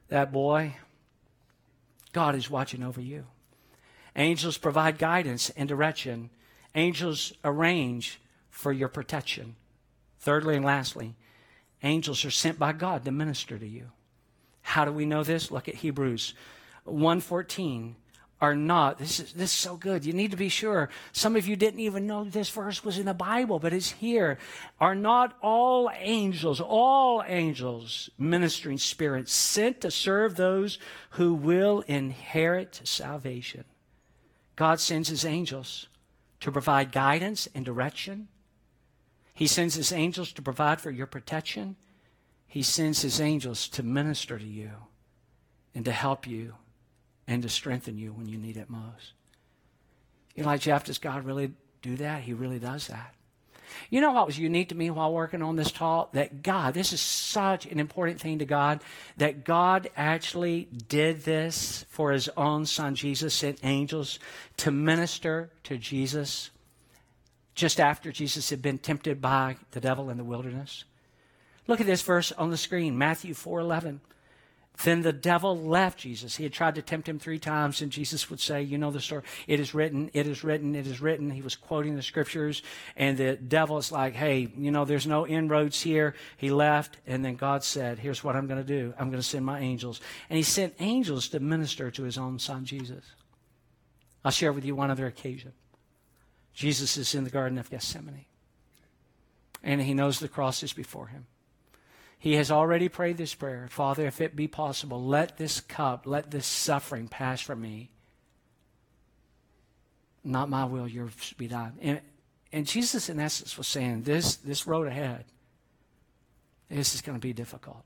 That 0.08 0.32
boy, 0.32 0.76
God 2.12 2.36
is 2.36 2.48
watching 2.48 2.82
over 2.82 3.00
you. 3.00 3.24
Angels 4.16 4.56
provide 4.56 4.98
guidance 4.98 5.50
and 5.50 5.68
direction. 5.68 6.30
Angels 6.74 7.34
arrange 7.44 8.18
for 8.50 8.72
your 8.72 8.88
protection. 8.88 9.56
Thirdly 10.18 10.56
and 10.56 10.64
lastly, 10.64 11.14
angels 11.82 12.24
are 12.24 12.30
sent 12.30 12.58
by 12.58 12.72
God 12.72 13.04
to 13.04 13.12
minister 13.12 13.58
to 13.58 13.66
you. 13.66 13.90
How 14.62 14.84
do 14.84 14.90
we 14.90 15.04
know 15.06 15.22
this? 15.22 15.50
Look 15.50 15.68
at 15.68 15.76
Hebrews 15.76 16.34
1:14 16.86 17.94
are 18.40 18.54
not 18.54 18.98
this 18.98 19.20
is 19.20 19.32
this 19.32 19.50
is 19.50 19.58
so 19.58 19.76
good. 19.76 20.04
You 20.04 20.12
need 20.12 20.30
to 20.30 20.36
be 20.36 20.48
sure. 20.48 20.88
Some 21.12 21.36
of 21.36 21.46
you 21.46 21.56
didn't 21.56 21.80
even 21.80 22.06
know 22.06 22.24
this 22.24 22.50
verse 22.50 22.84
was 22.84 22.98
in 22.98 23.06
the 23.06 23.14
Bible, 23.14 23.58
but 23.58 23.72
it's 23.72 23.92
here. 23.92 24.38
Are 24.80 24.94
not 24.94 25.36
all 25.40 25.90
angels, 25.94 26.60
all 26.60 27.22
angels, 27.26 28.10
ministering 28.18 28.78
spirits 28.78 29.32
sent 29.32 29.82
to 29.82 29.90
serve 29.90 30.36
those 30.36 30.78
who 31.10 31.34
will 31.34 31.82
inherit 31.86 32.80
salvation? 32.84 33.64
God 34.56 34.80
sends 34.80 35.08
his 35.08 35.24
angels 35.24 35.88
to 36.40 36.50
provide 36.50 36.92
guidance 36.92 37.48
and 37.54 37.64
direction. 37.64 38.28
He 39.34 39.46
sends 39.46 39.74
his 39.74 39.92
angels 39.92 40.32
to 40.32 40.42
provide 40.42 40.80
for 40.80 40.90
your 40.90 41.06
protection. 41.06 41.76
He 42.46 42.62
sends 42.62 43.02
his 43.02 43.20
angels 43.20 43.68
to 43.68 43.82
minister 43.82 44.38
to 44.38 44.46
you 44.46 44.70
and 45.74 45.84
to 45.84 45.92
help 45.92 46.26
you 46.26 46.54
and 47.26 47.42
to 47.42 47.48
strengthen 47.48 47.98
you 47.98 48.12
when 48.12 48.28
you 48.28 48.38
need 48.38 48.56
it 48.56 48.70
most. 48.70 49.12
You're 50.34 50.46
like, 50.46 50.60
Jeff, 50.60 50.84
does 50.84 50.98
God 50.98 51.24
really 51.24 51.52
do 51.82 51.96
that? 51.96 52.22
He 52.22 52.32
really 52.32 52.58
does 52.58 52.86
that. 52.86 53.14
You 53.90 54.00
know 54.00 54.12
what 54.12 54.26
was 54.26 54.38
unique 54.38 54.68
to 54.70 54.74
me 54.74 54.90
while 54.90 55.12
working 55.12 55.42
on 55.42 55.56
this 55.56 55.72
talk? 55.72 56.12
That 56.12 56.42
God, 56.42 56.74
this 56.74 56.92
is 56.92 57.00
such 57.00 57.66
an 57.66 57.78
important 57.80 58.20
thing 58.20 58.38
to 58.38 58.44
God, 58.44 58.82
that 59.16 59.44
God 59.44 59.90
actually 59.96 60.68
did 60.88 61.22
this 61.22 61.84
for 61.88 62.12
his 62.12 62.28
own 62.36 62.66
son 62.66 62.94
Jesus, 62.94 63.34
sent 63.34 63.60
angels 63.62 64.18
to 64.58 64.70
minister 64.70 65.50
to 65.64 65.78
Jesus 65.78 66.50
just 67.54 67.80
after 67.80 68.12
Jesus 68.12 68.50
had 68.50 68.62
been 68.62 68.78
tempted 68.78 69.20
by 69.20 69.56
the 69.72 69.80
devil 69.80 70.10
in 70.10 70.18
the 70.18 70.24
wilderness. 70.24 70.84
Look 71.66 71.80
at 71.80 71.86
this 71.86 72.02
verse 72.02 72.30
on 72.32 72.50
the 72.50 72.56
screen, 72.56 72.96
Matthew 72.96 73.34
4:11. 73.34 74.00
Then 74.84 75.02
the 75.02 75.12
devil 75.12 75.58
left 75.58 76.00
Jesus. 76.00 76.36
He 76.36 76.42
had 76.44 76.52
tried 76.52 76.74
to 76.74 76.82
tempt 76.82 77.08
him 77.08 77.18
three 77.18 77.38
times, 77.38 77.80
and 77.80 77.90
Jesus 77.90 78.28
would 78.28 78.40
say, 78.40 78.62
You 78.62 78.76
know 78.76 78.90
the 78.90 79.00
story. 79.00 79.22
It 79.46 79.58
is 79.58 79.74
written, 79.74 80.10
it 80.12 80.26
is 80.26 80.44
written, 80.44 80.74
it 80.74 80.86
is 80.86 81.00
written. 81.00 81.30
He 81.30 81.40
was 81.40 81.56
quoting 81.56 81.96
the 81.96 82.02
scriptures, 82.02 82.62
and 82.94 83.16
the 83.16 83.36
devil 83.36 83.78
is 83.78 83.90
like, 83.90 84.14
Hey, 84.14 84.48
you 84.56 84.70
know, 84.70 84.84
there's 84.84 85.06
no 85.06 85.26
inroads 85.26 85.80
here. 85.80 86.14
He 86.36 86.50
left, 86.50 86.98
and 87.06 87.24
then 87.24 87.36
God 87.36 87.64
said, 87.64 87.98
Here's 87.98 88.22
what 88.22 88.36
I'm 88.36 88.46
going 88.46 88.60
to 88.60 88.66
do 88.66 88.92
I'm 88.98 89.08
going 89.08 89.22
to 89.22 89.26
send 89.26 89.46
my 89.46 89.60
angels. 89.60 90.00
And 90.28 90.36
he 90.36 90.42
sent 90.42 90.74
angels 90.78 91.28
to 91.30 91.40
minister 91.40 91.90
to 91.90 92.02
his 92.02 92.18
own 92.18 92.38
son, 92.38 92.66
Jesus. 92.66 93.04
I'll 94.24 94.32
share 94.32 94.52
with 94.52 94.64
you 94.64 94.74
one 94.74 94.90
other 94.90 95.06
occasion. 95.06 95.52
Jesus 96.52 96.96
is 96.96 97.14
in 97.14 97.24
the 97.24 97.30
Garden 97.30 97.58
of 97.58 97.70
Gethsemane, 97.70 98.26
and 99.62 99.80
he 99.80 99.94
knows 99.94 100.18
the 100.18 100.28
cross 100.28 100.62
is 100.62 100.72
before 100.72 101.06
him. 101.06 101.26
He 102.18 102.34
has 102.34 102.50
already 102.50 102.88
prayed 102.88 103.16
this 103.16 103.34
prayer 103.34 103.68
Father, 103.70 104.06
if 104.06 104.20
it 104.20 104.36
be 104.36 104.48
possible, 104.48 105.02
let 105.02 105.36
this 105.36 105.60
cup, 105.60 106.06
let 106.06 106.30
this 106.30 106.46
suffering 106.46 107.08
pass 107.08 107.40
from 107.40 107.60
me. 107.60 107.90
Not 110.24 110.48
my 110.48 110.64
will, 110.64 110.88
yours 110.88 111.34
be 111.36 111.46
done. 111.46 111.74
And, 111.80 112.00
and 112.52 112.66
Jesus, 112.66 113.08
in 113.08 113.20
essence, 113.20 113.56
was 113.56 113.68
saying, 113.68 114.02
This, 114.02 114.36
this 114.36 114.66
road 114.66 114.88
ahead, 114.88 115.24
this 116.68 116.94
is 116.94 117.00
going 117.00 117.16
to 117.16 117.22
be 117.22 117.32
difficult. 117.32 117.84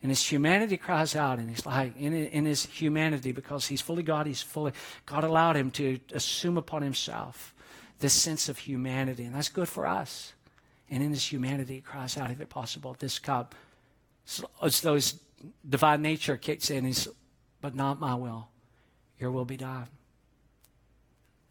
And 0.00 0.10
his 0.10 0.24
humanity 0.24 0.76
cries 0.76 1.16
out, 1.16 1.40
and 1.40 1.50
he's 1.50 1.66
like, 1.66 1.96
in, 1.96 2.14
in 2.14 2.44
his 2.44 2.66
humanity, 2.66 3.32
because 3.32 3.66
he's 3.66 3.80
fully 3.80 4.04
God, 4.04 4.26
he's 4.26 4.42
fully, 4.42 4.72
God 5.06 5.24
allowed 5.24 5.56
him 5.56 5.72
to 5.72 5.98
assume 6.12 6.56
upon 6.56 6.82
himself 6.82 7.52
this 7.98 8.12
sense 8.12 8.48
of 8.48 8.58
humanity, 8.58 9.24
and 9.24 9.34
that's 9.34 9.48
good 9.48 9.68
for 9.68 9.86
us. 9.86 10.34
And 10.90 11.02
in 11.02 11.10
his 11.10 11.30
humanity, 11.30 11.80
cries 11.80 12.16
out, 12.16 12.30
if 12.30 12.40
it 12.40 12.48
possible, 12.48 12.96
this 12.98 13.18
cup. 13.18 13.54
As 14.62 14.80
though 14.80 14.94
his 14.94 15.20
divine 15.68 16.02
nature 16.02 16.36
kicks 16.36 16.70
in, 16.70 16.92
but 17.60 17.74
not 17.74 18.00
my 18.00 18.14
will, 18.14 18.48
your 19.18 19.30
will 19.30 19.44
be 19.44 19.56
done. 19.56 19.88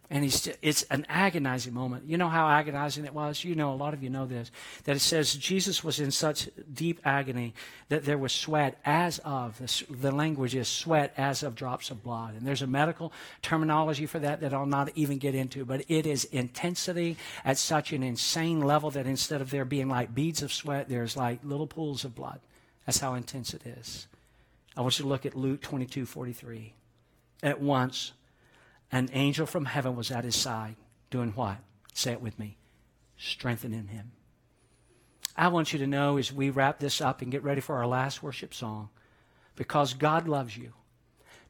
And 0.09 0.23
he's, 0.23 0.47
it's 0.61 0.83
an 0.83 1.05
agonizing 1.09 1.73
moment. 1.73 2.05
You 2.05 2.17
know 2.17 2.29
how 2.29 2.47
agonizing 2.47 3.03
it 3.03 3.13
was? 3.13 3.43
You 3.43 3.55
know, 3.55 3.73
a 3.73 3.75
lot 3.75 3.93
of 3.93 4.01
you 4.01 4.09
know 4.09 4.25
this. 4.25 4.51
That 4.85 4.95
it 4.95 5.01
says 5.01 5.33
Jesus 5.33 5.83
was 5.83 5.99
in 5.99 6.11
such 6.11 6.47
deep 6.73 7.01
agony 7.03 7.53
that 7.89 8.05
there 8.05 8.17
was 8.17 8.31
sweat 8.31 8.79
as 8.85 9.19
of, 9.19 9.61
the 9.89 10.11
language 10.11 10.55
is 10.55 10.69
sweat 10.69 11.13
as 11.17 11.43
of 11.43 11.55
drops 11.55 11.91
of 11.91 12.03
blood. 12.03 12.35
And 12.35 12.47
there's 12.47 12.61
a 12.61 12.67
medical 12.67 13.11
terminology 13.41 14.05
for 14.05 14.19
that 14.19 14.39
that 14.39 14.53
I'll 14.53 14.65
not 14.65 14.91
even 14.95 15.17
get 15.17 15.35
into, 15.35 15.65
but 15.65 15.83
it 15.89 16.05
is 16.05 16.23
intensity 16.25 17.17
at 17.43 17.57
such 17.57 17.91
an 17.91 18.01
insane 18.01 18.61
level 18.61 18.89
that 18.91 19.07
instead 19.07 19.41
of 19.41 19.49
there 19.49 19.65
being 19.65 19.89
like 19.89 20.15
beads 20.15 20.41
of 20.41 20.53
sweat, 20.53 20.87
there's 20.87 21.17
like 21.17 21.39
little 21.43 21.67
pools 21.67 22.05
of 22.05 22.15
blood. 22.15 22.39
That's 22.85 22.99
how 22.99 23.15
intense 23.15 23.53
it 23.53 23.65
is. 23.65 24.07
I 24.77 24.81
want 24.81 24.97
you 24.99 25.03
to 25.03 25.09
look 25.09 25.25
at 25.25 25.35
Luke 25.35 25.61
22 25.61 26.05
43. 26.05 26.73
At 27.43 27.59
once, 27.59 28.13
an 28.91 29.09
angel 29.13 29.45
from 29.45 29.65
heaven 29.65 29.95
was 29.95 30.11
at 30.11 30.23
his 30.23 30.35
side, 30.35 30.75
doing 31.09 31.31
what? 31.31 31.57
Say 31.93 32.11
it 32.11 32.21
with 32.21 32.37
me 32.39 32.57
strengthening 33.17 33.87
him. 33.87 34.11
I 35.35 35.49
want 35.49 35.73
you 35.73 35.79
to 35.79 35.87
know 35.87 36.17
as 36.17 36.31
we 36.31 36.49
wrap 36.49 36.79
this 36.79 37.01
up 37.01 37.21
and 37.21 37.31
get 37.31 37.43
ready 37.43 37.61
for 37.61 37.75
our 37.75 37.87
last 37.87 38.23
worship 38.23 38.53
song, 38.53 38.89
because 39.55 39.93
God 39.93 40.27
loves 40.27 40.55
you, 40.55 40.73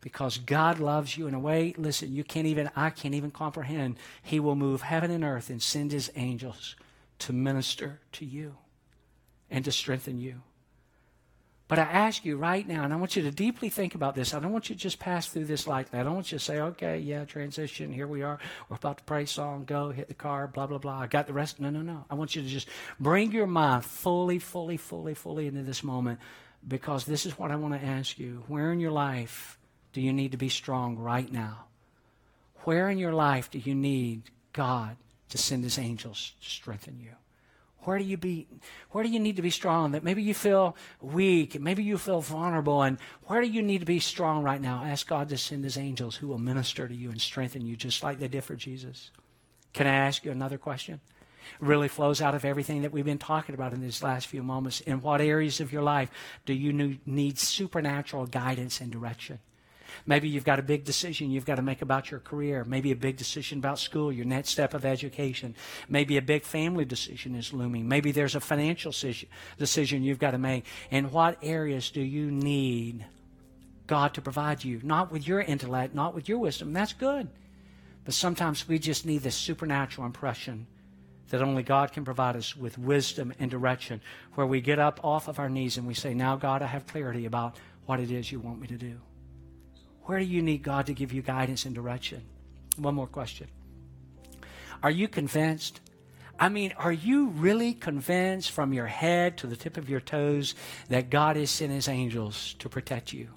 because 0.01 0.37
God 0.37 0.79
loves 0.79 1.17
you 1.17 1.27
in 1.27 1.33
a 1.33 1.39
way, 1.39 1.73
listen, 1.77 2.13
you 2.13 2.23
can't 2.23 2.47
even, 2.47 2.69
I 2.75 2.89
can't 2.89 3.15
even 3.15 3.31
comprehend. 3.31 3.97
He 4.21 4.39
will 4.39 4.55
move 4.55 4.81
heaven 4.81 5.11
and 5.11 5.23
earth 5.23 5.49
and 5.49 5.61
send 5.61 5.91
his 5.91 6.11
angels 6.15 6.75
to 7.19 7.33
minister 7.33 7.99
to 8.13 8.25
you 8.25 8.55
and 9.49 9.63
to 9.65 9.71
strengthen 9.71 10.19
you. 10.19 10.41
But 11.67 11.79
I 11.79 11.83
ask 11.83 12.23
you 12.23 12.37
right 12.37 12.65
now, 12.65 12.85
and 12.85 12.93
I 12.93 12.95
want 12.95 13.17
you 13.17 13.23
to 13.23 13.31
deeply 13.31 13.67
think 13.67 13.93
about 13.93 14.15
this. 14.15 14.33
I 14.33 14.39
don't 14.39 14.53
want 14.53 14.69
you 14.69 14.75
to 14.75 14.81
just 14.81 14.99
pass 14.99 15.27
through 15.27 15.45
this 15.45 15.67
lightly. 15.67 15.99
I 15.99 16.03
don't 16.03 16.15
want 16.15 16.31
you 16.31 16.37
to 16.37 16.43
say, 16.43 16.59
okay, 16.59 16.97
yeah, 16.99 17.25
transition, 17.25 17.91
here 17.91 18.07
we 18.07 18.21
are. 18.21 18.39
We're 18.69 18.77
about 18.77 18.99
to 18.99 19.03
pray 19.03 19.25
song, 19.25 19.65
go, 19.65 19.89
hit 19.89 20.07
the 20.07 20.13
car, 20.13 20.47
blah, 20.47 20.67
blah, 20.67 20.77
blah. 20.77 20.99
I 20.99 21.07
got 21.07 21.27
the 21.27 21.33
rest. 21.33 21.59
No, 21.59 21.69
no, 21.69 21.81
no. 21.81 22.05
I 22.09 22.15
want 22.15 22.37
you 22.37 22.41
to 22.41 22.47
just 22.47 22.69
bring 23.01 23.33
your 23.33 23.47
mind 23.47 23.83
fully, 23.83 24.39
fully, 24.39 24.77
fully, 24.77 25.13
fully 25.13 25.47
into 25.47 25.63
this 25.63 25.83
moment 25.83 26.19
because 26.65 27.03
this 27.03 27.25
is 27.25 27.37
what 27.37 27.51
I 27.51 27.57
want 27.57 27.73
to 27.73 27.85
ask 27.85 28.17
you. 28.17 28.43
Where 28.47 28.71
in 28.71 28.79
your 28.79 28.91
life 28.91 29.59
do 29.91 29.99
you 29.99 30.13
need 30.13 30.31
to 30.31 30.37
be 30.37 30.49
strong 30.49 30.97
right 30.97 31.29
now? 31.29 31.65
Where 32.63 32.89
in 32.89 32.97
your 32.97 33.13
life 33.13 33.51
do 33.51 33.59
you 33.59 33.75
need 33.75 34.23
God 34.53 34.95
to 35.29 35.37
send 35.37 35.65
his 35.65 35.77
angels 35.77 36.33
to 36.41 36.49
strengthen 36.49 36.99
you? 36.99 37.11
Where 37.83 37.97
do 37.97 38.03
you 38.03 38.17
be 38.17 38.47
where 38.91 39.03
do 39.03 39.09
you 39.09 39.19
need 39.19 39.37
to 39.37 39.41
be 39.41 39.49
strong? 39.49 39.91
That 39.91 40.03
maybe 40.03 40.21
you 40.21 40.33
feel 40.33 40.75
weak, 41.01 41.59
maybe 41.59 41.83
you 41.83 41.97
feel 41.97 42.21
vulnerable, 42.21 42.81
and 42.81 42.97
where 43.25 43.41
do 43.41 43.47
you 43.47 43.61
need 43.61 43.79
to 43.79 43.85
be 43.85 43.99
strong 43.99 44.43
right 44.43 44.61
now? 44.61 44.83
Ask 44.83 45.07
God 45.07 45.29
to 45.29 45.37
send 45.37 45.63
his 45.63 45.77
angels 45.77 46.15
who 46.17 46.27
will 46.27 46.37
minister 46.37 46.87
to 46.87 46.95
you 46.95 47.09
and 47.11 47.21
strengthen 47.21 47.65
you 47.65 47.75
just 47.75 48.03
like 48.03 48.19
they 48.19 48.27
did 48.27 48.43
for 48.43 48.55
Jesus. 48.55 49.11
Can 49.73 49.87
I 49.87 49.93
ask 49.93 50.25
you 50.25 50.31
another 50.31 50.57
question? 50.57 50.99
It 51.61 51.65
really 51.65 51.87
flows 51.87 52.21
out 52.21 52.35
of 52.35 52.43
everything 52.43 52.81
that 52.81 52.91
we've 52.91 53.05
been 53.05 53.17
talking 53.17 53.55
about 53.55 53.73
in 53.73 53.81
these 53.81 54.03
last 54.03 54.27
few 54.27 54.43
moments. 54.43 54.81
In 54.81 55.01
what 55.01 55.21
areas 55.21 55.61
of 55.61 55.71
your 55.71 55.83
life 55.83 56.11
do 56.45 56.53
you 56.53 56.97
need 57.05 57.39
supernatural 57.39 58.25
guidance 58.25 58.81
and 58.81 58.91
direction? 58.91 59.39
Maybe 60.05 60.29
you've 60.29 60.43
got 60.43 60.59
a 60.59 60.63
big 60.63 60.83
decision 60.83 61.31
you've 61.31 61.45
got 61.45 61.55
to 61.55 61.61
make 61.61 61.81
about 61.81 62.11
your 62.11 62.19
career. 62.19 62.63
Maybe 62.63 62.91
a 62.91 62.95
big 62.95 63.17
decision 63.17 63.59
about 63.59 63.79
school, 63.79 64.11
your 64.11 64.25
next 64.25 64.49
step 64.49 64.73
of 64.73 64.85
education. 64.85 65.55
Maybe 65.89 66.17
a 66.17 66.21
big 66.21 66.43
family 66.43 66.85
decision 66.85 67.35
is 67.35 67.53
looming. 67.53 67.87
Maybe 67.87 68.11
there's 68.11 68.35
a 68.35 68.39
financial 68.39 68.93
decision 69.57 70.03
you've 70.03 70.19
got 70.19 70.31
to 70.31 70.37
make. 70.37 70.65
In 70.91 71.11
what 71.11 71.37
areas 71.41 71.91
do 71.91 72.01
you 72.01 72.31
need 72.31 73.05
God 73.85 74.13
to 74.15 74.21
provide 74.21 74.63
you? 74.63 74.79
Not 74.83 75.11
with 75.11 75.27
your 75.27 75.41
intellect, 75.41 75.95
not 75.95 76.13
with 76.13 76.27
your 76.27 76.39
wisdom. 76.39 76.73
That's 76.73 76.93
good. 76.93 77.29
But 78.05 78.13
sometimes 78.13 78.67
we 78.67 78.79
just 78.79 79.05
need 79.05 79.23
this 79.23 79.35
supernatural 79.35 80.05
impression 80.05 80.67
that 81.29 81.41
only 81.41 81.63
God 81.63 81.91
can 81.91 82.05
provide 82.05 82.35
us 82.35 82.55
with 82.55 82.77
wisdom 82.77 83.33
and 83.39 83.51
direction, 83.51 84.01
where 84.35 84.47
we 84.47 84.61
get 84.61 84.79
up 84.79 84.99
off 85.03 85.27
of 85.27 85.39
our 85.39 85.49
knees 85.49 85.77
and 85.77 85.85
we 85.85 85.93
say, 85.93 86.13
Now, 86.13 86.35
God, 86.35 86.61
I 86.61 86.67
have 86.67 86.87
clarity 86.87 87.25
about 87.25 87.57
what 87.85 87.99
it 87.99 88.11
is 88.11 88.31
you 88.31 88.39
want 88.39 88.61
me 88.61 88.67
to 88.67 88.77
do. 88.77 88.97
Where 90.07 90.19
do 90.19 90.25
you 90.25 90.41
need 90.41 90.63
God 90.63 90.85
to 90.85 90.93
give 90.93 91.11
you 91.11 91.21
guidance 91.21 91.65
and 91.65 91.75
direction? 91.75 92.21
One 92.77 92.95
more 92.95 93.07
question. 93.07 93.47
Are 94.81 94.89
you 94.89 95.09
convinced? 95.09 95.81
I 96.39 96.47
mean, 96.47 96.73
are 96.77 96.93
you 96.93 97.27
really 97.27 97.73
convinced 97.73 98.51
from 98.51 98.71
your 98.71 98.85
head 98.85 99.37
to 99.39 99.47
the 99.47 99.57
tip 99.57 99.75
of 99.75 99.89
your 99.89 99.99
toes 99.99 100.55
that 100.87 101.09
God 101.09 101.35
has 101.35 101.51
sent 101.51 101.73
his 101.73 101.89
angels 101.89 102.55
to 102.59 102.69
protect 102.69 103.11
you? 103.11 103.27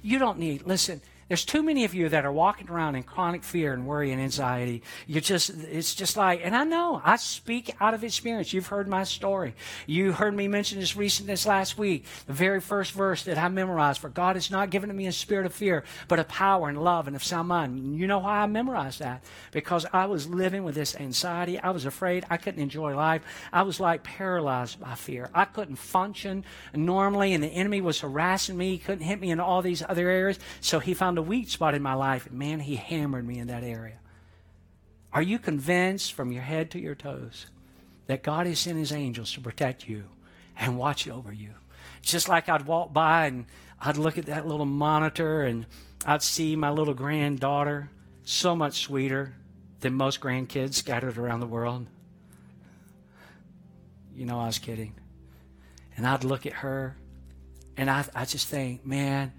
You 0.00 0.18
don't 0.18 0.38
need, 0.38 0.66
listen, 0.66 1.02
there's 1.32 1.46
too 1.46 1.62
many 1.62 1.86
of 1.86 1.94
you 1.94 2.10
that 2.10 2.26
are 2.26 2.30
walking 2.30 2.68
around 2.68 2.94
in 2.94 3.02
chronic 3.02 3.42
fear 3.42 3.72
and 3.72 3.86
worry 3.86 4.12
and 4.12 4.20
anxiety. 4.20 4.82
You 5.06 5.22
just, 5.22 5.48
it's 5.48 5.94
just 5.94 6.14
like, 6.14 6.42
and 6.44 6.54
I 6.54 6.64
know, 6.64 7.00
I 7.02 7.16
speak 7.16 7.74
out 7.80 7.94
of 7.94 8.04
experience. 8.04 8.52
You've 8.52 8.66
heard 8.66 8.86
my 8.86 9.04
story. 9.04 9.54
You 9.86 10.12
heard 10.12 10.36
me 10.36 10.46
mention 10.46 10.78
this 10.78 10.94
recent, 10.94 11.26
this 11.26 11.46
last 11.46 11.78
week, 11.78 12.04
the 12.26 12.34
very 12.34 12.60
first 12.60 12.92
verse 12.92 13.22
that 13.22 13.38
I 13.38 13.48
memorized, 13.48 14.02
for 14.02 14.10
God 14.10 14.36
has 14.36 14.50
not 14.50 14.68
given 14.68 14.94
me 14.94 15.06
a 15.06 15.12
spirit 15.12 15.46
of 15.46 15.54
fear, 15.54 15.84
but 16.06 16.18
of 16.18 16.28
power 16.28 16.68
and 16.68 16.84
love 16.84 17.06
and 17.06 17.16
of 17.16 17.24
sound 17.24 17.48
mind. 17.48 17.98
You 17.98 18.06
know 18.06 18.18
why 18.18 18.40
I 18.40 18.46
memorized 18.46 18.98
that? 18.98 19.24
Because 19.52 19.86
I 19.90 20.04
was 20.04 20.28
living 20.28 20.64
with 20.64 20.74
this 20.74 20.94
anxiety. 20.96 21.58
I 21.58 21.70
was 21.70 21.86
afraid. 21.86 22.26
I 22.28 22.36
couldn't 22.36 22.60
enjoy 22.60 22.94
life. 22.94 23.22
I 23.54 23.62
was 23.62 23.80
like 23.80 24.02
paralyzed 24.02 24.80
by 24.80 24.96
fear. 24.96 25.30
I 25.32 25.46
couldn't 25.46 25.76
function 25.76 26.44
normally, 26.74 27.32
and 27.32 27.42
the 27.42 27.48
enemy 27.48 27.80
was 27.80 28.00
harassing 28.00 28.58
me. 28.58 28.72
He 28.72 28.78
couldn't 28.78 29.06
hit 29.06 29.18
me 29.18 29.30
in 29.30 29.40
all 29.40 29.62
these 29.62 29.82
other 29.88 30.10
areas. 30.10 30.38
So 30.60 30.78
he 30.78 30.92
found 30.92 31.16
a 31.16 31.21
a 31.22 31.24
weak 31.24 31.48
spot 31.48 31.74
in 31.74 31.82
my 31.82 31.94
life, 31.94 32.26
and 32.26 32.36
man, 32.36 32.58
he 32.58 32.74
hammered 32.74 33.24
me 33.24 33.38
in 33.38 33.46
that 33.46 33.62
area. 33.62 34.00
Are 35.12 35.22
you 35.22 35.38
convinced 35.38 36.14
from 36.14 36.32
your 36.32 36.42
head 36.42 36.72
to 36.72 36.80
your 36.80 36.96
toes 36.96 37.46
that 38.06 38.24
God 38.24 38.46
has 38.48 38.58
sent 38.58 38.76
his 38.76 38.90
angels 38.90 39.32
to 39.32 39.40
protect 39.40 39.88
you 39.88 40.04
and 40.56 40.76
watch 40.76 41.06
over 41.06 41.32
you? 41.32 41.50
Just 42.00 42.28
like 42.28 42.48
I'd 42.48 42.66
walk 42.66 42.92
by 42.92 43.26
and 43.26 43.46
I'd 43.80 43.98
look 43.98 44.18
at 44.18 44.26
that 44.26 44.48
little 44.48 44.66
monitor 44.66 45.42
and 45.42 45.64
I'd 46.04 46.22
see 46.22 46.56
my 46.56 46.70
little 46.70 46.94
granddaughter, 46.94 47.88
so 48.24 48.56
much 48.56 48.80
sweeter 48.82 49.36
than 49.78 49.94
most 49.94 50.20
grandkids 50.20 50.74
scattered 50.74 51.18
around 51.18 51.38
the 51.38 51.46
world. 51.46 51.86
You 54.16 54.26
know, 54.26 54.40
I 54.40 54.46
was 54.46 54.58
kidding. 54.58 54.94
And 55.96 56.04
I'd 56.04 56.24
look 56.24 56.46
at 56.46 56.54
her 56.54 56.96
and 57.76 57.88
I, 57.88 58.04
I 58.12 58.24
just 58.24 58.48
think, 58.48 58.84
man, 58.84 59.32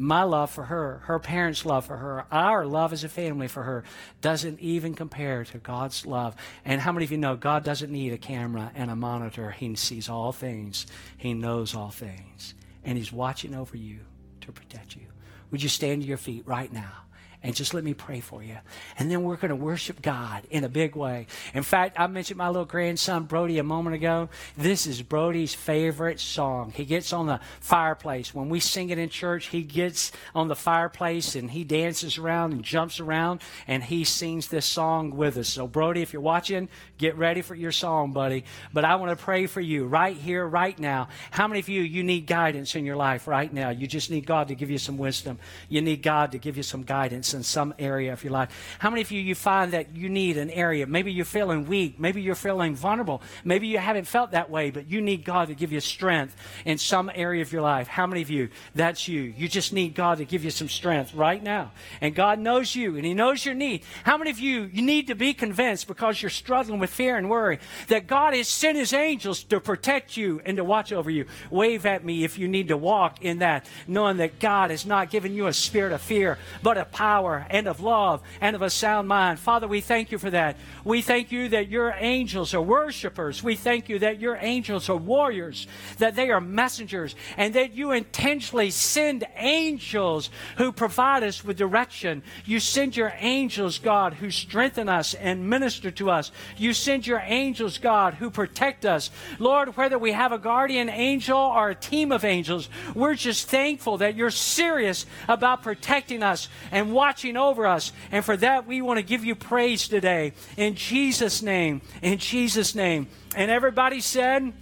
my 0.00 0.22
love 0.22 0.50
for 0.50 0.64
her, 0.64 1.02
her 1.04 1.18
parents' 1.18 1.66
love 1.66 1.84
for 1.84 1.98
her, 1.98 2.24
our 2.32 2.64
love 2.64 2.92
as 2.92 3.04
a 3.04 3.08
family 3.08 3.48
for 3.48 3.62
her 3.62 3.84
doesn't 4.22 4.58
even 4.60 4.94
compare 4.94 5.44
to 5.44 5.58
God's 5.58 6.06
love. 6.06 6.34
And 6.64 6.80
how 6.80 6.90
many 6.90 7.04
of 7.04 7.12
you 7.12 7.18
know 7.18 7.36
God 7.36 7.64
doesn't 7.64 7.92
need 7.92 8.14
a 8.14 8.18
camera 8.18 8.72
and 8.74 8.90
a 8.90 8.96
monitor? 8.96 9.50
He 9.50 9.74
sees 9.76 10.08
all 10.08 10.32
things, 10.32 10.86
He 11.18 11.34
knows 11.34 11.74
all 11.74 11.90
things, 11.90 12.54
and 12.82 12.96
He's 12.96 13.12
watching 13.12 13.54
over 13.54 13.76
you 13.76 14.00
to 14.40 14.52
protect 14.52 14.96
you. 14.96 15.06
Would 15.50 15.62
you 15.62 15.68
stand 15.68 16.00
to 16.02 16.08
your 16.08 16.16
feet 16.16 16.46
right 16.46 16.72
now? 16.72 17.04
And 17.42 17.54
just 17.54 17.72
let 17.72 17.84
me 17.84 17.94
pray 17.94 18.20
for 18.20 18.42
you. 18.42 18.56
And 18.98 19.10
then 19.10 19.22
we're 19.22 19.36
going 19.36 19.48
to 19.48 19.56
worship 19.56 20.02
God 20.02 20.46
in 20.50 20.62
a 20.62 20.68
big 20.68 20.94
way. 20.94 21.26
In 21.54 21.62
fact, 21.62 21.98
I 21.98 22.06
mentioned 22.06 22.36
my 22.36 22.48
little 22.48 22.66
grandson, 22.66 23.24
Brody, 23.24 23.58
a 23.58 23.62
moment 23.62 23.96
ago. 23.96 24.28
This 24.58 24.86
is 24.86 25.00
Brody's 25.00 25.54
favorite 25.54 26.20
song. 26.20 26.72
He 26.74 26.84
gets 26.84 27.14
on 27.14 27.26
the 27.26 27.40
fireplace. 27.60 28.34
When 28.34 28.50
we 28.50 28.60
sing 28.60 28.90
it 28.90 28.98
in 28.98 29.08
church, 29.08 29.46
he 29.46 29.62
gets 29.62 30.12
on 30.34 30.48
the 30.48 30.56
fireplace 30.56 31.34
and 31.34 31.50
he 31.50 31.64
dances 31.64 32.18
around 32.18 32.52
and 32.52 32.62
jumps 32.62 33.00
around 33.00 33.40
and 33.66 33.82
he 33.82 34.04
sings 34.04 34.48
this 34.48 34.66
song 34.66 35.16
with 35.16 35.38
us. 35.38 35.48
So, 35.48 35.66
Brody, 35.66 36.02
if 36.02 36.12
you're 36.12 36.20
watching, 36.20 36.68
get 36.98 37.16
ready 37.16 37.40
for 37.40 37.54
your 37.54 37.72
song, 37.72 38.12
buddy. 38.12 38.44
But 38.74 38.84
I 38.84 38.96
want 38.96 39.16
to 39.18 39.24
pray 39.24 39.46
for 39.46 39.62
you 39.62 39.86
right 39.86 40.16
here, 40.16 40.46
right 40.46 40.78
now. 40.78 41.08
How 41.30 41.48
many 41.48 41.60
of 41.60 41.70
you, 41.70 41.80
you 41.80 42.02
need 42.04 42.26
guidance 42.26 42.74
in 42.74 42.84
your 42.84 42.96
life 42.96 43.26
right 43.26 43.50
now? 43.50 43.70
You 43.70 43.86
just 43.86 44.10
need 44.10 44.26
God 44.26 44.48
to 44.48 44.54
give 44.54 44.70
you 44.70 44.78
some 44.78 44.98
wisdom. 44.98 45.38
You 45.70 45.80
need 45.80 46.02
God 46.02 46.32
to 46.32 46.38
give 46.38 46.58
you 46.58 46.62
some 46.62 46.82
guidance 46.82 47.29
in 47.34 47.42
some 47.42 47.74
area 47.78 48.12
of 48.12 48.22
your 48.24 48.32
life. 48.32 48.76
How 48.78 48.90
many 48.90 49.02
of 49.02 49.10
you 49.10 49.20
you 49.20 49.34
find 49.34 49.72
that 49.72 49.94
you 49.94 50.08
need 50.08 50.36
an 50.36 50.50
area? 50.50 50.86
Maybe 50.86 51.12
you're 51.12 51.24
feeling 51.24 51.66
weak. 51.66 51.98
Maybe 51.98 52.22
you're 52.22 52.34
feeling 52.34 52.74
vulnerable. 52.74 53.22
Maybe 53.44 53.66
you 53.66 53.78
haven't 53.78 54.06
felt 54.06 54.32
that 54.32 54.50
way, 54.50 54.70
but 54.70 54.90
you 54.90 55.00
need 55.00 55.24
God 55.24 55.48
to 55.48 55.54
give 55.54 55.72
you 55.72 55.80
strength 55.80 56.36
in 56.64 56.78
some 56.78 57.10
area 57.14 57.42
of 57.42 57.52
your 57.52 57.62
life. 57.62 57.88
How 57.88 58.06
many 58.06 58.22
of 58.22 58.30
you? 58.30 58.48
That's 58.74 59.08
you. 59.08 59.22
You 59.22 59.48
just 59.48 59.72
need 59.72 59.94
God 59.94 60.18
to 60.18 60.24
give 60.24 60.44
you 60.44 60.50
some 60.50 60.68
strength 60.68 61.14
right 61.14 61.42
now. 61.42 61.72
And 62.00 62.14
God 62.14 62.38
knows 62.38 62.74
you 62.74 62.96
and 62.96 63.04
He 63.04 63.14
knows 63.14 63.44
your 63.44 63.54
need. 63.54 63.82
How 64.04 64.16
many 64.16 64.30
of 64.30 64.38
you 64.38 64.70
you 64.72 64.82
need 64.82 65.08
to 65.08 65.14
be 65.14 65.34
convinced 65.34 65.86
because 65.86 66.20
you're 66.22 66.30
struggling 66.30 66.80
with 66.80 66.90
fear 66.90 67.16
and 67.16 67.28
worry 67.28 67.58
that 67.88 68.06
God 68.06 68.34
has 68.34 68.48
sent 68.48 68.76
His 68.76 68.92
angels 68.92 69.42
to 69.44 69.60
protect 69.60 70.16
you 70.16 70.40
and 70.44 70.56
to 70.56 70.64
watch 70.64 70.92
over 70.92 71.10
you? 71.10 71.26
Wave 71.50 71.86
at 71.86 72.04
me 72.04 72.24
if 72.24 72.38
you 72.38 72.48
need 72.48 72.68
to 72.68 72.76
walk 72.76 73.22
in 73.22 73.38
that, 73.38 73.66
knowing 73.86 74.18
that 74.18 74.38
God 74.38 74.70
has 74.70 74.86
not 74.86 75.10
given 75.10 75.34
you 75.34 75.46
a 75.46 75.52
spirit 75.52 75.92
of 75.92 76.00
fear, 76.00 76.38
but 76.62 76.78
a 76.78 76.84
power 76.84 77.19
power 77.20 77.46
and 77.50 77.66
of 77.68 77.80
love 77.80 78.22
and 78.40 78.56
of 78.56 78.62
a 78.62 78.70
sound 78.70 79.06
mind. 79.06 79.38
Father, 79.38 79.68
we 79.68 79.80
thank 79.80 80.10
you 80.10 80.18
for 80.18 80.30
that. 80.30 80.56
We 80.84 81.02
thank 81.02 81.30
you 81.30 81.50
that 81.50 81.68
your 81.68 81.94
angels 81.98 82.54
are 82.54 82.62
worshipers. 82.62 83.42
We 83.42 83.56
thank 83.56 83.90
you 83.90 83.98
that 83.98 84.20
your 84.20 84.38
angels 84.40 84.88
are 84.88 84.96
warriors, 84.96 85.66
that 85.98 86.16
they 86.16 86.30
are 86.30 86.40
messengers, 86.40 87.14
and 87.36 87.54
that 87.54 87.74
you 87.74 87.92
intentionally 87.92 88.70
send 88.70 89.26
angels 89.36 90.30
who 90.56 90.72
provide 90.72 91.22
us 91.22 91.44
with 91.44 91.58
direction. 91.58 92.22
You 92.46 92.58
send 92.58 92.96
your 92.96 93.12
angels, 93.18 93.78
God, 93.78 94.14
who 94.14 94.30
strengthen 94.30 94.88
us 94.88 95.12
and 95.12 95.50
minister 95.50 95.90
to 95.90 96.10
us. 96.10 96.32
You 96.56 96.72
send 96.72 97.06
your 97.06 97.22
angels, 97.22 97.76
God, 97.76 98.14
who 98.14 98.30
protect 98.30 98.86
us. 98.86 99.10
Lord, 99.38 99.76
whether 99.76 99.98
we 99.98 100.12
have 100.12 100.32
a 100.32 100.38
guardian 100.38 100.88
angel 100.88 101.38
or 101.38 101.68
a 101.70 101.74
team 101.74 102.12
of 102.12 102.24
angels, 102.24 102.70
we're 102.94 103.14
just 103.14 103.48
thankful 103.48 103.98
that 103.98 104.14
you're 104.14 104.30
serious 104.30 105.04
about 105.28 105.62
protecting 105.62 106.22
us 106.22 106.48
and 106.70 106.94
watching 106.94 107.09
watching 107.10 107.36
over 107.36 107.66
us. 107.66 107.90
And 108.12 108.24
for 108.24 108.36
that, 108.36 108.68
we 108.68 108.80
want 108.80 108.98
to 108.98 109.02
give 109.02 109.24
you 109.24 109.34
praise 109.34 109.88
today. 109.88 110.32
In 110.56 110.76
Jesus' 110.76 111.42
name. 111.42 111.82
In 112.02 112.18
Jesus' 112.18 112.72
name. 112.76 113.08
And 113.34 113.50
everybody 113.50 114.00
said, 114.00 114.52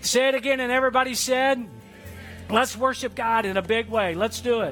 say 0.00 0.28
it 0.28 0.36
again, 0.36 0.60
and 0.60 0.70
everybody 0.70 1.16
said, 1.16 1.68
let's 2.50 2.76
worship 2.76 3.16
God 3.16 3.46
in 3.46 3.56
a 3.56 3.62
big 3.62 3.88
way. 3.88 4.14
Let's 4.14 4.40
do 4.40 4.60
it. 4.60 4.66